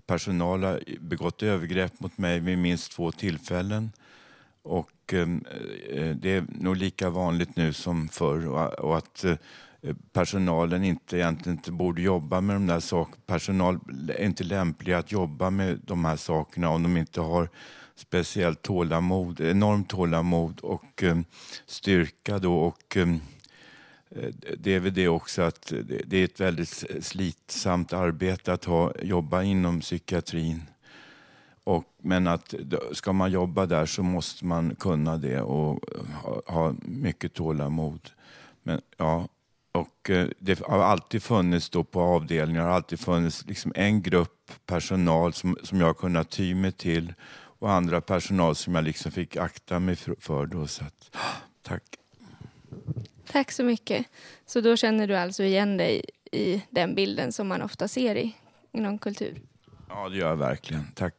personal 0.06 0.64
har 0.64 0.80
begått 1.00 1.42
övergrepp 1.42 2.00
mot 2.00 2.18
mig 2.18 2.40
vid 2.40 2.58
minst 2.58 2.92
två 2.92 3.12
tillfällen. 3.12 3.92
Och 4.62 4.92
eh, 5.12 5.28
eh 5.90 6.16
det 6.16 6.30
är 6.30 6.44
nog 6.48 6.76
lika 6.76 7.10
vanligt 7.10 7.56
nu 7.56 7.72
som 7.72 8.08
förr 8.08 8.46
och, 8.46 8.72
och 8.72 8.98
att 8.98 9.24
eh, 9.24 9.36
Eh, 9.82 9.96
personalen 10.12 10.84
inte 10.84 11.16
egentligen 11.16 11.58
inte 11.58 11.72
borde 11.72 12.02
jobba 12.02 12.40
med 12.40 12.56
de 12.56 12.66
där 12.66 12.80
sakerna. 12.80 13.22
Personal 13.26 13.78
är 14.08 14.24
inte 14.24 14.44
lämpliga 14.44 14.98
att 14.98 15.12
jobba 15.12 15.50
med 15.50 15.80
de 15.84 16.04
här 16.04 16.16
sakerna 16.16 16.70
om 16.70 16.82
de 16.82 16.96
inte 16.96 17.20
har 17.20 17.48
speciellt 17.94 18.62
tålamod, 18.62 19.40
enormt 19.40 19.88
tålamod 19.88 20.60
och 20.60 21.02
um, 21.02 21.24
styrka 21.66 22.38
då. 22.38 22.58
Och, 22.58 22.96
um, 22.96 23.20
det 24.58 24.74
är 24.74 24.80
väl 24.80 24.94
det 24.94 25.08
också 25.08 25.42
att 25.42 25.72
det 26.06 26.16
är 26.16 26.24
ett 26.24 26.40
väldigt 26.40 26.84
slitsamt 27.00 27.92
arbete 27.92 28.52
att 28.52 28.64
ha, 28.64 28.92
jobba 29.02 29.42
inom 29.42 29.80
psykiatrin. 29.80 30.62
Och, 31.64 31.84
men 31.98 32.26
att 32.26 32.54
ska 32.92 33.12
man 33.12 33.30
jobba 33.30 33.66
där 33.66 33.86
så 33.86 34.02
måste 34.02 34.44
man 34.44 34.74
kunna 34.74 35.16
det 35.16 35.40
och 35.40 35.84
ha, 36.22 36.42
ha 36.46 36.74
mycket 36.82 37.34
tålamod. 37.34 38.10
Men, 38.62 38.80
ja, 38.96 39.28
och 39.76 40.10
eh, 40.10 40.28
det 40.38 40.60
har 40.60 40.78
alltid 40.78 41.22
funnits 41.22 41.70
då 41.70 41.84
på 41.84 42.00
avdelningar, 42.00 42.62
har 42.62 42.70
alltid 42.70 43.00
funnits 43.00 43.44
liksom 43.46 43.72
en 43.74 44.02
grupp 44.02 44.52
personal 44.66 45.32
som, 45.32 45.58
som 45.62 45.80
jag 45.80 45.98
kunnat 45.98 46.30
ty 46.30 46.54
mig 46.54 46.72
till 46.72 47.14
och 47.58 47.70
andra 47.70 48.00
personal 48.00 48.56
som 48.56 48.74
jag 48.74 48.84
liksom 48.84 49.12
fick 49.12 49.36
akta 49.36 49.78
mig 49.78 49.96
för. 49.96 50.46
Då, 50.46 50.66
så 50.66 50.84
att, 50.84 51.16
tack. 51.62 51.82
Tack 53.30 53.52
så 53.52 53.64
mycket. 53.64 54.06
Så 54.46 54.60
då 54.60 54.76
känner 54.76 55.06
du 55.06 55.16
alltså 55.16 55.42
igen 55.42 55.76
dig 55.76 56.04
i 56.32 56.62
den 56.70 56.94
bilden 56.94 57.32
som 57.32 57.48
man 57.48 57.62
ofta 57.62 57.88
ser 57.88 58.16
i, 58.16 58.34
inom 58.72 58.98
kultur? 58.98 59.40
Ja, 59.88 60.08
det 60.08 60.16
gör 60.16 60.28
jag 60.28 60.36
verkligen. 60.36 60.86
Tack. 60.94 61.14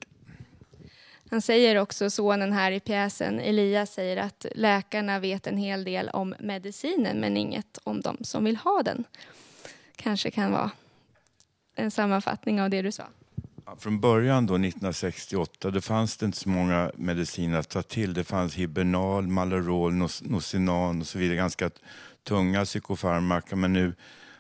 Han 1.30 1.42
säger 1.42 1.76
också, 1.76 2.10
sonen 2.10 2.54
här 2.54 2.72
i 2.72 2.80
pjäsen, 2.80 3.40
Elias 3.40 3.94
säger 3.94 4.18
att 4.18 4.46
läkarna 4.56 5.20
vet 5.20 5.48
en 5.48 5.58
hel 5.58 5.84
del 5.84 6.10
om 6.10 6.36
medicinen 6.40 7.20
men 7.20 7.38
inget 7.38 7.80
om 7.84 8.02
de 8.02 8.18
som 8.22 8.44
vill 8.44 8.58
ha 8.58 8.84
den. 8.84 9.04
Kanske 9.96 10.32
kan 10.32 10.52
vara 10.52 10.72
en 11.76 11.92
sammanfattning 11.92 12.62
av 12.62 12.70
det 12.70 12.82
du 12.82 12.92
sa. 12.92 13.04
Från 13.80 14.00
början 14.00 14.46
då 14.46 14.54
1968 14.54 15.72
då 15.72 15.82
fanns 15.82 16.18
det 16.18 16.26
inte 16.26 16.38
så 16.38 16.50
många 16.50 16.92
mediciner 16.96 17.60
att 17.60 17.70
ta 17.70 17.82
till. 17.82 18.14
Det 18.14 18.24
fanns 18.24 18.56
Hibernal, 18.56 19.28
Malarol, 19.28 19.94
Nocinan 20.22 21.02
och 21.02 21.08
så 21.08 21.20
vidare. 21.20 21.36
Ganska 21.36 21.72
tunga 22.24 22.66
psykofarmaka. 22.66 23.56
Men 23.56 23.74
nu 23.74 23.96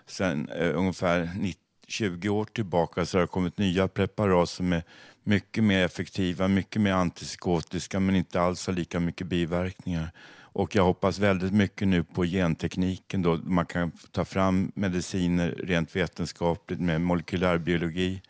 sen 0.06 0.50
eh, 0.50 0.78
ungefär 0.78 1.30
90, 1.36 1.62
20 1.88 2.30
år 2.30 2.46
tillbaka 2.46 3.06
så 3.06 3.18
har 3.18 3.22
det 3.22 3.28
kommit 3.28 3.58
nya 3.58 3.88
preparat 3.88 4.50
som 4.50 4.74
är 4.74 4.84
mycket 5.28 5.64
mer 5.64 5.86
effektiva, 5.86 6.48
mycket 6.48 6.82
mer 6.82 6.92
antipsykotiska 6.92 8.00
men 8.00 8.16
inte 8.16 8.42
alls 8.42 8.68
har 8.68 8.74
lika 8.74 9.00
mycket 9.00 9.28
biverkningar. 9.28 10.12
Och 10.40 10.76
jag 10.76 10.84
hoppas 10.84 11.20
väldigt 11.20 11.54
mycket 11.54 11.88
nu 11.88 12.04
på 12.04 12.24
gentekniken 12.24 13.22
då 13.22 13.38
man 13.38 13.66
kan 13.66 13.92
ta 14.12 14.26
fram 14.26 14.72
mediciner 14.76 15.56
rent 15.64 15.96
vetenskapligt 15.96 16.80
med 16.80 17.02
molekylärbiologi 17.02 18.22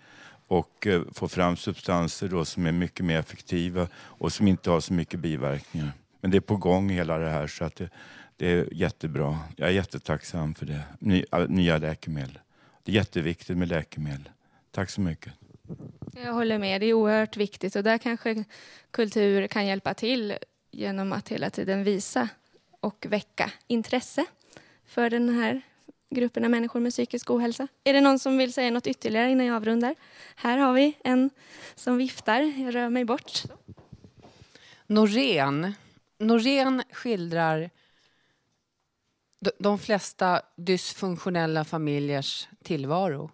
och 0.47 0.87
eh, 0.87 1.01
få 1.13 1.27
fram 1.27 1.57
substanser 1.57 2.27
då 2.27 2.45
som 2.45 2.65
är 2.65 2.71
mycket 2.71 3.05
mer 3.05 3.19
effektiva 3.19 3.87
och 3.95 4.33
som 4.33 4.47
inte 4.47 4.69
har 4.69 4.79
så 4.79 4.93
mycket 4.93 5.19
biverkningar. 5.19 5.91
Men 6.21 6.31
det 6.31 6.37
är 6.37 6.41
på 6.41 6.57
gång 6.57 6.89
hela 6.89 7.17
det 7.17 7.29
här 7.29 7.47
så 7.47 7.65
att 7.65 7.75
det, 7.75 7.89
det 8.37 8.47
är 8.47 8.73
jättebra. 8.73 9.39
Jag 9.55 9.69
är 9.69 9.73
jättetacksam 9.73 10.55
för 10.55 10.65
det. 10.65 10.83
Ny, 10.99 11.23
nya 11.47 11.77
läkemedel. 11.77 12.39
Det 12.83 12.91
är 12.91 12.95
jätteviktigt 12.95 13.57
med 13.57 13.67
läkemedel. 13.67 14.29
Tack 14.71 14.89
så 14.89 15.01
mycket. 15.01 15.33
Jag 16.23 16.33
håller 16.33 16.57
med, 16.57 16.81
det 16.81 16.85
är 16.85 16.93
oerhört 16.93 17.37
viktigt 17.37 17.75
och 17.75 17.83
där 17.83 17.97
kanske 17.97 18.43
kultur 18.91 19.47
kan 19.47 19.65
hjälpa 19.65 19.93
till 19.93 20.37
genom 20.71 21.13
att 21.13 21.29
hela 21.29 21.49
tiden 21.49 21.83
visa 21.83 22.29
och 22.79 23.05
väcka 23.09 23.51
intresse 23.67 24.25
för 24.85 25.09
den 25.09 25.29
här 25.29 25.61
gruppen 26.09 26.43
av 26.43 26.49
människor 26.51 26.79
med 26.79 26.91
psykisk 26.91 27.29
ohälsa. 27.31 27.67
Är 27.83 27.93
det 27.93 28.01
någon 28.01 28.19
som 28.19 28.37
vill 28.37 28.53
säga 28.53 28.71
något 28.71 28.87
ytterligare 28.87 29.31
innan 29.31 29.45
jag 29.45 29.55
avrundar? 29.55 29.95
Här 30.35 30.57
har 30.57 30.73
vi 30.73 30.97
en 31.03 31.29
som 31.75 31.97
viftar. 31.97 32.41
Jag 32.41 32.75
rör 32.75 32.89
mig 32.89 33.05
bort. 33.05 33.43
Norén. 34.87 35.73
Norén 36.17 36.83
skildrar 36.91 37.69
de- 39.39 39.51
de 39.59 39.79
flesta 39.79 40.41
dysfunktionella 40.55 41.65
familjers 41.65 42.47
tillvaro. 42.63 43.31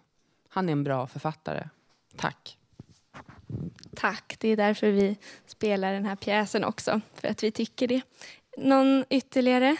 Han 0.48 0.68
är 0.68 0.72
en 0.72 0.84
bra 0.84 1.06
författare. 1.06 1.68
Tack. 2.16 2.58
Tack, 3.96 4.36
det 4.38 4.48
är 4.48 4.56
därför 4.56 4.90
vi 4.90 5.16
spelar 5.46 5.92
den 5.92 6.06
här 6.06 6.16
pjäsen 6.16 6.64
också, 6.64 7.00
för 7.14 7.28
att 7.28 7.42
vi 7.42 7.50
tycker 7.50 7.88
det. 7.88 8.00
Någon 8.56 9.04
ytterligare? 9.10 9.76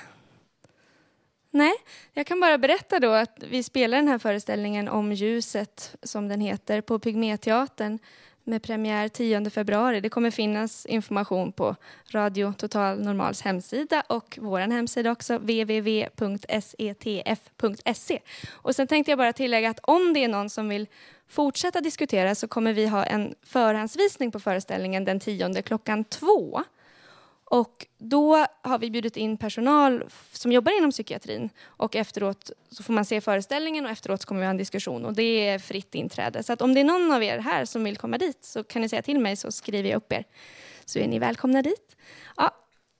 Nej, 1.50 1.72
jag 2.12 2.26
kan 2.26 2.40
bara 2.40 2.58
berätta 2.58 3.00
då 3.00 3.12
att 3.12 3.42
vi 3.50 3.62
spelar 3.62 3.98
den 3.98 4.08
här 4.08 4.18
föreställningen 4.18 4.88
om 4.88 5.12
ljuset, 5.12 5.96
som 6.02 6.28
den 6.28 6.40
heter, 6.40 6.80
på 6.80 6.98
Pygméteatern 6.98 7.98
med 8.44 8.62
premiär 8.62 9.08
10 9.08 9.50
februari. 9.50 10.00
Det 10.00 10.08
kommer 10.08 10.30
finnas 10.30 10.86
information 10.86 11.52
på 11.52 11.76
Radio 12.10 12.52
Total 12.58 13.00
Normals 13.00 13.42
hemsida 13.42 14.02
och 14.06 14.38
vår 14.42 14.60
hemsida 14.60 15.10
också, 15.10 15.38
www.setf.se. 15.38 16.58
Och 18.52 18.74
sen 18.74 18.86
tänkte 18.86 19.10
jag 19.10 19.18
bara 19.18 19.32
tillägga 19.32 19.70
att 19.70 19.80
om 19.82 20.12
det 20.12 20.24
är 20.24 20.28
någon 20.28 20.50
som 20.50 20.68
vill 20.68 20.86
fortsätta 21.28 21.80
diskutera 21.80 22.34
så 22.34 22.48
kommer 22.48 22.72
vi 22.72 22.86
ha 22.86 23.04
en 23.04 23.34
förhandsvisning 23.42 24.30
på 24.30 24.40
föreställningen 24.40 25.04
den 25.04 25.20
10 25.20 25.62
klockan 25.62 26.04
två. 26.04 26.64
Och 27.54 27.86
då 27.98 28.46
har 28.62 28.78
vi 28.78 28.90
bjudit 28.90 29.16
in 29.16 29.36
personal 29.36 30.04
som 30.32 30.52
jobbar 30.52 30.78
inom 30.78 30.90
psykiatrin 30.90 31.50
och 31.64 31.96
efteråt 31.96 32.50
så 32.70 32.82
får 32.82 32.92
man 32.92 33.04
se 33.04 33.20
föreställningen 33.20 33.84
och 33.84 33.90
efteråt 33.90 34.24
kommer 34.24 34.40
vi 34.40 34.46
ha 34.46 34.50
en 34.50 34.56
diskussion 34.56 35.04
och 35.04 35.14
det 35.14 35.48
är 35.48 35.58
fritt 35.58 35.94
inträde. 35.94 36.42
Så 36.42 36.52
att 36.52 36.62
om 36.62 36.74
det 36.74 36.80
är 36.80 36.84
någon 36.84 37.12
av 37.12 37.22
er 37.22 37.38
här 37.38 37.64
som 37.64 37.84
vill 37.84 37.96
komma 37.96 38.18
dit 38.18 38.44
så 38.44 38.64
kan 38.64 38.82
ni 38.82 38.88
säga 38.88 39.02
till 39.02 39.18
mig 39.18 39.36
så 39.36 39.52
skriver 39.52 39.90
jag 39.90 39.96
upp 39.96 40.12
er. 40.12 40.24
Så 40.84 40.98
är 40.98 41.08
ni 41.08 41.18
välkomna 41.18 41.62
dit. 41.62 41.96
Ja, 42.36 42.50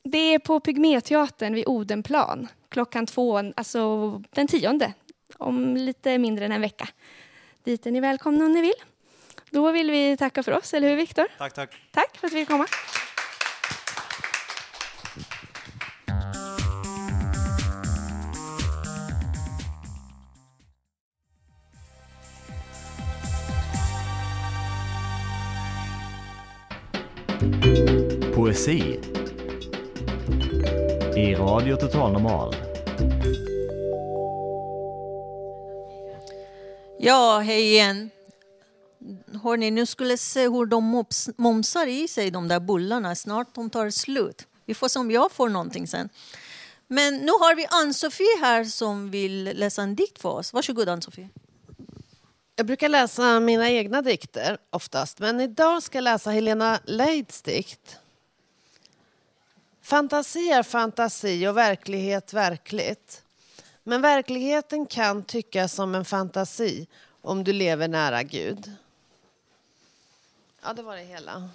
det 0.05 0.19
är 0.19 0.39
på 0.39 0.61
Pygméteatern 0.61 1.55
vid 1.55 1.67
Odenplan 1.67 2.49
klockan 2.69 3.07
två, 3.07 3.53
alltså 3.57 4.11
den 4.31 4.47
tionde, 4.47 4.93
om 5.39 5.77
lite 5.77 6.19
mindre 6.19 6.45
än 6.45 6.53
en 6.53 6.61
vecka. 6.61 6.89
Dit 7.65 7.87
är 7.87 7.91
ni 7.91 8.01
välkomna 8.01 8.45
om 8.45 8.53
ni 8.53 8.61
vill. 8.61 8.83
Då 9.51 9.71
vill 9.71 9.91
vi 9.91 10.17
tacka 10.17 10.43
för 10.43 10.53
oss, 10.53 10.75
eller 10.75 10.89
hur 10.89 10.97
Viktor? 10.97 11.27
Tack, 11.39 11.55
tack. 11.55 11.75
Tack 11.93 12.17
för 12.17 12.27
att 12.27 12.33
vi 12.33 12.37
fick 12.37 12.49
komma. 12.49 12.67
Poesi 28.35 29.01
i 31.17 31.35
Radio 31.35 31.77
Total 31.77 32.13
Normal. 32.13 32.55
Ja, 36.99 37.39
hej 37.39 37.63
igen. 37.63 38.11
Hörrni, 39.43 39.71
nu 39.71 39.87
skulle 39.87 40.17
se 40.17 40.49
hur 40.49 40.67
de 40.67 40.85
mops, 40.85 41.31
momsar 41.37 41.87
i 41.87 42.09
sig 42.09 42.31
de 42.31 42.49
där 42.49 42.61
bullarna. 42.61 43.15
Snart 43.15 43.55
de 43.55 43.71
tar 43.71 43.91
slut. 43.91 44.47
Vi 44.67 44.75
får 44.75 44.89
se 44.89 44.99
om 44.99 45.11
jag 45.11 45.33
får 45.33 45.49
någonting 45.49 45.87
sen. 45.87 46.09
Men 46.89 47.17
nu 47.17 47.33
har 47.33 47.55
vi 47.55 47.67
Ann-Sofie 47.71 48.41
här 48.41 48.65
som 48.65 49.11
vill 49.11 49.45
läsa 49.45 49.83
en 49.83 49.95
dikt 49.95 50.19
för 50.19 50.29
oss. 50.29 50.53
Varsågod 50.53 50.89
Ann-Sofie. 50.89 51.29
Jag 52.57 52.67
brukar 52.67 52.89
läsa 52.89 53.41
mina 53.41 53.71
egna 53.71 54.03
dikter 54.03 54.59
oftast, 54.71 55.19
men 55.19 55.41
idag 55.41 55.83
ska 55.83 55.99
jag 55.99 56.03
läsa 56.03 56.31
Helena 56.31 56.81
Leids 56.85 57.43
dikt. 57.43 57.99
Fantasi 59.83 60.51
är 60.51 60.63
fantasi 60.63 61.49
och 61.49 61.57
verklighet 61.57 62.33
verkligt. 62.33 63.23
Men 63.83 64.03
verkligheten 64.03 64.87
kan 64.87 65.25
tyckas 65.25 65.75
som 65.75 65.95
en 65.95 66.05
fantasi 66.05 66.87
om 67.23 67.45
du 67.45 67.53
lever 67.53 67.89
nära 67.89 68.23
Gud. 68.23 68.73
Ja, 70.63 70.73
det 70.73 70.83
var 70.83 70.97
det 70.97 71.05
hela. 71.05 71.49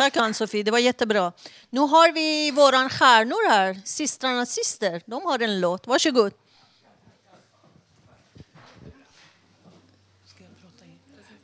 Tack 0.00 0.16
Ann-Sofie, 0.16 0.62
det 0.62 0.70
var 0.70 0.78
jättebra. 0.78 1.32
Nu 1.70 1.80
har 1.80 2.12
vi 2.12 2.50
våran 2.50 2.88
stjärnor 2.88 3.50
här, 3.50 3.80
systrarnas 3.84 4.52
syster. 4.52 5.02
De 5.06 5.22
har 5.22 5.42
en 5.42 5.60
låt. 5.60 5.86
Varsågod. 5.86 6.32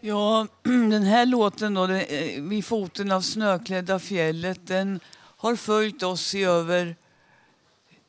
Ja, 0.00 0.46
den 0.62 1.02
här 1.02 1.26
låten 1.26 1.74
då, 1.74 1.86
den, 1.86 2.00
eh, 2.00 2.42
Vid 2.42 2.64
foten 2.64 3.12
av 3.12 3.20
snöklädda 3.20 3.98
fjället, 3.98 4.66
den 4.66 5.00
har 5.16 5.56
följt 5.56 6.02
oss 6.02 6.34
i 6.34 6.44
över 6.44 6.96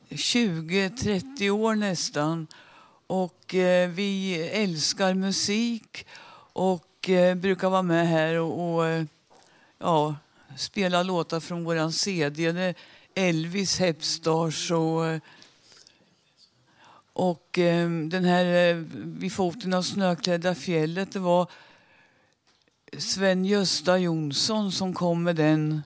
20-30 0.08 1.50
år 1.50 1.74
nästan. 1.74 2.46
Och 3.06 3.54
eh, 3.54 3.88
vi 3.88 4.42
älskar 4.48 5.14
musik 5.14 6.06
och 6.52 7.08
eh, 7.08 7.34
brukar 7.34 7.70
vara 7.70 7.82
med 7.82 8.08
här 8.08 8.34
och, 8.34 8.74
och 8.74 8.86
eh, 8.86 9.04
ja, 9.78 10.14
spela 10.58 11.02
låtar 11.02 11.40
från 11.40 11.64
våran 11.64 11.92
CD. 11.92 12.52
Det 12.52 12.60
är 12.60 12.74
Elvis, 13.14 13.78
Hepstars 13.78 14.70
och 14.70 15.20
och 17.18 17.58
ehm, 17.58 18.08
den 18.08 18.24
här 18.24 18.70
eh, 18.70 18.76
Vid 18.94 19.32
foten 19.32 19.74
av 19.74 19.82
snöklädda 19.82 20.54
fjället, 20.54 21.12
det 21.12 21.18
var 21.18 21.50
Sven-Gösta 22.98 23.98
Jonsson 23.98 24.72
som 24.72 24.94
kom 24.94 25.22
med 25.22 25.36
den. 25.36 25.82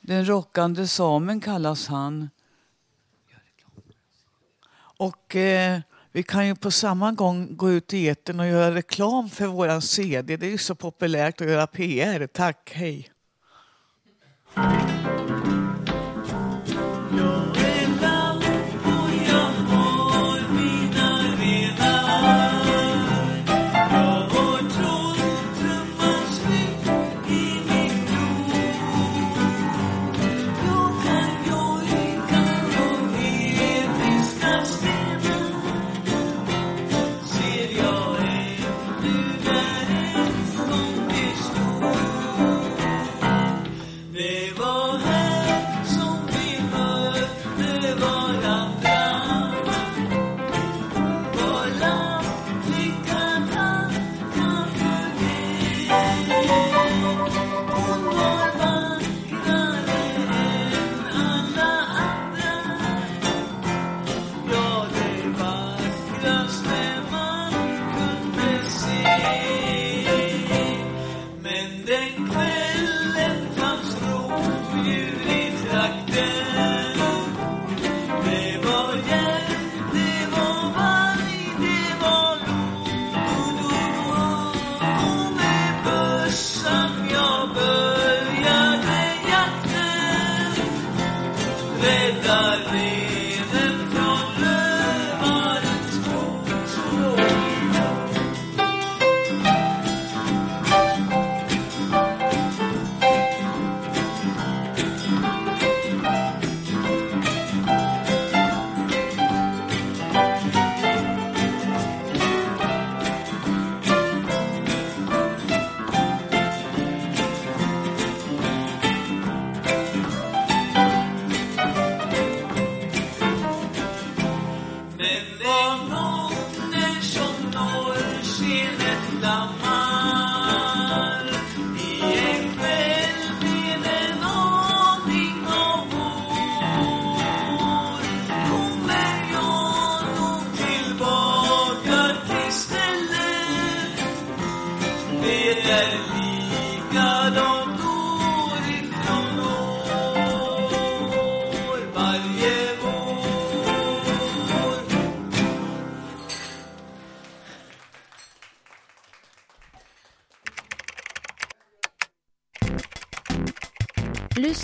Den 0.00 0.28
rockande 0.28 0.86
samen 0.86 1.40
kallas 1.40 1.86
han. 1.86 2.30
Och 4.98 5.36
eh, 5.36 5.80
vi 6.12 6.22
kan 6.22 6.46
ju 6.46 6.54
på 6.54 6.70
samma 6.70 7.12
gång 7.12 7.56
gå 7.56 7.70
ut 7.70 7.94
i 7.94 8.08
etern 8.08 8.40
och 8.40 8.46
göra 8.46 8.74
reklam 8.74 9.30
för 9.30 9.46
våran 9.46 9.82
CD. 9.82 10.36
Det 10.36 10.46
är 10.46 10.50
ju 10.50 10.58
så 10.58 10.74
populärt 10.74 11.40
att 11.40 11.46
göra 11.46 11.66
PR. 11.66 12.26
Tack, 12.26 12.72
hej. 12.74 13.13
Det 14.54 14.60
var 14.62 15.03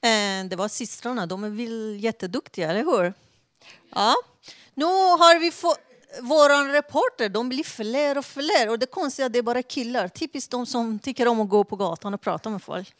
Eh, 0.01 0.45
det 0.49 0.55
var 0.55 0.67
systrarna. 0.67 1.25
De 1.25 1.43
är 1.43 1.49
väl 1.49 1.97
jätteduktiga, 1.99 2.69
eller 2.69 2.83
hur? 2.83 3.13
Ja. 3.95 4.15
Nu 4.73 4.85
har 4.85 5.39
vi 5.39 5.51
fått 5.51 5.79
vår 6.21 6.73
reporter. 6.73 7.29
De 7.29 7.49
blir 7.49 7.63
fler 7.63 8.17
och 8.17 8.25
fler. 8.25 8.69
Och 8.69 8.79
det 8.79 8.85
konstiga 8.85 9.25
är 9.25 9.27
att 9.27 9.33
det 9.33 9.39
är 9.39 9.43
bara 9.43 9.63
killar. 9.63 10.07
Typiskt 10.07 10.51
de 10.51 10.65
som 10.65 10.99
tycker 10.99 11.27
om 11.27 11.41
att 11.41 11.49
gå 11.49 11.63
på 11.63 11.75
gatan 11.75 12.13
och 12.13 12.21
prata 12.21 12.49
med 12.49 12.63
folk. 12.63 12.95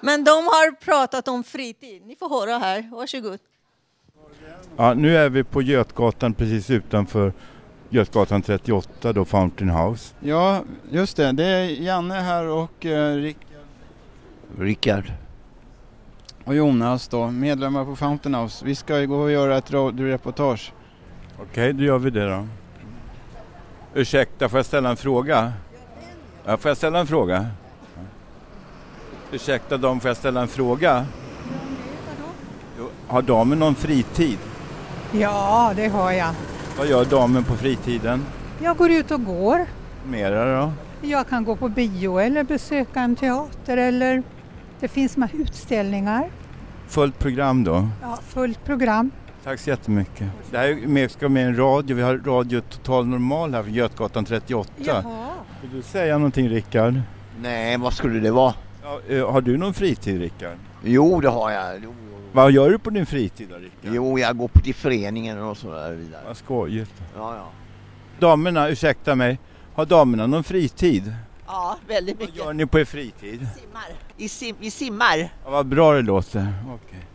Men 0.00 0.24
de 0.24 0.30
har 0.30 0.72
pratat 0.72 1.28
om 1.28 1.44
fritid. 1.44 2.02
Ni 2.06 2.16
får 2.16 2.28
höra 2.28 2.58
här. 2.58 2.90
Varsågod. 2.92 3.38
Ja, 4.76 4.94
nu 4.94 5.16
är 5.16 5.28
vi 5.28 5.44
på 5.44 5.62
Götgatan 5.62 6.34
precis 6.34 6.70
utanför 6.70 7.32
Götgatan 7.90 8.42
38 8.42 9.12
då, 9.12 9.24
Fountain 9.24 9.70
House. 9.70 10.14
Ja, 10.20 10.62
just 10.90 11.16
det. 11.16 11.32
Det 11.32 11.44
är 11.44 11.64
Janne 11.64 12.14
här 12.14 12.46
och 12.46 12.86
eh, 12.86 13.16
Rick 13.16 13.36
Rickard. 14.58 15.12
och 16.44 16.54
Jonas 16.54 17.08
då, 17.08 17.30
medlemmar 17.30 17.84
på 17.84 17.96
Fountain 17.96 18.34
House. 18.34 18.64
Vi 18.64 18.74
ska 18.74 19.00
ju 19.00 19.06
gå 19.06 19.16
och 19.16 19.30
göra 19.30 19.56
ett 19.56 19.70
radioreportage. 19.72 20.72
Okej, 21.42 21.72
då 21.72 21.84
gör 21.84 21.98
vi 21.98 22.10
det 22.10 22.30
då. 22.30 22.46
Ursäkta, 23.94 24.48
får 24.48 24.58
jag 24.58 24.66
ställa 24.66 24.90
en 24.90 24.96
fråga? 24.96 25.52
Ja, 26.44 26.56
får 26.56 26.68
jag 26.68 26.76
ställa 26.76 26.98
en 26.98 27.06
fråga? 27.06 27.46
Ursäkta 29.36 29.76
dam, 29.76 30.00
får 30.00 30.08
jag 30.08 30.16
ställa 30.16 30.40
en 30.42 30.48
fråga? 30.48 31.06
Jo, 32.78 32.88
Har 33.06 33.22
damen 33.22 33.58
någon 33.58 33.74
fritid? 33.74 34.38
Ja, 35.12 35.72
det 35.76 35.88
har 35.88 36.12
jag. 36.12 36.30
Vad 36.78 36.86
gör 36.86 37.04
damen 37.04 37.44
på 37.44 37.54
fritiden? 37.54 38.24
Jag 38.62 38.76
går 38.76 38.90
ut 38.90 39.10
och 39.10 39.24
går. 39.24 39.66
Mera 40.06 40.60
då? 40.60 40.72
Jag 41.02 41.28
kan 41.28 41.44
gå 41.44 41.56
på 41.56 41.68
bio 41.68 42.18
eller 42.18 42.44
besöka 42.44 43.00
en 43.00 43.16
teater 43.16 43.76
eller 43.76 44.22
det 44.80 44.88
finns 44.88 45.16
med 45.16 45.28
utställningar. 45.34 46.30
Fullt 46.88 47.18
program 47.18 47.64
då? 47.64 47.88
Ja, 48.02 48.18
fullt 48.28 48.64
program. 48.64 49.10
Tack 49.44 49.60
så 49.60 49.70
jättemycket. 49.70 50.26
Det 50.50 50.58
här 50.58 50.68
är 50.68 50.86
med, 50.86 51.10
ska 51.10 51.28
med 51.28 51.46
en 51.46 51.56
radio. 51.56 51.96
Vi 51.96 52.02
har 52.02 52.18
Radio 52.18 52.60
Total 52.60 53.06
Normal 53.06 53.54
här 53.54 53.62
från 53.62 53.74
Götgatan 53.74 54.24
38. 54.24 54.70
Jaha. 54.76 55.02
Vill 55.62 55.70
du 55.72 55.82
säga 55.82 56.18
någonting 56.18 56.48
Rickard? 56.48 57.00
Nej, 57.40 57.76
vad 57.76 57.92
skulle 57.92 58.20
det 58.20 58.30
vara? 58.30 58.54
Ja, 58.86 59.00
eh, 59.14 59.30
har 59.32 59.40
du 59.40 59.56
någon 59.56 59.74
fritid 59.74 60.20
Rickard? 60.20 60.58
Jo, 60.84 61.20
det 61.20 61.28
har 61.28 61.50
jag. 61.50 61.80
Jo, 61.84 61.94
Vad 62.32 62.52
gör 62.52 62.70
du 62.70 62.78
på 62.78 62.90
din 62.90 63.06
fritid 63.06 63.48
då 63.50 63.56
Rickard? 63.56 63.94
jo 63.94 64.18
jag 64.18 64.36
går 64.36 64.48
på 64.48 64.60
till 64.60 64.74
föreningen 64.74 65.42
och 65.42 65.56
så 65.56 65.72
där 65.72 65.92
vidare. 65.92 66.22
Vad 66.26 66.36
skojigt. 66.36 66.92
Ja, 67.16 67.36
ja. 67.36 67.48
Damerna, 68.18 68.68
ursäkta 68.68 69.14
mig. 69.14 69.38
Har 69.74 69.86
damerna 69.86 70.26
någon 70.26 70.44
fritid? 70.44 71.14
Ja, 71.46 71.76
väldigt 71.88 72.16
Vad 72.18 72.28
mycket. 72.28 72.44
gör 72.44 72.52
ni 72.52 72.66
på 72.66 72.78
er 72.78 72.84
fritid? 72.84 73.48
Simmar. 73.56 73.82
I 74.16 74.28
sim, 74.28 74.56
vi 74.60 74.70
simmar. 74.70 75.18
Ja, 75.44 75.50
vad 75.50 75.66
bra 75.66 75.92
det 75.92 76.02
låter. 76.02 76.52
Okej. 76.74 77.06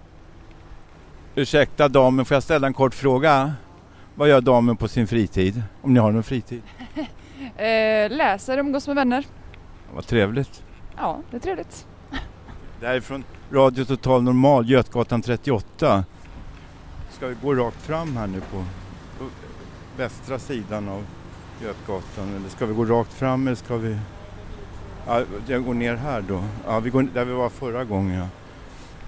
Ursäkta 1.36 1.88
damen, 1.88 2.26
får 2.26 2.36
jag 2.36 2.44
ställa 2.44 2.68
en 2.68 2.74
kort 2.74 2.94
fråga? 2.94 3.54
Vad 4.16 4.30
gör 4.30 4.42
damen 4.42 4.78
på 4.78 4.88
sin 4.88 5.08
fritid? 5.08 5.64
Om 5.82 5.94
ni 5.94 6.00
har 6.00 6.12
någon 6.12 6.24
fritid? 6.24 6.62
Eh, 7.58 8.10
läser, 8.12 8.58
umgås 8.58 8.88
med 8.88 8.96
vänner. 8.96 9.26
Vad 9.94 10.08
trevligt. 10.08 10.64
Ja, 10.98 11.20
det 11.32 11.38
är 11.38 11.42
trevligt. 11.42 11.88
Det 12.80 12.88
här 12.88 12.96
är 12.96 13.02
från 13.02 13.24
Radio 13.52 13.86
Total 13.86 14.24
Normal, 14.24 14.70
Götgatan 14.70 15.22
38. 15.22 16.06
Ska 17.12 17.28
vi 17.28 17.36
gå 17.42 17.56
rakt 17.56 17.82
fram 17.82 18.18
här 18.18 18.28
nu 18.28 18.42
på, 18.42 18.66
på 19.20 19.26
västra 19.98 20.40
sidan 20.40 20.90
av 20.90 21.04
Götgatan? 21.64 22.36
Eller 22.36 22.50
ska 22.50 22.66
vi 22.66 22.74
gå 22.74 22.86
rakt 22.86 23.14
fram 23.14 23.48
eller 23.48 23.56
ska 23.56 23.78
vi... 23.78 23.98
Ja, 25.08 25.24
jag 25.48 25.66
går 25.66 25.74
ner 25.74 25.96
här 25.96 26.22
då. 26.22 26.44
Ja, 26.66 26.80
vi 26.80 26.90
går 26.90 27.04
där 27.14 27.26
vi 27.26 27.34
var 27.34 27.50
förra 27.50 27.84
gången. 27.84 28.20
Ja. 28.20 28.28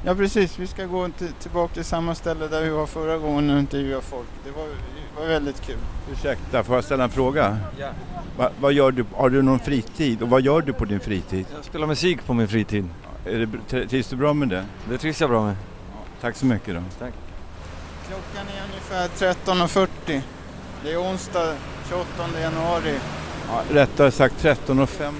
Ja 0.05 0.15
precis, 0.15 0.59
vi 0.59 0.67
ska 0.67 0.85
gå 0.85 1.09
till, 1.09 1.31
tillbaka 1.33 1.73
till 1.73 1.85
samma 1.85 2.15
ställe 2.15 2.47
där 2.47 2.61
vi 2.61 2.69
var 2.69 2.85
förra 2.85 3.17
gången 3.17 3.49
och 3.49 3.59
intervjua 3.59 4.01
folk. 4.01 4.27
Det 4.45 4.51
var, 4.51 4.67
var 5.19 5.27
väldigt 5.27 5.61
kul. 5.61 5.77
Ursäkta, 6.11 6.63
får 6.63 6.75
jag 6.75 6.83
ställa 6.83 7.03
en 7.03 7.09
fråga? 7.09 7.57
Ja. 7.79 7.89
Va, 8.37 8.49
vad 8.59 8.73
gör 8.73 8.91
du, 8.91 9.05
har 9.13 9.29
du 9.29 9.41
någon 9.41 9.59
fritid 9.59 10.21
och 10.21 10.29
vad 10.29 10.41
gör 10.41 10.61
du 10.61 10.73
på 10.73 10.85
din 10.85 10.99
fritid? 10.99 11.45
Jag 11.55 11.65
spelar 11.65 11.87
musik 11.87 12.25
på 12.25 12.33
min 12.33 12.47
fritid. 12.47 12.89
Är 13.25 13.49
det, 13.69 13.87
trivs 13.87 14.07
du 14.07 14.15
bra 14.15 14.33
med 14.33 14.49
det? 14.49 14.65
Det 14.89 14.97
trivs 14.97 15.21
jag 15.21 15.29
bra 15.29 15.45
med. 15.45 15.55
Tack 16.21 16.35
så 16.35 16.45
mycket 16.45 16.73
då. 16.73 16.81
Tack. 16.99 17.13
Klockan 18.07 18.47
är 18.57 18.63
ungefär 18.65 19.33
13.40. 19.45 20.21
Det 20.83 20.91
är 20.93 20.97
onsdag 21.01 21.55
28 21.89 22.07
januari. 22.41 22.95
Ja, 23.47 23.63
rättare 23.69 24.11
sagt 24.11 24.43
13.50. 24.43 25.11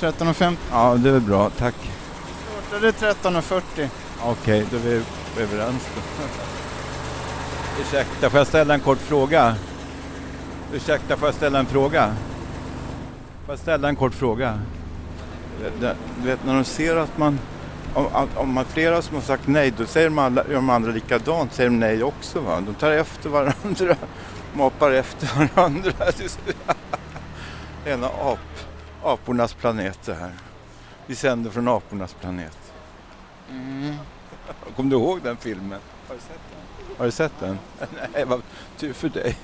13.50. 0.00 0.56
Ja, 0.70 0.94
det 0.94 1.08
är 1.08 1.12
väl 1.12 1.22
bra. 1.22 1.50
Tack. 1.50 1.74
Startade 2.68 2.90
13.40. 2.90 3.88
Okej, 4.22 4.64
då 4.70 4.76
är 4.76 4.80
vi 4.80 5.02
överens 5.42 5.88
då. 5.94 6.00
Ursäkta, 7.80 8.30
får 8.30 8.38
jag 8.38 8.46
ställa 8.46 8.74
en 8.74 8.80
kort 8.80 8.98
fråga? 8.98 9.56
Ursäkta, 10.72 11.16
får 11.16 11.28
jag 11.28 11.34
ställa 11.34 11.58
en 11.58 11.66
fråga? 11.66 12.14
Får 13.46 13.52
jag 13.52 13.58
ställa 13.58 13.88
en 13.88 13.96
kort 13.96 14.14
fråga? 14.14 14.60
Du 16.20 16.26
vet 16.26 16.44
när 16.44 16.54
de 16.54 16.64
ser 16.64 16.96
att 16.96 17.18
man, 17.18 17.38
om, 17.94 18.28
om 18.34 18.52
man 18.52 18.64
flera 18.64 19.02
som 19.02 19.14
har 19.14 19.22
sagt 19.22 19.46
nej, 19.46 19.72
då 19.78 19.86
säger 19.86 20.08
de, 20.08 20.18
alla, 20.18 20.44
gör 20.48 20.54
de 20.54 20.70
andra 20.70 20.92
likadant, 20.92 21.52
säger 21.52 21.70
de 21.70 21.80
nej 21.80 22.02
också. 22.02 22.40
Va? 22.40 22.60
De 22.60 22.74
tar 22.74 22.92
efter 22.92 23.30
varandra, 23.30 23.96
mappar 24.54 24.90
efter 24.90 25.28
varandra. 25.38 25.92
Rena 27.84 28.06
ap, 28.06 28.38
apornas 29.02 29.54
planet 29.54 29.98
det 30.04 30.14
här. 30.14 30.32
Vi 31.06 31.14
sänder 31.14 31.50
från 31.50 31.68
apornas 31.68 32.14
planet. 32.14 32.58
Mm. 33.50 33.94
Kommer 34.76 34.90
du 34.90 34.96
ihåg 34.96 35.22
den 35.22 35.36
filmen? 35.36 35.80
Har 36.08 36.14
du 36.14 36.20
sett? 36.20 36.45
Har 36.98 37.04
du 37.04 37.10
sett 37.10 37.32
den? 37.40 37.58
Nej, 38.14 38.24
vad 38.24 38.42
tur 38.76 38.92
för 38.92 39.08
dig. 39.08 39.36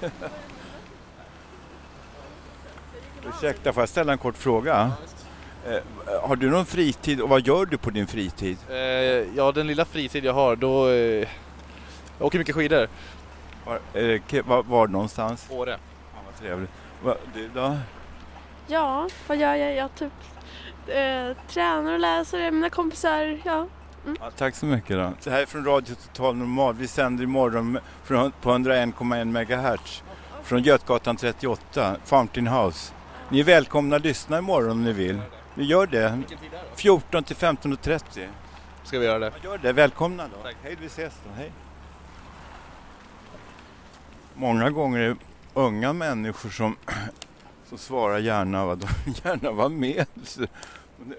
Ursäkta, 3.29 3.73
får 3.73 3.81
jag 3.83 3.89
ställa 3.89 4.13
en 4.13 4.19
kort 4.19 4.37
fråga? 4.37 4.93
Eh, 5.67 5.79
har 6.29 6.37
du 6.37 6.51
någon 6.51 6.67
fritid 6.67 7.21
och 7.21 7.29
vad 7.29 7.47
gör 7.47 7.67
du 7.67 7.79
på 7.79 7.91
din 7.91 8.07
fritid? 8.07 8.57
Eh, 8.71 8.77
ja, 9.37 9.53
den 9.55 9.67
lilla 9.67 9.85
fritid 9.85 10.25
jag 10.25 10.33
har, 10.33 10.57
då... 10.57 10.89
Eh, 10.89 11.29
jag 12.19 12.27
åker 12.27 12.39
mycket 12.39 12.55
skidor. 12.55 12.89
Var, 13.67 13.75
är 13.95 14.03
det 14.09 14.19
ke- 14.19 14.43
var, 14.47 14.63
var 14.63 14.87
någonstans? 14.89 15.47
Åre. 15.51 15.71
Ja, 16.15 16.21
vad 16.27 16.37
trevligt. 16.41 16.71
Va, 17.05 17.15
du 17.35 17.49
då? 17.49 17.77
Ja, 18.67 19.09
vad 19.27 19.37
gör 19.39 19.55
jag? 19.55 19.75
Jag 19.75 19.95
typ 19.95 20.13
eh, 20.87 21.37
tränar 21.49 21.93
och 21.93 21.99
läser 21.99 22.39
med 22.39 22.53
mina 22.55 22.71
kompisar. 22.71 23.39
Ja. 23.45 23.67
Mm. 24.05 24.17
Ja, 24.21 24.31
tack 24.37 24.55
så 24.55 24.67
mycket 24.67 24.97
då. 24.97 25.13
Det 25.25 25.31
här 25.31 25.43
är 25.43 25.47
från 25.47 25.65
Radio 25.65 25.95
Total 25.95 26.37
Normal. 26.37 26.75
Vi 26.75 26.89
sänder 26.89 27.25
imorgon 27.25 27.79
från, 28.05 28.33
på 28.41 28.51
101,1 28.51 29.25
MHz 29.25 30.03
från 30.43 30.63
Götgatan 30.63 31.17
38, 31.17 31.97
Fountain 32.05 32.47
House. 32.47 32.93
Ni 33.29 33.41
är 33.41 33.45
välkomna 33.45 33.97
att 33.97 34.03
lyssna 34.03 34.39
imorgon 34.39 34.71
om 34.71 34.85
ni 34.85 34.93
vill. 34.93 35.21
Vi 35.55 35.65
gör 35.65 35.87
det. 35.87 36.23
14 36.77 37.25
till 37.25 37.37
15.30. 37.37 38.27
Ska 38.85 38.99
vi 38.99 39.07
göra 39.07 39.19
det? 39.19 39.33
Gör 39.45 39.59
det. 39.59 39.73
Välkomna 39.73 40.25
då. 40.25 40.51
Hej, 40.63 40.77
vi 40.81 40.87
ses 40.87 41.13
då. 41.25 41.35
Hej. 41.37 41.53
Många 44.35 44.71
gånger 44.71 45.01
är 45.01 45.09
det 45.09 45.17
unga 45.55 45.93
människor 45.93 46.51
som, 46.51 46.77
som 47.69 47.79
svarar 47.79 48.19
gärna, 48.19 48.67
vad 48.67 48.79
de 48.79 48.87
gärna 49.25 49.51
var 49.51 49.69
med. 49.69 50.07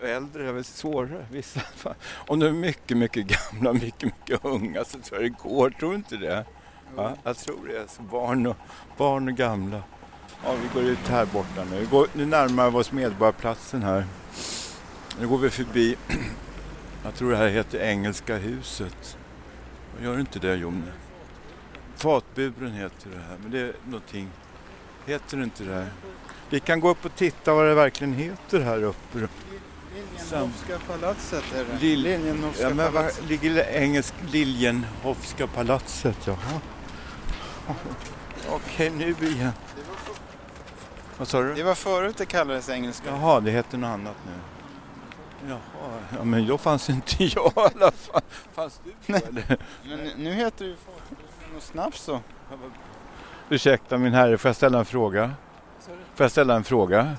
Äldre 0.02 0.48
är 0.50 0.54
väl 0.54 0.64
svårare. 0.64 1.26
Vissa, 1.32 1.60
fall. 1.60 1.96
om 2.28 2.40
de 2.40 2.46
är 2.46 2.52
mycket, 2.52 2.98
mycket 2.98 3.26
gamla, 3.28 3.74
mycket, 3.74 4.04
mycket 4.04 4.46
unga 4.46 4.86
så 4.86 5.00
tror 5.00 5.22
jag 5.22 5.32
det 5.32 5.50
går. 5.50 5.70
Tror 5.70 5.90
du 5.90 5.96
inte 5.96 6.18
det? 6.18 6.46
Ja, 6.96 7.16
jag 7.24 7.38
tror 7.38 7.68
det. 7.68 7.92
Så 7.92 8.02
barn, 8.02 8.48
och, 8.48 8.58
barn 8.98 9.28
och 9.28 9.36
gamla. 9.36 9.84
Ja, 10.44 10.54
vi 10.62 10.80
går 10.80 10.90
ut 10.90 11.08
här 11.08 11.26
borta 11.26 11.64
nu. 11.72 11.80
Vi 11.80 11.86
går, 11.86 12.08
nu 12.14 12.26
närmar 12.26 12.72
vi 12.72 12.78
oss 12.78 12.92
Medborgarplatsen 12.92 13.84
här. 13.84 14.06
Nu 15.20 15.28
går 15.28 15.38
vi 15.38 15.50
förbi, 15.50 15.96
jag 17.04 17.16
tror 17.16 17.32
det 17.32 17.38
här 17.38 17.48
heter 17.48 17.80
Engelska 17.80 18.38
huset. 18.38 19.18
Gör 20.02 20.20
inte 20.20 20.40
det 20.40 20.56
Jonne? 20.56 20.92
Fatburen 21.96 22.74
heter 22.74 23.10
det 23.10 23.20
här, 23.30 23.38
men 23.42 23.52
det 23.52 23.60
är 23.60 23.74
någonting, 23.86 24.30
heter 25.06 25.38
det 25.38 25.44
inte 25.44 25.64
det 25.64 25.74
här? 25.74 25.90
Vi 26.50 26.60
kan 26.60 26.80
gå 26.80 26.90
upp 26.90 27.06
och 27.06 27.16
titta 27.16 27.54
vad 27.54 27.66
det 27.66 27.76
verkligen 27.76 28.14
heter 28.14 28.60
här 28.60 28.84
uppe. 28.84 29.28
Liljenhofska 29.94 30.80
palatset 30.88 31.44
är 31.56 31.66
det. 31.66 31.80
Lill... 31.80 32.00
Liljenhofska 32.02 32.64
Ja, 32.64 32.74
men 32.74 32.94
var 32.94 33.28
ligger 33.28 33.54
det 33.54 33.64
engelsk 33.64 34.14
Liljenhofska 34.32 35.48
palatset? 35.48 36.28
Jaha. 36.28 36.38
Okej, 38.50 38.89
nu 38.89 39.10
igen. 39.28 39.52
Vad 41.18 41.28
sa 41.28 41.41
du? 41.41 41.54
Det 41.54 41.64
var 41.64 41.76
förut 41.76 42.18
det 42.18 42.26
kallades 42.26 42.70
engelska. 42.70 43.10
Jaha, 43.10 43.39
det 43.39 43.52
heter 43.52 43.78
något 43.78 43.88
annat 43.88 44.16
nu. 44.26 44.32
Jaha, 45.50 45.60
ja, 46.18 46.24
men 46.24 46.48
då 46.48 46.58
fanns 46.58 46.89
inte 46.89 47.24
jag 47.24 47.52
i 47.56 47.60
alla 47.60 47.91
fall. 47.91 48.22
Fanns 48.54 48.82
du 48.84 49.14
eller? 49.16 49.58
Men 49.84 50.00
nu- 50.18 50.34
heter 50.34 50.66
det 50.66 50.72
ju 50.72 50.76
folkbildning 50.86 51.58
och 51.58 51.64
snaps 51.64 52.02
så. 52.02 52.20
Ursäkta 53.50 53.98
min 53.98 54.14
herre, 54.14 54.38
får 54.38 54.50
jag 54.50 54.56
ställa 54.56 54.80
en 54.80 54.86
fråga? 54.86 55.32
Får 56.16 56.24
jag 56.24 56.32
ställa 56.32 56.56
en 56.56 56.64
fråga? 56.64 57.16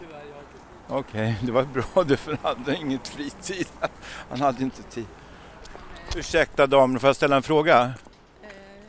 Okej, 0.89 1.37
det 1.43 1.53
var 1.53 1.62
bra 1.62 2.05
det 2.05 2.16
för 2.16 2.39
han 2.43 2.57
hade 2.57 2.76
inget 2.76 3.09
fritid. 3.09 3.66
Han 4.30 4.41
hade 4.41 4.62
inte 4.62 4.82
tid. 4.82 5.07
Ursäkta 6.16 6.66
damen, 6.66 7.01
får 7.01 7.09
jag 7.09 7.16
ställa 7.16 7.37
en 7.37 7.43
fråga? 7.43 7.93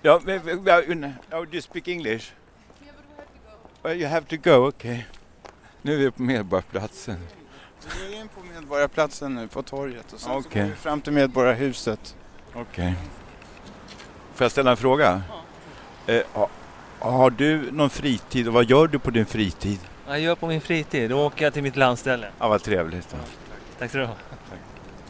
Ja, 0.02 0.22
men- 0.24 0.42
men- 0.46 0.64
men- 0.88 1.14
oh, 1.32 1.42
do 1.46 1.54
you 1.54 1.62
speak 1.62 1.88
English? 1.88 2.32
Well, 3.84 4.02
you 4.02 4.10
have 4.10 4.26
to 4.26 4.36
go, 4.44 4.68
okej. 4.68 5.06
Nu 5.82 5.94
är 5.94 5.98
vi 5.98 6.12
på 6.12 6.22
Medborgarplatsen. 6.22 7.18
Vi 8.02 8.08
går 8.08 8.22
in 8.22 8.28
på 8.28 8.42
Medborgarplatsen 8.54 9.36
nu, 9.36 9.48
på 9.48 9.62
torget 9.64 10.14
och 10.14 10.20
sen 10.20 10.32
så 10.32 10.48
Okej. 10.48 10.62
går 10.62 10.70
vi 10.70 10.76
fram 10.76 11.02
till 11.02 11.14
Medborgarhuset. 11.14 12.16
Okej. 12.54 12.94
Får 14.34 14.46
jag 14.46 14.52
ställa 14.52 14.72
en 14.72 14.78
fråga? 14.78 15.22
Eh, 16.08 16.22
ha, 16.34 16.50
har 17.00 17.30
du 17.30 17.72
någon 17.72 17.90
fritid 17.90 18.48
och 18.48 18.54
vad 18.54 18.70
gör 18.70 18.88
du 18.88 19.00
på 19.00 19.12
din 19.12 19.26
fritid? 19.26 19.80
Jag 20.08 20.20
gör 20.20 20.36
på 20.36 20.48
min 20.48 20.62
fritid, 20.62 21.10
då 21.10 21.26
åker 21.26 21.46
jag 21.46 21.54
till 21.54 21.64
mitt 21.64 21.76
landställe. 21.76 22.28
Ja, 22.40 22.48
vad 22.48 22.64
trevligt. 22.64 23.10
Då. 23.12 23.18
Tack 23.80 23.90
ska 23.90 24.00
du 24.00 24.06
ha. 24.06 24.16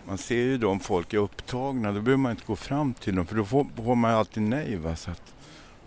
Man 0.07 0.17
ser 0.17 0.35
ju 0.35 0.57
då 0.57 0.69
om 0.69 0.79
folk 0.79 1.13
är 1.13 1.17
upptagna, 1.17 1.91
då 1.91 2.01
behöver 2.01 2.17
man 2.17 2.31
inte 2.31 2.43
gå 2.45 2.55
fram 2.55 2.93
till 2.93 3.15
dem 3.15 3.25
för 3.25 3.35
då 3.35 3.45
får, 3.45 3.65
får 3.85 3.95
man 3.95 4.11
ju 4.11 4.17
alltid 4.17 4.43
nej. 4.43 4.75
Va? 4.75 4.95
Så 4.95 5.11
att 5.11 5.33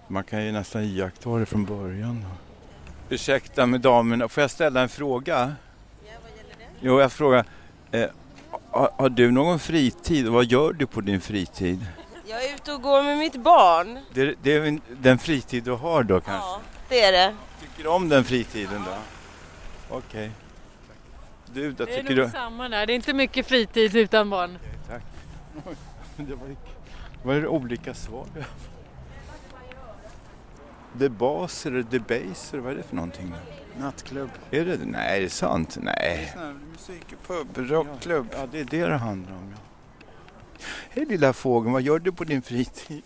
man 0.08 0.24
kan 0.24 0.44
ju 0.44 0.52
nästan 0.52 0.82
iaktta 0.82 1.30
det 1.30 1.46
från 1.46 1.64
början. 1.64 2.24
Ursäkta 3.08 3.66
med 3.66 3.80
damerna, 3.80 4.28
får 4.28 4.40
jag 4.40 4.50
ställa 4.50 4.80
en 4.80 4.88
fråga? 4.88 5.52
Jo, 6.80 7.00
jag 7.00 7.12
frågar. 7.12 7.44
Eh, 7.90 8.06
har, 8.70 8.90
har 8.96 9.08
du 9.08 9.30
någon 9.30 9.58
fritid 9.58 10.26
och 10.26 10.34
vad 10.34 10.44
gör 10.44 10.72
du 10.72 10.86
på 10.86 11.00
din 11.00 11.20
fritid? 11.20 11.86
Jag 12.26 12.44
är 12.44 12.54
ute 12.54 12.72
och 12.72 12.82
går 12.82 13.02
med 13.02 13.18
mitt 13.18 13.36
barn. 13.36 13.98
Det, 14.14 14.34
det 14.42 14.52
är 14.52 14.80
den 15.00 15.18
fritid 15.18 15.64
du 15.64 15.72
har 15.72 16.02
då 16.02 16.20
kanske? 16.20 16.48
Ja, 16.48 16.60
det 16.88 17.00
är 17.00 17.12
det. 17.12 17.36
Tycker 17.60 17.82
du 17.82 17.88
om 17.88 18.08
den 18.08 18.24
fritiden 18.24 18.82
då? 18.86 18.96
Okej. 19.96 20.30
Du 21.52 21.72
då, 21.72 21.84
Det 21.84 21.92
är 21.92 21.96
tycker 22.02 22.16
nog 22.16 22.26
du? 22.26 22.30
samma 22.30 22.68
där. 22.68 22.86
Det 22.86 22.92
är 22.92 22.94
inte 22.94 23.12
mycket 23.12 23.46
fritid 23.46 23.96
utan 23.96 24.30
barn. 24.30 24.58
Tack. 24.88 25.02
Det 26.16 26.34
var, 26.34 26.56
var 27.22 27.34
det 27.34 27.48
olika 27.48 27.94
svar? 27.94 28.26
Debaser 30.92 31.70
eller 31.70 31.82
debaser, 31.82 32.58
vad 32.58 32.72
är 32.72 32.76
det 32.76 32.82
för 32.82 32.96
någonting? 32.96 33.34
Nattklubb. 33.80 34.30
Är 34.50 34.64
det 34.64 34.78
Nej, 34.84 35.18
är 35.18 35.22
det 35.22 35.30
sant? 35.30 35.78
Nej. 35.82 36.34
Musikpub, 36.72 37.46
rockklubb. 37.56 38.26
Ja, 38.32 38.46
det 38.52 38.60
är 38.60 38.64
det 38.64 38.86
det 38.86 38.96
handlar 38.96 39.32
om. 39.34 39.54
Ja. 39.56 39.62
Hej 40.90 41.04
lilla 41.06 41.32
fågeln, 41.32 41.72
vad 41.72 41.82
gör 41.82 41.98
du 41.98 42.12
på 42.12 42.24
din 42.24 42.42
fritid? 42.42 43.02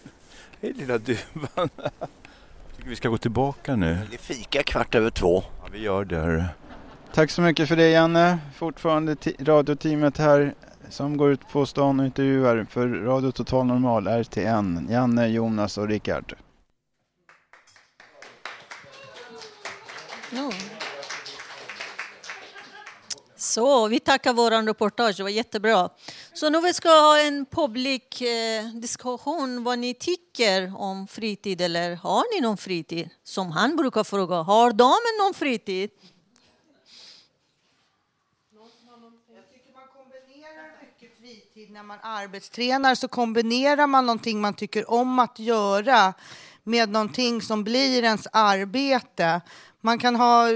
Hej 0.60 0.72
lilla 0.72 0.98
duvan. 0.98 1.70
Tycker 2.82 2.90
vi 2.90 2.96
ska 2.96 3.08
gå 3.08 3.18
tillbaka 3.18 3.76
nu. 3.76 3.98
Det 4.10 4.16
är 4.16 4.18
fika 4.18 4.62
kvart 4.62 4.94
över 4.94 5.10
två. 5.10 5.42
Ja, 5.62 5.68
vi 5.72 5.78
gör 5.78 6.04
det. 6.04 6.46
Tack 7.14 7.30
så 7.30 7.42
mycket 7.42 7.68
för 7.68 7.76
det 7.76 7.90
Janne. 7.90 8.38
Fortfarande 8.54 9.16
radioteamet 9.38 10.18
här 10.18 10.54
som 10.88 11.16
går 11.16 11.32
ut 11.32 11.48
på 11.48 11.66
stan 11.66 12.00
och 12.00 12.06
intervjuar 12.06 12.66
för 12.70 12.88
Radio 12.88 13.30
Total 13.30 13.66
Normal 13.66 14.06
RTN. 14.06 14.86
Janne, 14.90 15.26
Jonas 15.26 15.78
och 15.78 15.88
Rickard. 15.88 16.34
Ja. 20.30 20.52
Så, 23.42 23.88
vi 23.88 24.00
tackar 24.00 24.32
vår 24.32 24.66
reportage, 24.66 25.16
det 25.16 25.22
var 25.22 25.30
jättebra. 25.30 25.90
Så 26.34 26.50
nu 26.50 26.60
vi 26.60 26.74
ska 26.74 26.88
ha 26.88 27.18
en 27.20 27.46
publik 27.46 28.20
eh, 28.20 28.64
diskussion 28.64 29.64
vad 29.64 29.78
ni 29.78 29.94
tycker 29.94 30.72
om 30.76 31.06
fritid 31.06 31.60
eller 31.60 31.96
har 31.96 32.34
ni 32.34 32.40
någon 32.40 32.56
fritid? 32.56 33.10
Som 33.24 33.50
han 33.50 33.76
brukar 33.76 34.04
fråga, 34.04 34.36
har 34.36 34.72
damen 34.72 35.14
någon 35.24 35.34
fritid? 35.34 35.90
mycket 40.80 41.18
fritid 41.18 41.70
när 41.70 41.82
man 41.82 41.98
arbetstränar 42.02 42.94
så 42.94 43.08
kombinerar 43.08 43.86
man 43.86 44.06
någonting 44.06 44.40
man 44.40 44.54
tycker 44.54 44.90
om 44.90 45.18
att 45.18 45.38
göra 45.38 46.14
med 46.62 46.88
någonting 46.88 47.42
som 47.42 47.64
blir 47.64 48.02
ens 48.02 48.26
arbete. 48.32 49.40
Man 49.80 49.98
kan 49.98 50.16
ha 50.16 50.48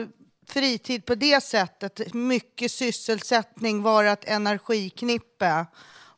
fritid 0.46 1.04
på 1.04 1.14
det 1.14 1.42
sättet, 1.42 2.14
mycket 2.14 2.72
sysselsättning, 2.72 3.82
vara 3.82 4.12
ett 4.12 4.24
energiknippe 4.24 5.66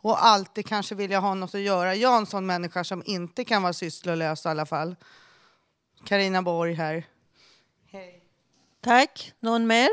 och 0.01 0.25
alltid 0.25 0.67
kanske 0.67 0.95
vilja 0.95 1.21
ha 1.21 1.35
något 1.35 1.55
att 1.55 1.61
göra. 1.61 1.95
Jag 1.95 2.15
är 2.15 2.19
en 2.19 2.27
sån 2.27 2.47
människa 2.47 2.85
som 2.85 3.03
inte 3.07 3.45
kan 3.45 3.63
vara 3.63 3.73
sysslolös 3.73 4.47
i 4.47 4.49
alla 4.49 4.67
fall. 4.67 4.97
Karina 6.05 6.43
Borg 6.43 6.75
här. 6.75 7.05
Tack. 8.81 9.33
Någon 9.41 9.67
mer? 9.67 9.89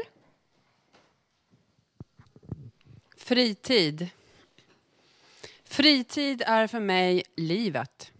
Fritid. 3.17 4.09
Fritid 5.63 6.43
är 6.45 6.67
för 6.67 6.79
mig 6.79 7.23
livet. 7.36 8.11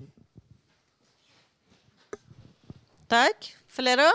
Tack. 3.08 3.58
Flera? 3.68 4.12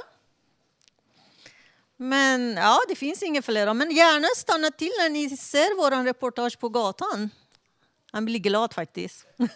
Men 2.02 2.54
ja, 2.56 2.80
det 2.88 2.94
finns 2.94 3.22
inga 3.22 3.42
fler. 3.42 3.74
Men 3.74 3.90
gärna 3.90 4.26
stanna 4.36 4.70
till 4.70 4.92
när 4.98 5.10
ni 5.10 5.36
ser 5.36 5.76
vår 5.76 6.04
reportage 6.04 6.58
på 6.58 6.68
gatan. 6.68 7.30
Han 8.12 8.24
blir 8.24 8.38
glad 8.38 8.74
faktiskt. 8.74 9.26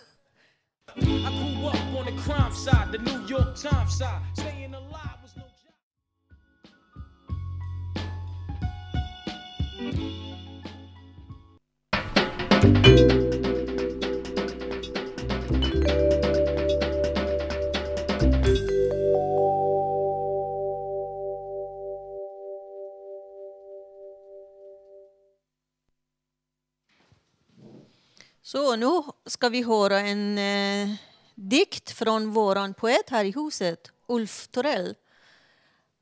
Så 28.74 28.78
nu 28.78 29.12
ska 29.26 29.48
vi 29.48 29.62
höra 29.62 30.00
en 30.00 30.38
eh, 30.38 30.96
dikt 31.34 31.90
från 31.90 32.30
vår 32.30 32.72
poet 32.72 33.10
här 33.10 33.24
i 33.24 33.30
huset, 33.32 33.92
Ulf 34.06 34.48
Torell. 34.48 34.94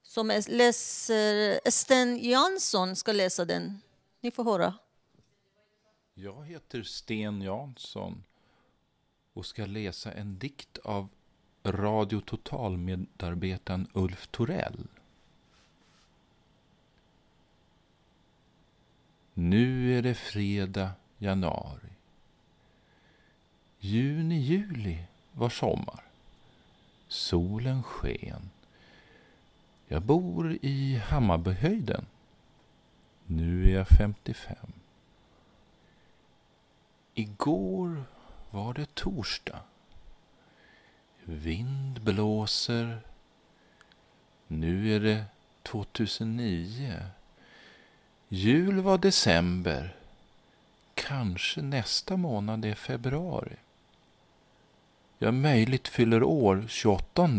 Som 0.03 0.31
är- 0.31 0.51
läser, 0.51 1.71
Sten 1.71 2.19
Jansson 2.19 2.97
ska 2.97 3.13
läsa 3.13 3.45
den. 3.45 3.81
Ni 4.21 4.31
får 4.31 4.45
höra. 4.45 4.75
Jag 6.15 6.47
heter 6.47 6.83
Sten 6.83 7.43
Jansson 7.43 8.25
och 9.33 9.47
ska 9.47 9.67
läsa 9.67 10.13
en 10.13 10.39
dikt 10.39 10.79
av 10.85 11.09
Radio 11.65 12.21
Total-medarbetaren 12.21 13.89
Ulf 13.93 14.27
Torell. 14.27 14.87
Nu 19.35 19.99
är 19.99 20.03
det 20.03 20.15
fredag 20.15 20.91
januari. 21.19 21.89
Juni, 23.85 24.39
juli 24.39 25.05
var 25.33 25.49
sommar. 25.49 26.05
Solen 27.09 27.83
sken. 27.83 28.51
Jag 29.89 30.03
bor 30.03 30.59
i 30.63 30.97
Hammarbyhöjden. 30.97 32.07
Nu 33.27 33.71
är 33.71 33.75
jag 33.75 33.89
55. 33.89 34.57
Igår 37.15 38.05
var 38.51 38.75
det 38.75 38.95
torsdag. 38.95 39.61
Vind 41.25 42.01
blåser. 42.01 43.01
Nu 44.47 44.97
är 44.97 45.01
det 45.01 45.25
2009. 45.63 47.03
Jul 48.29 48.81
var 48.81 48.99
december. 48.99 49.97
Kanske 50.95 51.63
nästa 51.63 52.17
månad 52.17 52.65
är 52.65 52.75
februari. 52.75 53.57
Jag 55.23 55.35
möjligt 55.35 55.89
fyller 55.89 56.23
år 56.23 56.65
28. 56.69 57.31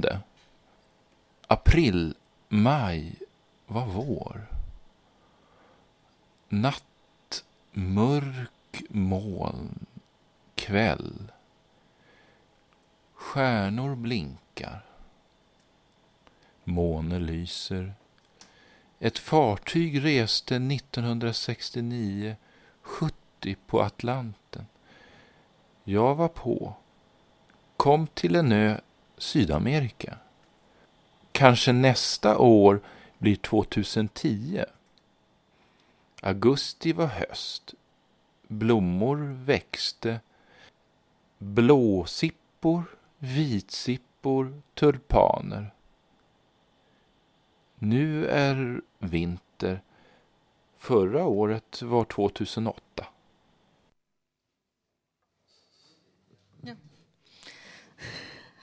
April, 1.47 2.15
maj, 2.49 3.15
var 3.65 3.85
vår. 3.85 4.47
Natt, 6.49 7.43
mörk 7.71 8.83
moln, 8.89 9.85
kväll. 10.55 11.31
Stjärnor 13.13 13.95
blinkar. 13.95 14.85
Måne 16.63 17.19
lyser. 17.19 17.93
Ett 18.99 19.19
fartyg 19.19 20.03
reste 20.03 20.55
1969 20.55 22.35
70 22.81 23.55
på 23.67 23.81
Atlanten. 23.81 24.65
Jag 25.83 26.15
var 26.15 26.27
på. 26.27 26.75
Kom 27.77 28.07
till 28.07 28.35
en 28.35 28.51
ö, 28.51 28.77
Sydamerika. 29.17 30.17
Kanske 31.31 31.73
nästa 31.73 32.37
år 32.37 32.81
blir 33.17 33.35
2010. 33.35 34.63
Augusti 36.21 36.93
var 36.93 37.05
höst. 37.05 37.73
Blommor 38.47 39.17
växte. 39.45 40.19
Blåsippor, 41.37 42.83
vitsippor, 43.17 44.61
tulpaner. 44.73 45.73
Nu 47.75 48.27
är 48.27 48.81
vinter. 48.99 49.81
Förra 50.77 51.25
året 51.25 51.81
var 51.81 52.03
2008. 52.03 53.05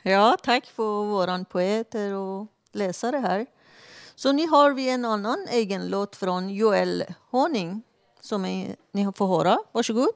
Ja, 0.03 0.37
tack 0.43 0.67
för 0.67 1.05
våran 1.05 1.45
poeter 1.45 2.15
och 2.15 2.47
läsare 2.73 3.17
här. 3.17 3.47
Så 4.15 4.33
nu 4.33 4.47
har 4.47 4.71
vi 4.71 4.91
en 4.91 5.05
annan 5.05 5.47
egen 5.51 5.89
låt 5.89 6.17
från 6.17 6.51
Joel 6.51 7.05
Honing 7.31 7.83
som 8.21 8.43
ni 8.93 9.13
får 9.15 9.27
höra. 9.27 9.59
Varsågod. 9.73 10.09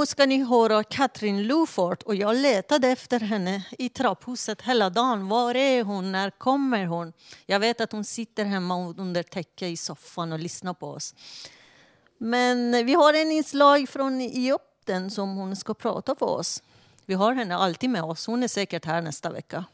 Nu 0.00 0.06
ska 0.06 0.26
ni 0.26 0.44
höra 0.44 0.84
Katrin 0.84 1.42
Lufort 1.42 2.02
och 2.02 2.14
jag 2.14 2.36
letade 2.36 2.88
efter 2.88 3.20
henne 3.20 3.66
i 3.78 3.88
trapphuset 3.88 4.62
hela 4.62 4.90
dagen. 4.90 5.28
Var 5.28 5.54
är 5.54 5.84
hon? 5.84 6.12
När 6.12 6.30
kommer 6.30 6.86
hon? 6.86 7.12
Jag 7.46 7.60
vet 7.60 7.80
att 7.80 7.92
hon 7.92 8.04
sitter 8.04 8.44
hemma 8.44 8.94
under 8.98 9.22
täcke 9.22 9.66
i 9.66 9.76
soffan 9.76 10.32
och 10.32 10.38
lyssnar 10.38 10.74
på 10.74 10.88
oss. 10.88 11.14
Men 12.18 12.86
vi 12.86 12.94
har 12.94 13.14
en 13.14 13.32
inslag 13.32 13.88
från 13.88 14.20
Egypten 14.20 15.10
som 15.10 15.36
hon 15.36 15.56
ska 15.56 15.74
prata 15.74 16.14
för 16.14 16.26
oss. 16.26 16.62
Vi 17.06 17.14
har 17.14 17.32
henne 17.34 17.56
alltid 17.56 17.90
med 17.90 18.02
oss. 18.02 18.26
Hon 18.26 18.42
är 18.42 18.48
säkert 18.48 18.84
här 18.84 19.02
nästa 19.02 19.30
vecka. 19.30 19.64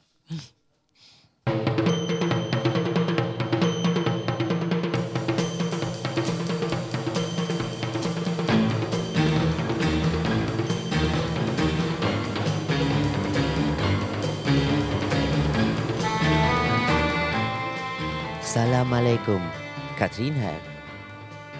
Salam 18.56 18.92
aleikum. 18.92 19.42
Katrin 19.98 20.34
här. 20.34 20.58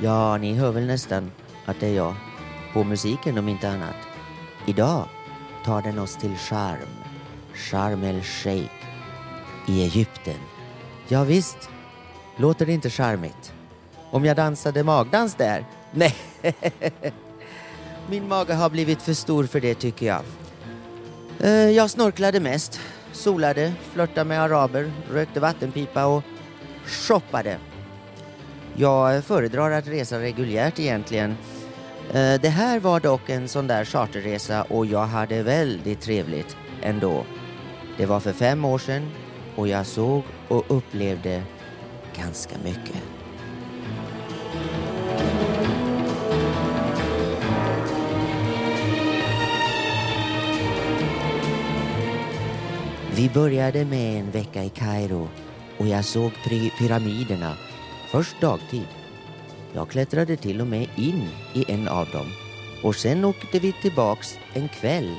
Ja, 0.01 0.37
ni 0.37 0.55
hör 0.55 0.73
väl 0.73 0.87
nästan 0.87 1.33
att 1.65 1.81
det 1.81 1.87
är 1.87 1.95
jag. 1.95 2.15
På 2.73 2.85
musiken 2.85 3.39
om 3.39 3.49
inte 3.49 3.69
annat. 3.69 3.97
Idag 4.67 5.09
tar 5.65 5.83
den 5.83 5.99
oss 5.99 6.17
till 6.17 6.37
Sharm. 6.37 6.89
Sharm 7.55 8.05
el 8.05 8.23
Sheikh. 8.23 8.75
I 9.69 9.83
Egypten. 9.83 10.41
Ja, 11.09 11.25
visst. 11.25 11.71
Låter 12.37 12.67
det 12.67 12.73
inte 12.73 12.91
charmigt? 12.91 13.53
Om 14.11 14.25
jag 14.25 14.37
dansade 14.37 14.83
magdans 14.83 15.35
där? 15.35 15.65
Nej. 15.93 16.17
Min 18.09 18.29
mage 18.29 18.55
har 18.55 18.71
blivit 18.71 19.03
för 19.03 19.15
stor 19.15 19.45
för 19.45 19.61
det 19.61 19.75
tycker 19.75 20.07
jag. 20.07 20.23
Eh, 21.41 21.71
jag 21.71 21.91
snorklade 21.91 22.41
mest, 22.41 22.81
solade, 23.13 23.73
flörtade 23.93 24.25
med 24.25 24.43
araber, 24.43 24.93
rökte 25.11 25.41
vattenpipa 25.41 26.07
och 26.07 26.23
shoppade. 26.87 27.59
Jag 28.77 29.25
föredrar 29.25 29.71
att 29.71 29.89
resa 29.89 30.21
reguljärt 30.21 30.79
egentligen. 30.79 31.31
Eh, 32.13 32.41
det 32.41 32.49
här 32.49 32.81
var 32.81 33.01
dock 33.01 33.31
en 33.31 33.49
sån 33.49 33.67
där 33.67 33.85
charterresa 33.85 34.63
och 34.63 34.87
jag 34.87 35.07
hade 35.07 35.43
väldigt 35.43 36.01
trevligt 36.01 36.57
ändå. 36.83 37.25
Det 37.97 38.07
var 38.07 38.21
för 38.21 38.33
fem 38.33 38.65
år 38.65 38.79
sedan 38.79 39.11
och 39.57 39.69
jag 39.69 39.87
såg 39.87 40.23
och 40.49 40.65
upplevde 40.69 41.43
ganska 42.17 42.57
mycket. 42.65 43.03
Vi 53.17 53.29
började 53.29 53.85
med 53.85 54.21
en 54.21 54.31
vecka 54.31 54.65
i 54.65 54.69
Kairo 54.69 55.29
och 55.79 55.87
jag 55.87 56.05
såg 56.05 56.33
pyramiderna 56.79 57.57
först 58.09 58.41
dagtid. 58.41 58.87
Jag 59.73 59.89
klättrade 59.89 60.37
till 60.37 60.61
och 60.61 60.67
med 60.67 60.89
in 60.97 61.29
i 61.55 61.65
en 61.69 61.89
av 61.89 62.11
dem 62.11 62.27
och 62.83 62.97
sen 62.97 63.25
åkte 63.25 63.59
vi 63.59 63.73
tillbaks 63.73 64.39
en 64.53 64.69
kväll 64.69 65.15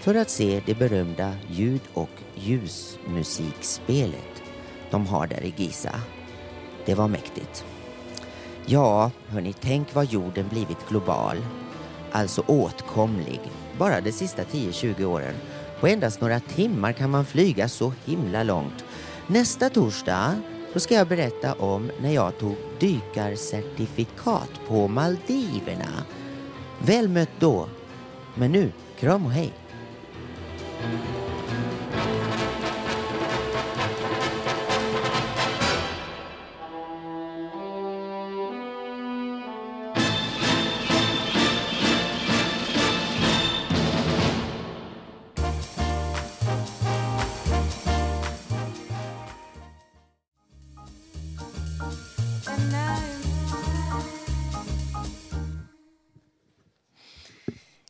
för 0.00 0.14
att 0.14 0.30
se 0.30 0.62
det 0.66 0.74
berömda 0.74 1.34
ljud 1.50 1.82
och 1.94 2.10
ljusmusikspelet 2.34 4.42
de 4.90 5.06
har 5.06 5.26
där 5.26 5.44
i 5.44 5.54
Giza. 5.56 6.00
Det 6.84 6.94
var 6.94 7.08
mäktigt. 7.08 7.64
Ja, 8.66 9.10
hörni, 9.28 9.54
tänk 9.60 9.94
vad 9.94 10.04
jorden 10.04 10.48
blivit 10.48 10.88
global. 10.88 11.36
Alltså 12.12 12.42
åtkomlig. 12.46 13.40
Bara 13.78 14.00
de 14.00 14.12
sista 14.12 14.42
10-20 14.42 15.04
åren. 15.04 15.34
På 15.80 15.86
endast 15.86 16.20
några 16.20 16.40
timmar 16.40 16.92
kan 16.92 17.10
man 17.10 17.24
flyga 17.24 17.68
så 17.68 17.92
himla 18.04 18.42
långt. 18.42 18.84
Nästa 19.30 19.70
torsdag 19.70 20.34
då 20.72 20.80
ska 20.80 20.94
jag 20.94 21.08
berätta 21.08 21.52
om 21.52 21.90
när 22.00 22.14
jag 22.14 22.38
tog 22.38 22.56
dykarcertifikat 22.80 24.50
på 24.68 24.88
Maldiverna. 24.88 26.04
Väl 26.78 27.08
mött 27.08 27.30
då. 27.38 27.68
Men 28.34 28.52
nu, 28.52 28.72
kram 28.98 29.26
och 29.26 29.32
hej. 29.32 29.52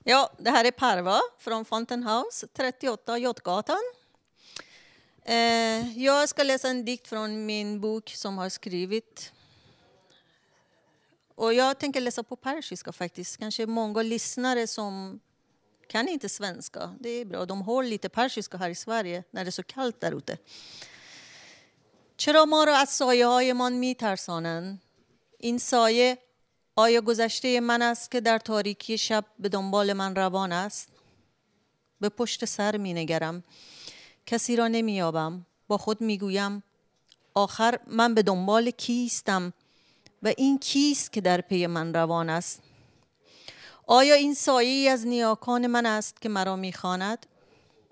Ja, 0.07 0.32
det 0.38 0.49
här 0.49 0.66
är 0.66 0.72
Parva 0.72 1.22
från 1.39 1.66
Fountain 1.66 2.03
House, 2.03 2.47
38 2.47 3.18
Götgatan. 3.18 3.82
Eh, 5.26 5.99
jag 5.99 6.30
ska 6.30 6.43
läsa 6.43 6.70
en 6.70 6.86
dikt 6.86 7.07
från 7.07 7.45
min 7.45 7.82
bok 7.82 8.09
som 8.09 8.38
har 8.38 8.49
skrivit. 8.49 9.32
Och 11.36 11.53
jag 11.53 11.80
tänker 11.80 12.01
läsa 12.01 12.24
på 12.24 12.36
persiska 12.36 12.91
faktiskt. 12.91 13.38
Kanske 13.38 13.66
många 13.66 14.01
lyssnare 14.01 14.68
som 14.68 15.20
kan 15.88 16.07
inte 16.07 16.30
svenska. 16.30 16.95
Det 16.99 17.09
är 17.09 17.26
bra. 17.26 17.45
De 17.45 17.61
har 17.61 17.84
lite 17.84 18.09
persiska 18.09 18.57
här 18.57 18.70
i 18.70 18.76
Sverige 18.76 19.24
när 19.32 19.43
det 19.43 19.49
är 19.49 19.51
så 19.51 19.64
kallt 19.64 20.01
där 20.01 20.11
ute. 20.18 20.38
چرا 22.18 22.45
ما 22.45 22.64
را 22.64 22.78
از 22.78 22.89
سایه 22.89 23.28
هایمان 23.28 23.74
می 23.74 23.95
ترسانند؟ 23.95 24.82
این 25.39 25.57
سایه 25.57 26.18
آیا 26.79 27.01
گذشته 27.01 27.61
من 27.61 27.83
است 27.83 28.11
که 28.11 28.20
در 28.20 28.39
تاریکی 28.39 28.99
شب 28.99 29.24
به 29.39 29.49
دنبال 29.49 29.93
من 29.93 30.14
روان 30.14 30.53
است؟ 30.53 30.89
به 32.01 32.09
پشت 32.09 32.45
سر 32.45 32.76
می 32.76 32.95
نگرم. 32.95 33.45
کسی 34.26 34.57
را 34.57 34.68
نمی 34.68 34.93
یابم. 34.93 35.47
با 35.68 35.79
خود 35.79 36.01
می 36.01 36.18
گویم 36.18 36.62
آخر 37.35 37.79
من 37.87 38.14
به 38.14 38.22
دنبال 38.22 38.70
کیستم 38.70 39.53
و 40.22 40.33
این 40.37 40.59
کیست 40.59 41.12
که 41.12 41.20
در 41.20 41.41
پی 41.41 41.66
من 41.66 41.95
روان 41.95 42.31
است؟ 42.31 42.62
آیا 43.87 44.14
این 44.14 44.35
سایه 44.35 44.70
ای 44.70 44.89
از 44.89 45.07
نیاکان 45.07 45.66
من 45.66 45.87
است 45.87 46.22
که 46.22 46.29
مرا 46.29 46.57
می 46.57 46.72
خواند؟ 46.72 47.26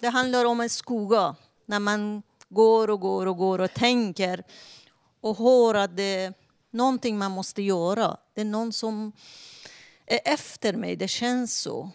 Det 0.03 0.11
handlar 0.11 0.45
om 0.47 0.61
en 0.61 0.69
skoga 0.69 1.35
när 1.69 1.79
man 1.79 2.23
går 2.51 2.91
och 2.91 3.01
går 3.01 3.27
och 3.27 3.37
går 3.39 3.61
och 3.61 3.75
någonting 6.77 7.19
man 7.19 7.33
måste 7.33 7.63
göra. 7.63 8.17
Det 8.35 8.41
är 8.41 8.45
någon 8.45 8.73
som 8.73 9.13
är 10.07 10.21
efter 10.25 10.73
mig, 10.73 10.97
det 10.97 11.09
känns 11.09 11.59
så. 11.59 11.91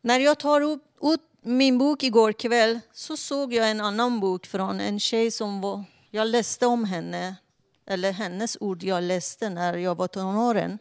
När 0.00 0.20
jag 0.20 0.38
tar 0.38 0.60
upp, 0.60 0.84
ut 1.02 1.20
min 1.42 1.78
bok 1.78 2.02
igår 2.02 2.32
kväll 2.32 2.80
så 2.92 3.16
såg 3.16 3.54
jag 3.54 3.70
en 3.70 3.80
annan 3.80 4.20
bok 4.20 4.46
från 4.46 4.80
en 4.80 5.00
tjej 5.00 5.30
som 5.30 5.60
var, 5.60 5.84
jag 6.10 6.28
läste 6.28 6.66
om 6.66 6.84
henne, 6.84 7.36
eller 7.86 8.12
hennes 8.12 8.56
ord 8.60 8.82
jag 8.82 9.02
läste 9.02 9.50
när 9.50 9.76
jag 9.76 9.94
var 9.94 10.08
tonåren. 10.08 10.78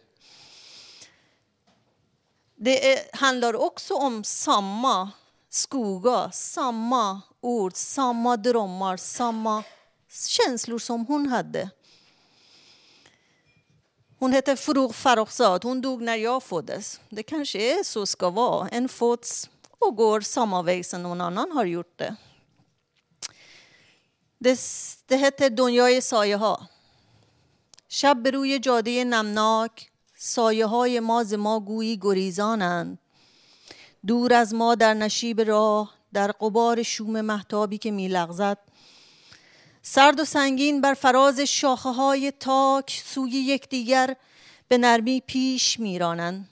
Det 2.55 2.93
är, 2.93 3.17
handlar 3.17 3.55
också 3.55 3.93
om 3.93 4.23
samma 4.23 5.11
skogar, 5.49 6.29
samma 6.31 7.21
ord, 7.41 7.71
samma 7.75 8.37
drömmar, 8.37 8.97
samma 8.97 9.63
känslor 10.09 10.79
som 10.79 11.05
hon 11.05 11.27
hade. 11.27 11.69
Hon 14.21 14.33
heter 14.33 14.55
Forough 14.55 14.93
Farrokhzad. 14.93 15.63
Hon 15.63 15.81
dog 15.81 16.01
när 16.01 16.15
jag 16.15 16.43
föddes. 16.43 16.99
Det 17.09 17.23
kanske 17.23 17.79
är 17.79 17.83
så 17.83 18.05
ska 18.05 18.29
vara. 18.29 18.67
En 18.69 18.89
föds 18.89 19.49
och 19.79 19.95
går 19.95 20.21
samma 20.21 20.61
väg 20.61 20.85
som 20.85 21.03
någon 21.03 21.21
annan 21.21 21.51
har 21.51 21.65
gjort 21.65 21.97
det. 21.97 22.15
Det, 24.37 24.59
det 25.07 25.49
دنیای 25.49 26.01
سایه 26.01 26.37
ها. 26.37 26.67
شب 27.89 28.23
به 28.23 28.31
روی 28.31 28.59
جاده 28.59 29.03
نمناک 29.03 29.91
سایه 30.17 30.65
های 30.65 30.99
ما 30.99 31.23
ز 31.23 31.33
ما 31.33 31.59
گویی 31.59 31.97
گریزانند. 32.01 32.97
دور 34.07 34.33
از 34.33 34.53
ما 34.53 34.75
در 34.75 34.93
نشیب 34.93 35.41
راه 35.41 35.93
در 36.13 36.31
قبار 36.31 36.83
شوم 36.83 37.21
محتابی 37.21 37.77
که 37.77 37.91
میلغزد 37.91 38.57
سرد 39.83 40.19
و 40.19 40.25
سنگین 40.25 40.81
بر 40.81 40.93
فراز 40.93 41.39
شاخه 41.39 41.89
های 41.89 42.31
تاک 42.31 43.01
سوی 43.05 43.31
یکدیگر 43.31 44.15
به 44.67 44.77
نرمی 44.77 45.21
پیش 45.27 45.79
میرانند. 45.79 46.49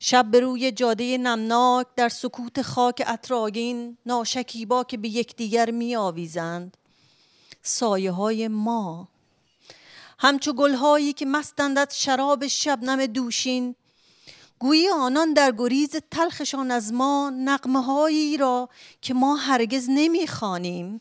شب 0.00 0.26
به 0.30 0.40
روی 0.40 0.72
جاده 0.72 1.18
نمناک 1.18 1.86
در 1.96 2.08
سکوت 2.08 2.62
خاک 2.62 3.02
اطراگین 3.06 3.96
ناشکیبا 4.06 4.84
که 4.84 4.96
به 4.96 5.08
یکدیگر 5.08 5.70
می 5.70 5.96
آویزند 5.96 6.76
سایه 7.62 8.12
های 8.12 8.48
ما. 8.48 9.08
همچو 10.18 10.52
گلهایی 10.52 11.12
که 11.12 11.26
مستند 11.26 11.78
از 11.78 12.02
شراب 12.02 12.46
شبنم 12.46 13.06
دوشین 13.06 13.74
گویی 14.58 14.88
آنان 14.88 15.32
در 15.32 15.52
گریز 15.58 15.90
تلخشان 16.10 16.70
از 16.70 16.92
ما 16.92 17.32
نقمه 17.36 17.82
هایی 17.82 18.36
را 18.36 18.68
که 19.02 19.14
ما 19.14 19.36
هرگز 19.36 19.86
نمی‌خوانیم. 19.88 21.00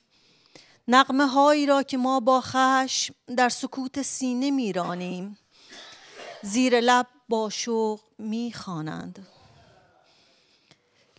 نقمه 0.92 1.28
هایی 1.28 1.66
را 1.66 1.84
که 1.84 1.98
ما 1.98 2.20
با 2.20 2.42
خشم 2.42 3.14
در 3.38 3.50
سکوت 3.50 4.02
سینه 4.02 4.52
میرانیم 4.52 5.38
زیر 6.42 6.80
لب 6.80 7.08
با 7.30 7.50
شوق 7.50 8.00
می‌خوانند 8.18 9.28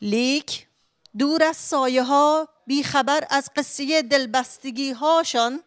لیک 0.03 0.67
دور 1.19 1.45
از 1.45 1.57
سایه 1.57 2.03
ها 2.03 2.49
بیخبر 2.67 3.27
از 3.31 3.51
قصه 3.57 4.03
دلبستگی 4.03 4.91
هاشان 4.91 5.63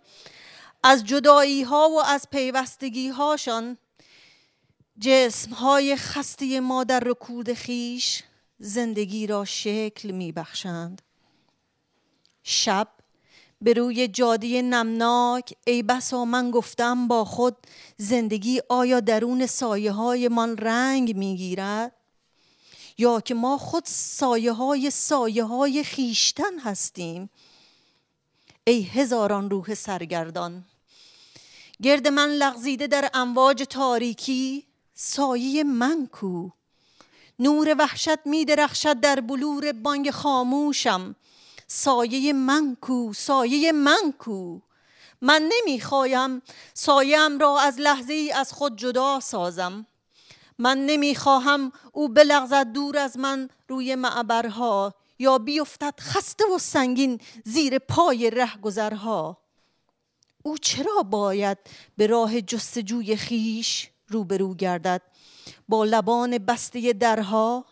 از 0.83 1.03
جدایی 1.03 1.63
ها 1.63 1.89
و 1.89 2.03
از 2.03 2.27
پیوستگی 2.31 3.09
هاشان 3.09 3.77
جسم 4.99 5.53
های 5.53 5.95
خسته 5.95 6.59
ما 6.59 6.83
در 6.83 6.99
رکود 6.99 7.53
خیش 7.53 8.23
زندگی 8.59 9.27
را 9.27 9.45
شکل 9.45 10.11
می 10.11 10.31
بخشند. 10.31 11.01
شب 12.43 12.87
به 13.63 13.73
روی 13.73 14.07
جاده 14.07 14.61
نمناک 14.61 15.53
ای 15.67 15.83
بسا 15.83 16.25
من 16.25 16.51
گفتم 16.51 17.07
با 17.07 17.25
خود 17.25 17.57
زندگی 17.97 18.61
آیا 18.69 18.99
درون 18.99 19.45
سایه 19.45 19.91
های 19.91 20.27
من 20.27 20.57
رنگ 20.57 21.15
می 21.15 21.37
گیرد؟ 21.37 21.91
یا 22.97 23.21
که 23.21 23.33
ما 23.33 23.57
خود 23.57 23.83
سایه 23.85 24.51
های 24.51 24.91
سایه 24.91 25.43
های 25.43 25.83
خیشتن 25.83 26.59
هستیم. 26.59 27.29
ای 28.67 28.81
هزاران 28.81 29.49
روح 29.49 29.73
سرگردان 29.73 30.65
گرد 31.81 32.07
من 32.07 32.29
لغزیده 32.29 32.87
در 32.87 33.09
امواج 33.13 33.63
تاریکی 33.63 34.65
سایه 34.93 35.63
من 35.63 36.07
کو. 36.11 36.49
نور 37.39 37.75
وحشت 37.79 38.25
می 38.25 38.45
درخشد 38.45 38.99
در 38.99 39.19
بلور 39.19 39.71
بانگ 39.71 40.11
خاموشم. 40.11 41.15
سایه 41.75 42.33
من 42.33 42.77
کو 42.81 43.13
سایه 43.13 43.71
من 43.71 44.13
کو. 44.19 44.59
من 45.21 45.49
نمی‌خوایم 45.53 46.41
سایم 46.73 47.39
را 47.39 47.59
از 47.59 47.79
لحظه 47.79 48.13
ای 48.13 48.31
از 48.31 48.53
خود 48.53 48.77
جدا 48.77 49.19
سازم. 49.19 49.85
من 50.57 50.85
نمی‌خواهم 50.85 51.71
او 51.91 52.09
بلغزد 52.09 52.71
دور 52.71 52.97
از 52.97 53.17
من 53.17 53.49
روی 53.67 53.95
معبرها 53.95 54.93
یا 55.19 55.37
بیفتد 55.37 55.93
خسته 55.99 56.45
و 56.55 56.57
سنگین 56.57 57.19
زیر 57.45 57.79
پای 57.79 58.29
رهگذرها. 58.29 59.37
او 60.43 60.57
چرا 60.57 61.03
باید 61.03 61.57
به 61.97 62.07
راه 62.07 62.41
جستجوی 62.41 63.15
خیش 63.15 63.89
روبرو 64.07 64.55
گردد؟ 64.55 65.01
با 65.69 65.85
لبان 65.85 66.37
بسته 66.37 66.93
درها 66.93 67.65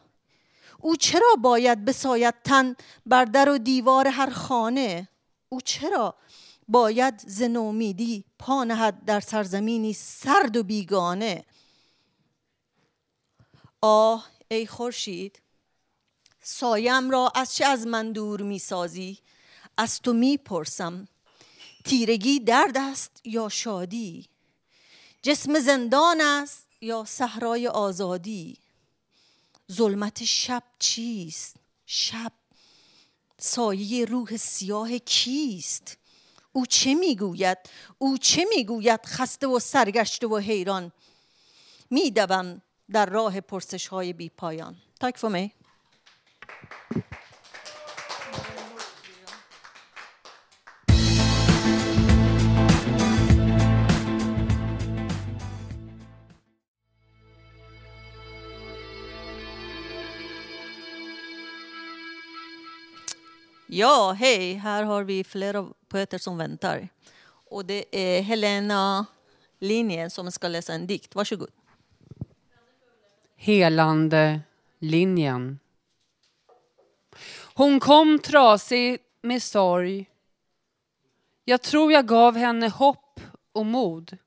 او 0.82 0.96
چرا 0.96 1.36
باید 1.42 1.86
بساید 1.86 2.36
تن 2.44 2.76
بر 3.06 3.26
در 3.26 3.50
و 3.50 3.58
دیوار 3.58 4.08
هر 4.08 4.30
خانه؟ 4.30 5.08
او 5.50 5.62
چرا 5.62 6.16
باید 6.68 7.24
ز 7.28 7.42
نومیدی 7.42 8.26
پا 8.40 8.66
در 9.06 9.20
سرزمینی 9.20 9.94
سرد 9.94 10.58
و 10.58 10.64
بیگانه؟ 10.64 11.46
آه 13.82 14.28
ای 14.52 14.68
خورشید 14.68 15.42
سایم 16.44 17.10
را 17.10 17.32
از 17.36 17.56
چه 17.56 17.66
از 17.66 17.88
من 17.88 18.12
دور 18.12 18.42
می 18.42 18.60
سازی 18.60 19.20
از 19.78 20.02
تو 20.02 20.14
می 20.14 20.38
پرسم 20.38 21.08
تیرگی 21.86 22.40
درد 22.40 22.78
است 22.78 23.22
یا 23.24 23.50
شادی؟ 23.50 24.30
جسم 25.22 25.60
زندان 25.60 26.22
است 26.22 26.68
یا 26.82 27.06
صحرای 27.08 27.68
آزادی؟ 27.68 28.61
ظلمت 29.72 30.24
شب 30.24 30.64
چیست؟ 30.80 31.56
شب 31.86 32.32
سایه 33.38 34.06
روح 34.06 34.38
سیاه 34.38 34.98
کیست؟ 34.98 35.98
او 36.54 36.66
چه 36.66 36.94
می‌گوید؟ 36.94 37.58
او 37.98 38.18
چه 38.18 38.46
می‌گوید؟ 38.56 39.06
خسته 39.06 39.48
و 39.48 39.60
سرگشته 39.60 40.28
و 40.28 40.38
حیران. 40.38 40.92
میدوم 41.90 42.62
در 42.92 43.06
راه 43.06 43.42
پرسش 43.42 43.88
های 43.88 44.14
بی 44.14 44.30
پایان 44.30 44.76
Tack 45.04 45.18
Ja, 63.82 64.12
hej. 64.12 64.54
Här 64.54 64.84
har 64.84 65.04
vi 65.04 65.24
flera 65.24 65.68
poeter 65.88 66.18
som 66.18 66.38
väntar. 66.38 66.90
Och 67.26 67.66
det 67.66 67.86
är 67.92 68.22
Helena 68.22 69.06
Linje 69.60 70.10
som 70.10 70.32
ska 70.32 70.48
läsa 70.48 70.74
en 70.74 70.88
dikt. 70.88 71.16
Varsågod. 71.16 71.50
Helande 73.36 74.42
linjen. 74.80 75.60
Hon 77.54 77.80
kom 77.80 78.20
trasig 78.20 79.00
med 79.22 79.44
sorg. 79.44 80.10
Jag 81.46 81.62
tror 81.62 81.92
jag 81.92 82.08
gav 82.08 82.36
henne 82.36 82.68
hopp 82.70 83.20
och 83.52 83.66
mod. 83.66 84.18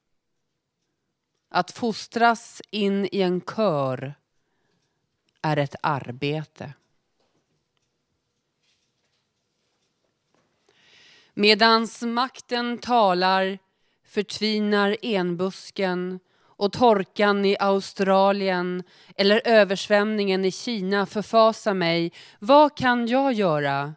Att 1.48 1.70
fostras 1.70 2.62
in 2.70 3.09
i 3.12 3.20
en 3.20 3.40
kör 3.40 4.14
är 5.42 5.57
ett 5.57 5.74
arbete. 5.80 6.72
Medans 11.37 12.03
makten 12.03 12.78
talar 12.78 13.59
förtvinar 14.07 14.97
enbusken 15.03 16.20
och 16.57 16.72
torkan 16.72 17.45
i 17.45 17.57
Australien 17.61 18.82
eller 19.16 19.43
översvämningen 19.45 20.45
i 20.45 20.51
Kina 20.51 21.07
förfasar 21.07 21.74
mig. 21.74 22.12
Vad 22.39 22.76
kan 22.76 23.07
jag 23.07 23.32
göra? 23.32 23.95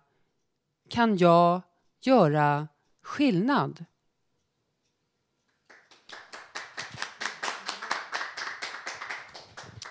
Kan 0.90 1.18
jag 1.18 1.62
göra 2.02 2.68
skillnad? 3.04 3.86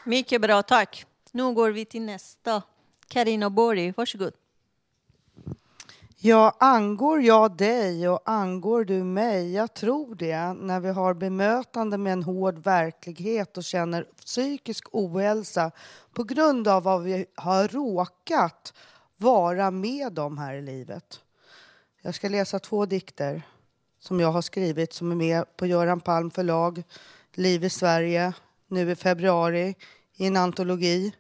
Mycket 0.04 0.40
bra, 0.40 0.62
tack. 0.62 1.06
Nu 1.32 1.54
går 1.54 1.70
vi 1.70 1.84
till 1.84 2.02
nästa. 2.02 2.62
Carina 3.08 3.50
Borg, 3.50 3.92
varsågod. 3.96 4.45
Ja, 6.26 6.56
angår 6.60 7.22
jag 7.22 7.56
dig 7.56 8.08
och 8.08 8.20
angår 8.24 8.84
du 8.84 9.04
mig? 9.04 9.52
Jag 9.52 9.74
tror 9.74 10.14
det 10.14 10.52
när 10.52 10.80
vi 10.80 10.88
har 10.88 11.14
bemötande 11.14 11.98
med 11.98 12.12
en 12.12 12.22
hård 12.22 12.58
verklighet 12.58 13.56
och 13.56 13.64
känner 13.64 14.02
psykisk 14.24 14.84
ohälsa 14.92 15.70
på 16.12 16.24
grund 16.24 16.68
av 16.68 16.82
vad 16.82 17.02
vi 17.02 17.26
har 17.34 17.68
råkat 17.68 18.74
vara 19.16 19.70
med 19.70 20.18
om 20.18 20.38
här 20.38 20.54
i 20.54 20.62
livet. 20.62 21.20
Jag 22.02 22.14
ska 22.14 22.28
läsa 22.28 22.58
två 22.58 22.86
dikter 22.86 23.42
som 24.00 24.20
jag 24.20 24.32
har 24.32 24.42
skrivit 24.42 24.92
som 24.92 25.10
är 25.10 25.16
med 25.16 25.56
på 25.56 25.66
Göran 25.66 26.00
Palm 26.00 26.30
förlag, 26.30 26.82
Liv 27.34 27.64
i 27.64 27.70
Sverige, 27.70 28.32
nu 28.66 28.90
i 28.90 28.96
februari 28.96 29.74
i 30.16 30.26
en 30.26 30.36
antologi 30.36 31.12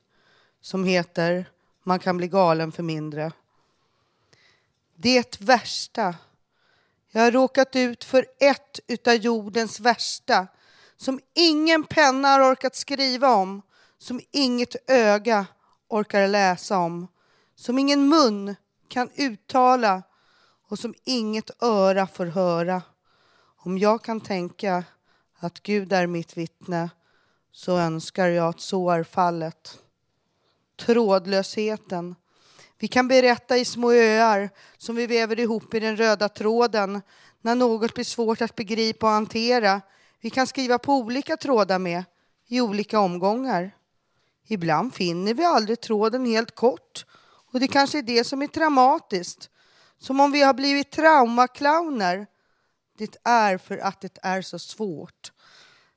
som 0.60 0.84
heter 0.84 1.48
Man 1.82 1.98
kan 1.98 2.16
bli 2.16 2.28
galen 2.28 2.72
för 2.72 2.82
mindre. 2.82 3.32
Det 4.96 5.40
värsta. 5.40 6.14
Jag 7.10 7.22
har 7.22 7.30
råkat 7.30 7.76
ut 7.76 8.04
för 8.04 8.26
ett 8.40 8.80
utav 8.86 9.14
jordens 9.14 9.80
värsta 9.80 10.46
som 10.96 11.20
ingen 11.34 11.84
penna 11.84 12.28
har 12.28 12.52
orkat 12.52 12.74
skriva 12.76 13.34
om, 13.34 13.62
som 13.98 14.20
inget 14.30 14.90
öga 14.90 15.46
orkar 15.88 16.28
läsa 16.28 16.78
om, 16.78 17.08
som 17.54 17.78
ingen 17.78 18.08
mun 18.08 18.56
kan 18.88 19.10
uttala 19.14 20.02
och 20.68 20.78
som 20.78 20.94
inget 21.04 21.62
öra 21.62 22.06
får 22.06 22.26
höra. 22.26 22.82
Om 23.56 23.78
jag 23.78 24.02
kan 24.04 24.20
tänka 24.20 24.84
att 25.38 25.62
Gud 25.62 25.92
är 25.92 26.06
mitt 26.06 26.36
vittne 26.36 26.90
så 27.52 27.78
önskar 27.78 28.28
jag 28.28 28.48
att 28.48 28.60
så 28.60 28.90
är 28.90 29.04
fallet. 29.04 29.78
Trådlösheten. 30.76 32.14
Vi 32.78 32.88
kan 32.88 33.08
berätta 33.08 33.56
i 33.56 33.64
små 33.64 33.92
öar 33.92 34.50
som 34.76 34.96
vi 34.96 35.06
väver 35.06 35.40
ihop 35.40 35.74
i 35.74 35.80
den 35.80 35.96
röda 35.96 36.28
tråden 36.28 37.02
när 37.40 37.54
något 37.54 37.94
blir 37.94 38.04
svårt 38.04 38.42
att 38.42 38.56
begripa 38.56 39.06
och 39.06 39.12
hantera. 39.12 39.80
Vi 40.20 40.30
kan 40.30 40.46
skriva 40.46 40.78
på 40.78 40.94
olika 40.94 41.36
trådar 41.36 41.78
med, 41.78 42.04
i 42.46 42.60
olika 42.60 43.00
omgångar. 43.00 43.70
Ibland 44.46 44.94
finner 44.94 45.34
vi 45.34 45.44
aldrig 45.44 45.80
tråden 45.80 46.26
helt 46.26 46.54
kort 46.54 47.06
och 47.52 47.60
det 47.60 47.68
kanske 47.68 47.98
är 47.98 48.02
det 48.02 48.24
som 48.24 48.42
är 48.42 48.46
traumatiskt. 48.46 49.50
Som 49.98 50.20
om 50.20 50.32
vi 50.32 50.42
har 50.42 50.54
blivit 50.54 50.90
traumaklowner. 50.90 52.26
Det 52.98 53.16
är 53.24 53.58
för 53.58 53.78
att 53.78 54.00
det 54.00 54.18
är 54.22 54.42
så 54.42 54.58
svårt. 54.58 55.32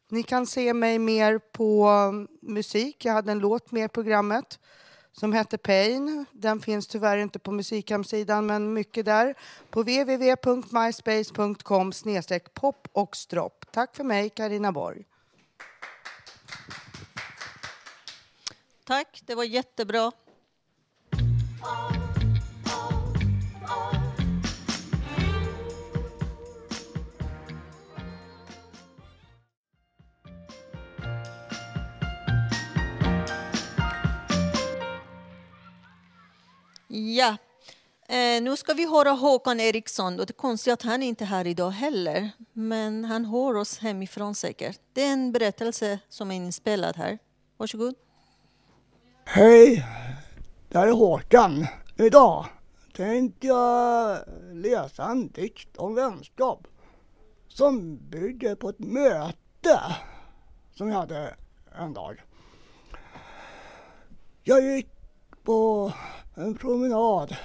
Ni 0.09 0.23
kan 0.23 0.47
se 0.47 0.73
mig 0.73 0.99
mer 0.99 1.39
på 1.39 1.87
mm, 1.87 2.27
musik. 2.41 3.05
Jag 3.05 3.13
hade 3.13 3.31
en 3.31 3.39
låt 3.39 3.71
med 3.71 3.85
i 3.85 3.87
programmet 3.87 4.59
som 5.19 5.33
hette 5.33 5.57
Pain. 5.57 6.25
Den 6.31 6.61
finns 6.61 6.87
tyvärr 6.87 7.17
inte 7.17 7.39
på 7.39 7.51
musikhemsidan, 7.51 8.45
men 8.45 8.73
mycket 8.73 9.05
där. 9.05 9.35
På 9.69 9.81
www.myspace.com 9.81 11.91
pop 12.53 12.87
och 12.91 13.15
stropp. 13.15 13.65
Tack 13.71 13.95
för 13.95 14.03
mig, 14.03 14.29
Karina 14.29 14.71
Borg. 14.71 15.05
Tack, 18.85 19.21
det 19.25 19.35
var 19.35 19.43
jättebra. 19.43 20.11
Ja, 36.99 37.37
eh, 38.09 38.41
nu 38.41 38.57
ska 38.57 38.73
vi 38.73 38.89
höra 38.89 39.11
Håkan 39.11 39.59
Eriksson. 39.59 40.19
Och 40.19 40.25
det 40.25 40.31
är 40.31 40.33
konstigt 40.33 40.73
att 40.73 40.81
han 40.81 41.03
inte 41.03 41.23
är 41.23 41.25
här 41.25 41.47
idag 41.47 41.69
heller, 41.69 42.29
men 42.53 43.05
han 43.05 43.25
hör 43.25 43.55
oss 43.55 43.77
hemifrån 43.77 44.35
säkert. 44.35 44.79
Det 44.93 45.03
är 45.03 45.13
en 45.13 45.31
berättelse 45.31 45.99
som 46.09 46.31
är 46.31 46.35
inspelad 46.35 46.97
här. 46.97 47.17
Varsågod. 47.57 47.95
Hej, 49.25 49.85
det 50.69 50.77
här 50.77 50.87
är 50.87 50.91
Håkan. 50.91 51.67
Idag 51.97 52.45
tänkte 52.95 53.47
jag 53.47 54.19
läsa 54.53 55.03
en 55.03 55.27
dikt 55.27 55.77
om 55.77 55.95
vänskap 55.95 56.67
som 57.47 57.97
bygger 58.09 58.55
på 58.55 58.69
ett 58.69 58.79
möte 58.79 59.95
som 60.75 60.89
jag 60.89 60.95
hade 60.95 61.35
en 61.79 61.93
dag. 61.93 62.23
Jag 64.43 64.61
gick 64.61 64.98
på 65.49 65.93
en 66.35 66.55
promenad 66.55 67.35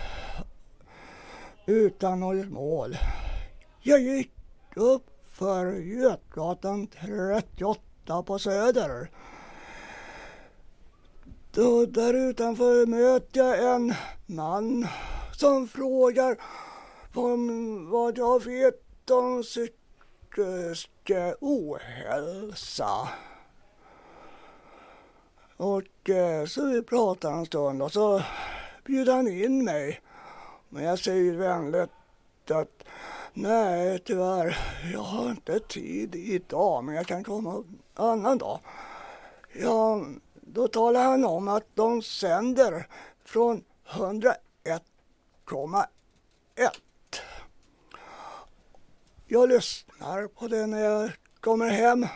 utan 1.67 2.21
något 2.21 2.51
mål. 2.51 2.97
Jag 3.83 4.01
gick 4.01 4.33
upp 4.77 5.07
för 5.33 5.73
Götgatan 5.73 6.87
38 6.87 8.23
på 8.23 8.39
Söder. 8.39 9.11
Då 11.53 11.87
där 11.87 12.15
utanför 12.15 12.87
möter 12.87 13.41
jag 13.41 13.75
en 13.75 13.95
man 14.27 14.87
som 15.33 15.69
frågar 15.69 16.37
om 17.15 17.91
vad 17.91 18.19
jag 18.19 18.45
vet 18.45 19.11
om 19.11 19.43
psykisk 19.43 20.91
ohälsa. 21.41 23.09
Och 25.57 26.11
eh, 26.11 26.47
så 26.47 26.67
vi 26.67 26.83
pratar 26.83 27.33
en 27.33 27.47
stund 27.47 27.83
och 27.83 27.93
så 27.93 28.23
bjuder 28.85 29.15
han 29.15 29.29
in 29.29 29.65
mig. 29.65 30.01
Men 30.69 30.85
jag 30.85 30.99
säger 30.99 31.33
vänligt 31.33 31.91
att 32.51 32.85
nej 33.33 33.99
tyvärr, 33.99 34.59
jag 34.93 35.01
har 35.01 35.31
inte 35.31 35.61
tid 35.61 36.15
idag 36.15 36.85
men 36.85 36.95
jag 36.95 37.07
kan 37.07 37.25
komma 37.25 37.55
en 37.55 37.79
annan 37.95 38.39
dag. 38.39 38.61
Ja, 39.53 40.05
då 40.41 40.69
talar 40.69 41.05
han 41.05 41.25
om 41.25 41.49
att 41.49 41.67
de 41.75 42.03
sänder 42.03 42.87
från 43.25 43.65
101,1. 43.89 45.87
Jag 49.27 49.49
lyssnar 49.49 50.27
på 50.27 50.49
det 50.49 50.67
när 50.67 50.85
jag 50.85 51.11
kommer 51.41 51.69
hem. 51.71 52.07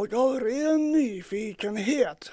Och 0.00 0.12
av 0.12 0.40
ren 0.40 0.92
nyfikenhet 0.92 2.30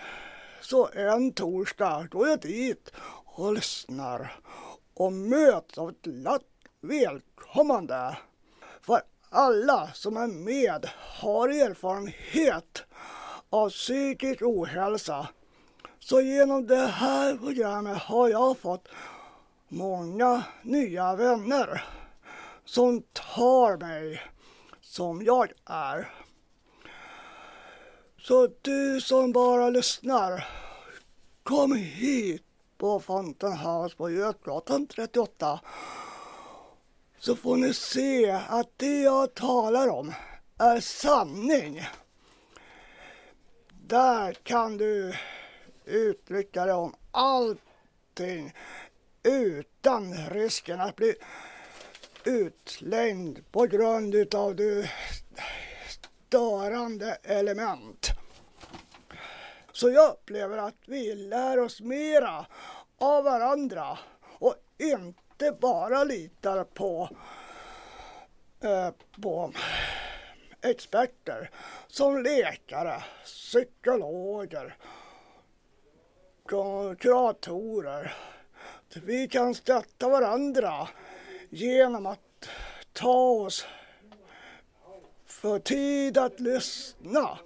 så 0.61 0.89
en 0.93 1.31
torsdag 1.31 2.07
går 2.11 2.27
jag 2.27 2.39
dit 2.39 2.91
och 3.25 3.53
lyssnar 3.53 4.39
och 4.93 5.13
möts 5.13 5.77
av 5.77 5.89
ett 5.89 6.01
glatt 6.01 6.41
välkommande. 6.81 8.17
För 8.81 9.01
alla 9.29 9.89
som 9.93 10.17
är 10.17 10.27
med 10.27 10.89
har 10.97 11.49
erfarenhet 11.49 12.83
av 13.49 13.69
psykisk 13.69 14.41
ohälsa. 14.41 15.27
Så 15.99 16.21
genom 16.21 16.67
det 16.67 16.85
här 16.85 17.37
programmet 17.37 17.97
har 17.97 18.29
jag 18.29 18.57
fått 18.57 18.87
många 19.67 20.43
nya 20.63 21.15
vänner 21.15 21.85
som 22.65 23.01
tar 23.01 23.77
mig 23.77 24.21
som 24.81 25.21
jag 25.23 25.51
är. 25.65 26.16
Så 28.27 28.49
du 28.61 29.01
som 29.01 29.31
bara 29.31 29.69
lyssnar, 29.69 30.47
kom 31.43 31.75
hit 31.75 32.43
på 32.77 32.99
Fountain 32.99 33.57
House 33.57 33.95
på 33.95 34.09
Götgatan 34.09 34.87
38 34.87 35.59
så 37.19 37.35
får 37.35 37.57
ni 37.57 37.73
se 37.73 38.31
att 38.31 38.69
det 38.77 39.01
jag 39.01 39.33
talar 39.33 39.87
om 39.87 40.13
är 40.57 40.79
sanning. 40.79 41.81
Där 43.87 44.33
kan 44.33 44.77
du 44.77 45.13
uttrycka 45.85 46.65
dig 46.65 46.73
om 46.73 46.95
allting 47.11 48.53
utan 49.23 50.13
risken 50.27 50.81
att 50.81 50.95
bli 50.95 51.15
utslängd 52.23 53.51
på 53.51 53.65
grund 53.65 54.15
utav 54.15 54.55
du 54.55 54.87
störande 56.27 57.17
element. 57.23 58.16
Så 59.77 59.89
jag 59.89 60.09
upplever 60.11 60.57
att 60.57 60.75
vi 60.85 61.15
lär 61.15 61.59
oss 61.59 61.81
mera 61.81 62.45
av 62.97 63.23
varandra 63.23 63.99
och 64.39 64.55
inte 64.77 65.51
bara 65.51 66.03
litar 66.03 66.63
på, 66.63 67.09
eh, 68.63 68.89
på 69.21 69.51
experter 70.61 71.49
som 71.87 72.23
läkare, 72.23 73.03
psykologer, 73.23 74.77
kuratorer. 76.99 78.15
Vi 79.03 79.27
kan 79.27 79.55
stötta 79.55 80.09
varandra 80.09 80.87
genom 81.49 82.05
att 82.05 82.49
ta 82.93 83.19
oss 83.19 83.65
för 85.25 85.59
tid 85.59 86.17
att 86.17 86.39
lyssna 86.39 87.39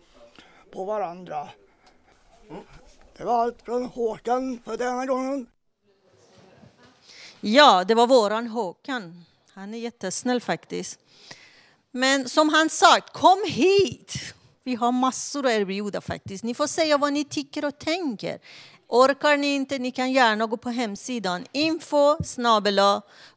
på 0.71 0.85
varandra. 0.85 1.49
Det 3.17 3.23
var 3.23 3.43
allt 3.43 3.61
från 3.61 3.85
Håkan 3.85 4.59
för 4.65 4.77
denna 4.77 5.05
gången. 5.05 5.47
Ja, 7.41 7.83
det 7.83 7.95
var 7.95 8.07
våran 8.07 8.47
Håkan. 8.47 9.25
Han 9.53 9.73
är 9.73 9.77
jättesnäll 9.77 10.41
faktiskt. 10.41 10.99
Men 11.91 12.29
som 12.29 12.49
han 12.49 12.69
sa, 12.69 12.99
kom 13.13 13.43
hit! 13.47 14.13
Vi 14.63 14.75
har 14.75 14.91
massor 14.91 15.45
att 15.45 15.51
erbjuda 15.51 16.01
faktiskt. 16.01 16.43
Ni 16.43 16.53
får 16.53 16.67
säga 16.67 16.97
vad 16.97 17.13
ni 17.13 17.25
tycker 17.25 17.65
och 17.65 17.79
tänker. 17.79 18.39
Orkar 18.87 19.37
ni 19.37 19.55
inte, 19.55 19.79
ni 19.79 19.91
kan 19.91 20.11
gärna 20.11 20.45
gå 20.45 20.57
på 20.57 20.69
hemsidan 20.69 21.45
info 21.51 22.17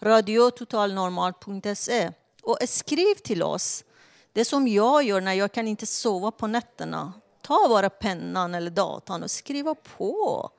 radiototalnormal.se 0.01 2.13
och 2.43 2.59
skriv 2.69 3.15
till 3.15 3.43
oss. 3.43 3.85
Det 4.33 4.45
som 4.45 4.69
jag 4.69 5.03
gör 5.03 5.21
när 5.21 5.33
jag 5.33 5.53
kan 5.53 5.69
inte 5.69 5.87
sova 5.87 6.31
på 6.31 6.47
nätterna. 6.47 7.13
Ta 7.47 7.69
bara 7.69 7.91
pennan 7.91 8.55
eller 8.55 8.71
datorn 8.71 9.23
och 9.23 9.31
skriva 9.31 9.75
på 9.75 10.51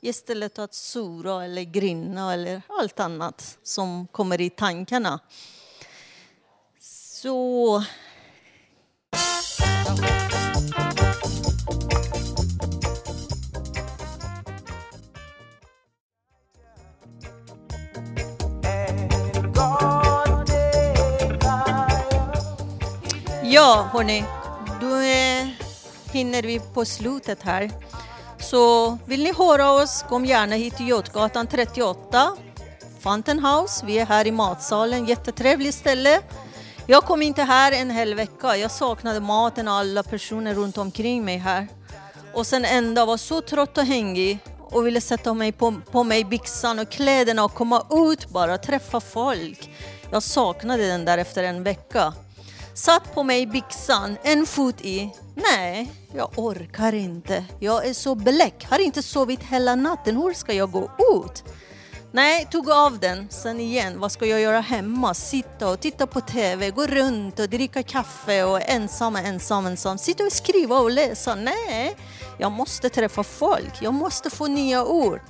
istället 0.00 0.56
för 0.56 0.62
att 0.62 0.74
sura 0.74 1.44
eller 1.44 1.62
grinna 1.62 2.32
eller 2.32 2.62
allt 2.68 3.00
annat 3.00 3.58
som 3.62 4.06
kommer 4.06 4.40
i 4.40 4.50
tankarna. 4.50 5.20
Så... 6.80 7.84
Ja, 23.42 23.88
hörni. 23.92 24.24
Då 24.80 24.86
är 24.86 25.57
hinner 26.12 26.42
vi 26.42 26.60
på 26.60 26.84
slutet 26.84 27.42
här. 27.42 27.70
Så 28.40 28.98
vill 29.06 29.22
ni 29.22 29.32
höra 29.32 29.72
oss, 29.72 30.04
kom 30.08 30.24
gärna 30.24 30.54
hit 30.54 30.76
till 30.76 30.88
Götgatan 30.88 31.46
38, 31.46 32.36
Fountain 33.00 33.44
House. 33.44 33.86
Vi 33.86 33.98
är 33.98 34.06
här 34.06 34.26
i 34.26 34.32
matsalen, 34.32 35.06
jättetrevligt 35.06 35.74
ställe. 35.74 36.20
Jag 36.86 37.04
kom 37.04 37.22
inte 37.22 37.42
här 37.42 37.72
en 37.72 37.90
hel 37.90 38.14
vecka. 38.14 38.56
Jag 38.56 38.70
saknade 38.70 39.20
maten 39.20 39.68
och 39.68 39.74
alla 39.74 40.02
personer 40.02 40.54
runt 40.54 40.78
omkring 40.78 41.24
mig 41.24 41.36
här. 41.36 41.68
Och 42.34 42.46
sen 42.46 42.64
en 42.64 42.94
dag 42.94 43.06
var 43.06 43.16
så 43.16 43.40
trött 43.40 43.78
och 43.78 43.84
hängig 43.84 44.38
och 44.70 44.86
ville 44.86 45.00
sätta 45.00 45.34
mig 45.34 45.52
på, 45.52 45.74
på 45.90 46.04
mig 46.04 46.24
byxan 46.24 46.78
och 46.78 46.90
kläderna 46.90 47.44
och 47.44 47.54
komma 47.54 47.86
ut 47.90 48.28
bara, 48.28 48.58
träffa 48.58 49.00
folk. 49.00 49.70
Jag 50.10 50.22
saknade 50.22 50.88
den 50.88 51.04
där 51.04 51.18
efter 51.18 51.44
en 51.44 51.62
vecka. 51.62 52.14
Satt 52.78 53.14
på 53.14 53.22
mig 53.22 53.46
byxan, 53.46 54.16
en 54.22 54.46
fot 54.46 54.80
i. 54.80 55.10
Nej, 55.34 55.92
jag 56.14 56.30
orkar 56.36 56.94
inte. 56.94 57.44
Jag 57.60 57.86
är 57.86 57.92
så 57.92 58.14
bläck, 58.14 58.66
har 58.70 58.78
inte 58.78 59.02
sovit 59.02 59.42
hela 59.42 59.74
natten. 59.74 60.16
Hur 60.16 60.34
ska 60.34 60.52
jag 60.52 60.70
gå 60.70 60.90
ut? 61.14 61.44
Nej, 62.12 62.48
tog 62.50 62.70
av 62.70 62.98
den. 62.98 63.28
Sen 63.30 63.60
igen, 63.60 64.00
vad 64.00 64.12
ska 64.12 64.26
jag 64.26 64.40
göra 64.40 64.60
hemma? 64.60 65.14
Sitta 65.14 65.70
och 65.70 65.80
titta 65.80 66.06
på 66.06 66.20
TV, 66.20 66.70
gå 66.70 66.86
runt 66.86 67.38
och 67.38 67.48
dricka 67.48 67.82
kaffe 67.82 68.44
och 68.44 68.60
ensam, 68.62 69.16
ensam, 69.16 69.66
ensam. 69.66 69.98
Sitta 69.98 70.24
och 70.24 70.32
skriva 70.32 70.78
och 70.78 70.90
läsa. 70.90 71.34
Nej, 71.34 71.96
jag 72.38 72.52
måste 72.52 72.88
träffa 72.88 73.22
folk. 73.22 73.82
Jag 73.82 73.94
måste 73.94 74.30
få 74.30 74.46
nya 74.46 74.84
ord. 74.84 75.20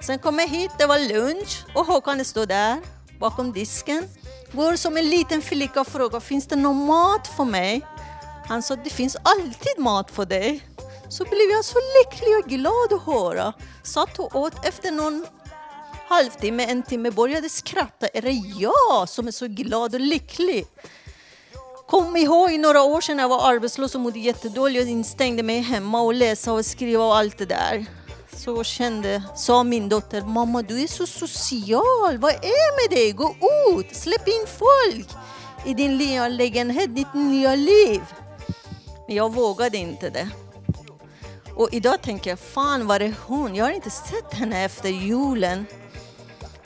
Sen 0.00 0.18
kom 0.18 0.38
jag 0.38 0.48
hit, 0.48 0.70
det 0.78 0.86
var 0.86 0.98
lunch 0.98 1.64
och 1.74 1.86
Håkan 1.86 2.24
stod 2.24 2.48
där 2.48 2.78
bakom 3.18 3.52
disken. 3.52 4.08
Går 4.54 4.76
som 4.76 4.96
en 4.96 5.08
liten 5.08 5.42
flicka 5.42 5.80
och 5.80 5.86
frågar, 5.86 6.20
finns 6.20 6.46
det 6.46 6.56
någon 6.56 6.86
mat 6.86 7.28
för 7.36 7.44
mig? 7.44 7.86
Han 8.48 8.62
sa, 8.62 8.76
det 8.76 8.90
finns 8.90 9.16
alltid 9.22 9.78
mat 9.78 10.10
för 10.10 10.26
dig. 10.26 10.68
Så 11.08 11.24
blev 11.24 11.50
jag 11.50 11.64
så 11.64 11.78
lycklig 11.98 12.36
och 12.36 12.50
glad 12.50 12.92
att 12.92 13.06
höra. 13.06 13.52
Satt 13.82 14.18
och 14.18 14.36
åt 14.36 14.66
efter 14.66 14.90
någon 14.90 15.26
halvtimme, 16.08 16.64
en 16.64 16.82
timme, 16.82 17.10
började 17.10 17.48
skratta. 17.48 18.06
Är 18.06 18.22
det 18.22 18.30
jag 18.58 19.08
som 19.08 19.26
är 19.26 19.30
så 19.30 19.46
glad 19.46 19.94
och 19.94 20.00
lycklig? 20.00 20.66
Kom 21.88 22.16
ihåg 22.16 22.52
några 22.52 22.82
år 22.82 23.00
sedan 23.00 23.18
jag 23.18 23.28
var 23.28 23.52
arbetslös 23.52 23.94
och 23.94 24.00
mådde 24.00 24.18
jättedåligt 24.18 24.84
och 24.84 24.90
instängde 24.90 25.42
mig 25.42 25.60
hemma 25.60 26.00
och 26.00 26.14
läsa 26.14 26.52
och 26.52 26.66
skriva 26.66 27.04
och 27.04 27.16
allt 27.16 27.38
det 27.38 27.46
där. 27.46 27.86
Så 28.44 28.64
kände, 28.64 29.22
sa 29.34 29.64
min 29.64 29.88
dotter, 29.88 30.22
mamma 30.22 30.62
du 30.62 30.82
är 30.82 30.86
så 30.86 31.06
social, 31.06 32.18
vad 32.18 32.32
är 32.32 32.88
med 32.88 32.98
dig? 32.98 33.12
Gå 33.12 33.36
ut, 33.70 33.96
släpp 33.96 34.28
in 34.28 34.46
folk 34.46 35.08
i 35.64 35.74
din 35.74 35.98
nya 35.98 36.28
lägenhet, 36.28 36.96
ditt 36.96 37.14
nya 37.14 37.54
liv. 37.54 38.00
Men 39.06 39.16
jag 39.16 39.32
vågade 39.32 39.76
inte 39.76 40.10
det. 40.10 40.28
Och 41.56 41.68
idag 41.72 42.02
tänker 42.02 42.30
jag, 42.30 42.38
fan 42.38 42.86
var 42.86 43.00
är 43.00 43.14
hon? 43.26 43.54
Jag 43.54 43.64
har 43.64 43.72
inte 43.72 43.90
sett 43.90 44.34
henne 44.34 44.64
efter 44.64 44.88
julen. 44.88 45.66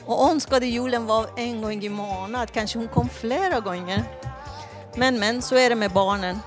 Och 0.05 0.29
önskade 0.29 0.65
julen 0.65 1.05
var 1.05 1.27
en 1.35 1.61
gång 1.61 1.83
i 1.83 1.89
månaden, 1.89 2.47
Kanske 2.53 2.79
hon 2.79 2.87
kom 2.87 3.09
flera 3.09 3.59
gånger. 3.59 4.03
Men, 4.95 5.19
men, 5.19 5.41
så 5.41 5.55
är 5.55 5.69
det 5.69 5.75
med 5.75 5.91
barnen. 5.91 6.39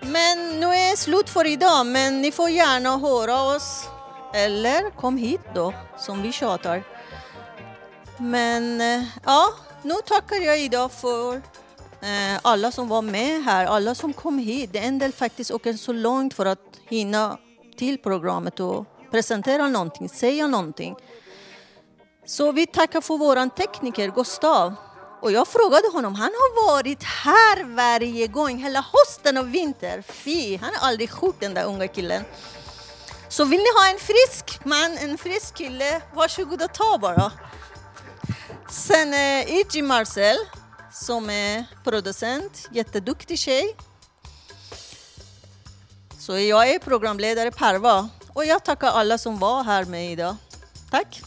Men 0.00 0.60
nu 0.60 0.66
är 0.66 0.90
det 0.90 0.96
slut 0.96 1.30
för 1.30 1.46
idag, 1.46 1.86
men 1.86 2.22
ni 2.22 2.32
får 2.32 2.50
gärna 2.50 2.98
höra 2.98 3.42
oss. 3.42 3.88
Eller 4.34 4.90
kom 4.90 5.16
hit 5.16 5.40
då, 5.54 5.74
som 5.98 6.22
vi 6.22 6.32
tjatar. 6.32 6.82
Men 8.18 8.80
eh, 8.80 9.04
ja, 9.24 9.48
nu 9.82 9.94
tackar 10.06 10.36
jag 10.36 10.60
idag 10.60 10.92
för 10.92 11.36
eh, 11.36 12.38
alla 12.42 12.72
som 12.72 12.88
var 12.88 13.02
med 13.02 13.44
här, 13.44 13.66
alla 13.66 13.94
som 13.94 14.12
kom 14.12 14.38
hit. 14.38 14.70
En 14.72 14.98
del 14.98 15.12
faktiskt 15.12 15.50
åker 15.50 15.72
så 15.72 15.92
långt 15.92 16.34
för 16.34 16.46
att 16.46 16.80
hinna 16.88 17.38
till 17.76 17.98
programmet 17.98 18.60
och 18.60 18.86
presentera 19.10 19.68
någonting, 19.68 20.08
säga 20.08 20.46
någonting. 20.46 20.96
Så 22.26 22.52
vi 22.52 22.66
tackar 22.66 23.00
för 23.00 23.18
våran 23.18 23.50
tekniker 23.50 24.08
Gustav. 24.08 24.74
Och 25.20 25.32
jag 25.32 25.48
frågade 25.48 25.88
honom, 25.92 26.14
han 26.14 26.30
har 26.32 26.72
varit 26.72 27.02
här 27.02 27.64
varje 27.64 28.26
gång, 28.26 28.58
hela 28.58 28.84
hösten 28.92 29.38
och 29.38 29.54
vinter. 29.54 30.02
Fy, 30.02 30.56
han 30.56 30.70
har 30.74 30.88
aldrig 30.88 31.10
sjuk, 31.10 31.34
den 31.38 31.54
där 31.54 31.64
unga 31.64 31.88
killen. 31.88 32.24
Så 33.28 33.44
vill 33.44 33.58
ni 33.60 33.72
ha 33.80 33.90
en 33.92 33.98
frisk 33.98 34.64
man, 34.64 34.98
en 34.98 35.18
frisk 35.18 35.54
kille, 35.54 36.00
varsågod 36.14 36.62
och 36.62 36.74
ta 36.74 36.98
bara. 36.98 37.32
Sen 38.70 39.14
eh, 39.14 39.54
Iggy 39.58 39.82
Marcel, 39.82 40.36
som 40.92 41.30
är 41.30 41.64
producent, 41.84 42.68
jätteduktig 42.72 43.38
tjej. 43.38 43.76
Så 46.18 46.38
jag 46.38 46.70
är 46.70 46.78
programledare 46.78 47.50
Parva 47.50 48.08
och 48.28 48.44
jag 48.44 48.64
tackar 48.64 48.88
alla 48.88 49.18
som 49.18 49.38
var 49.38 49.64
här 49.64 49.84
med 49.84 50.12
idag. 50.12 50.36
Tack! 50.90 51.22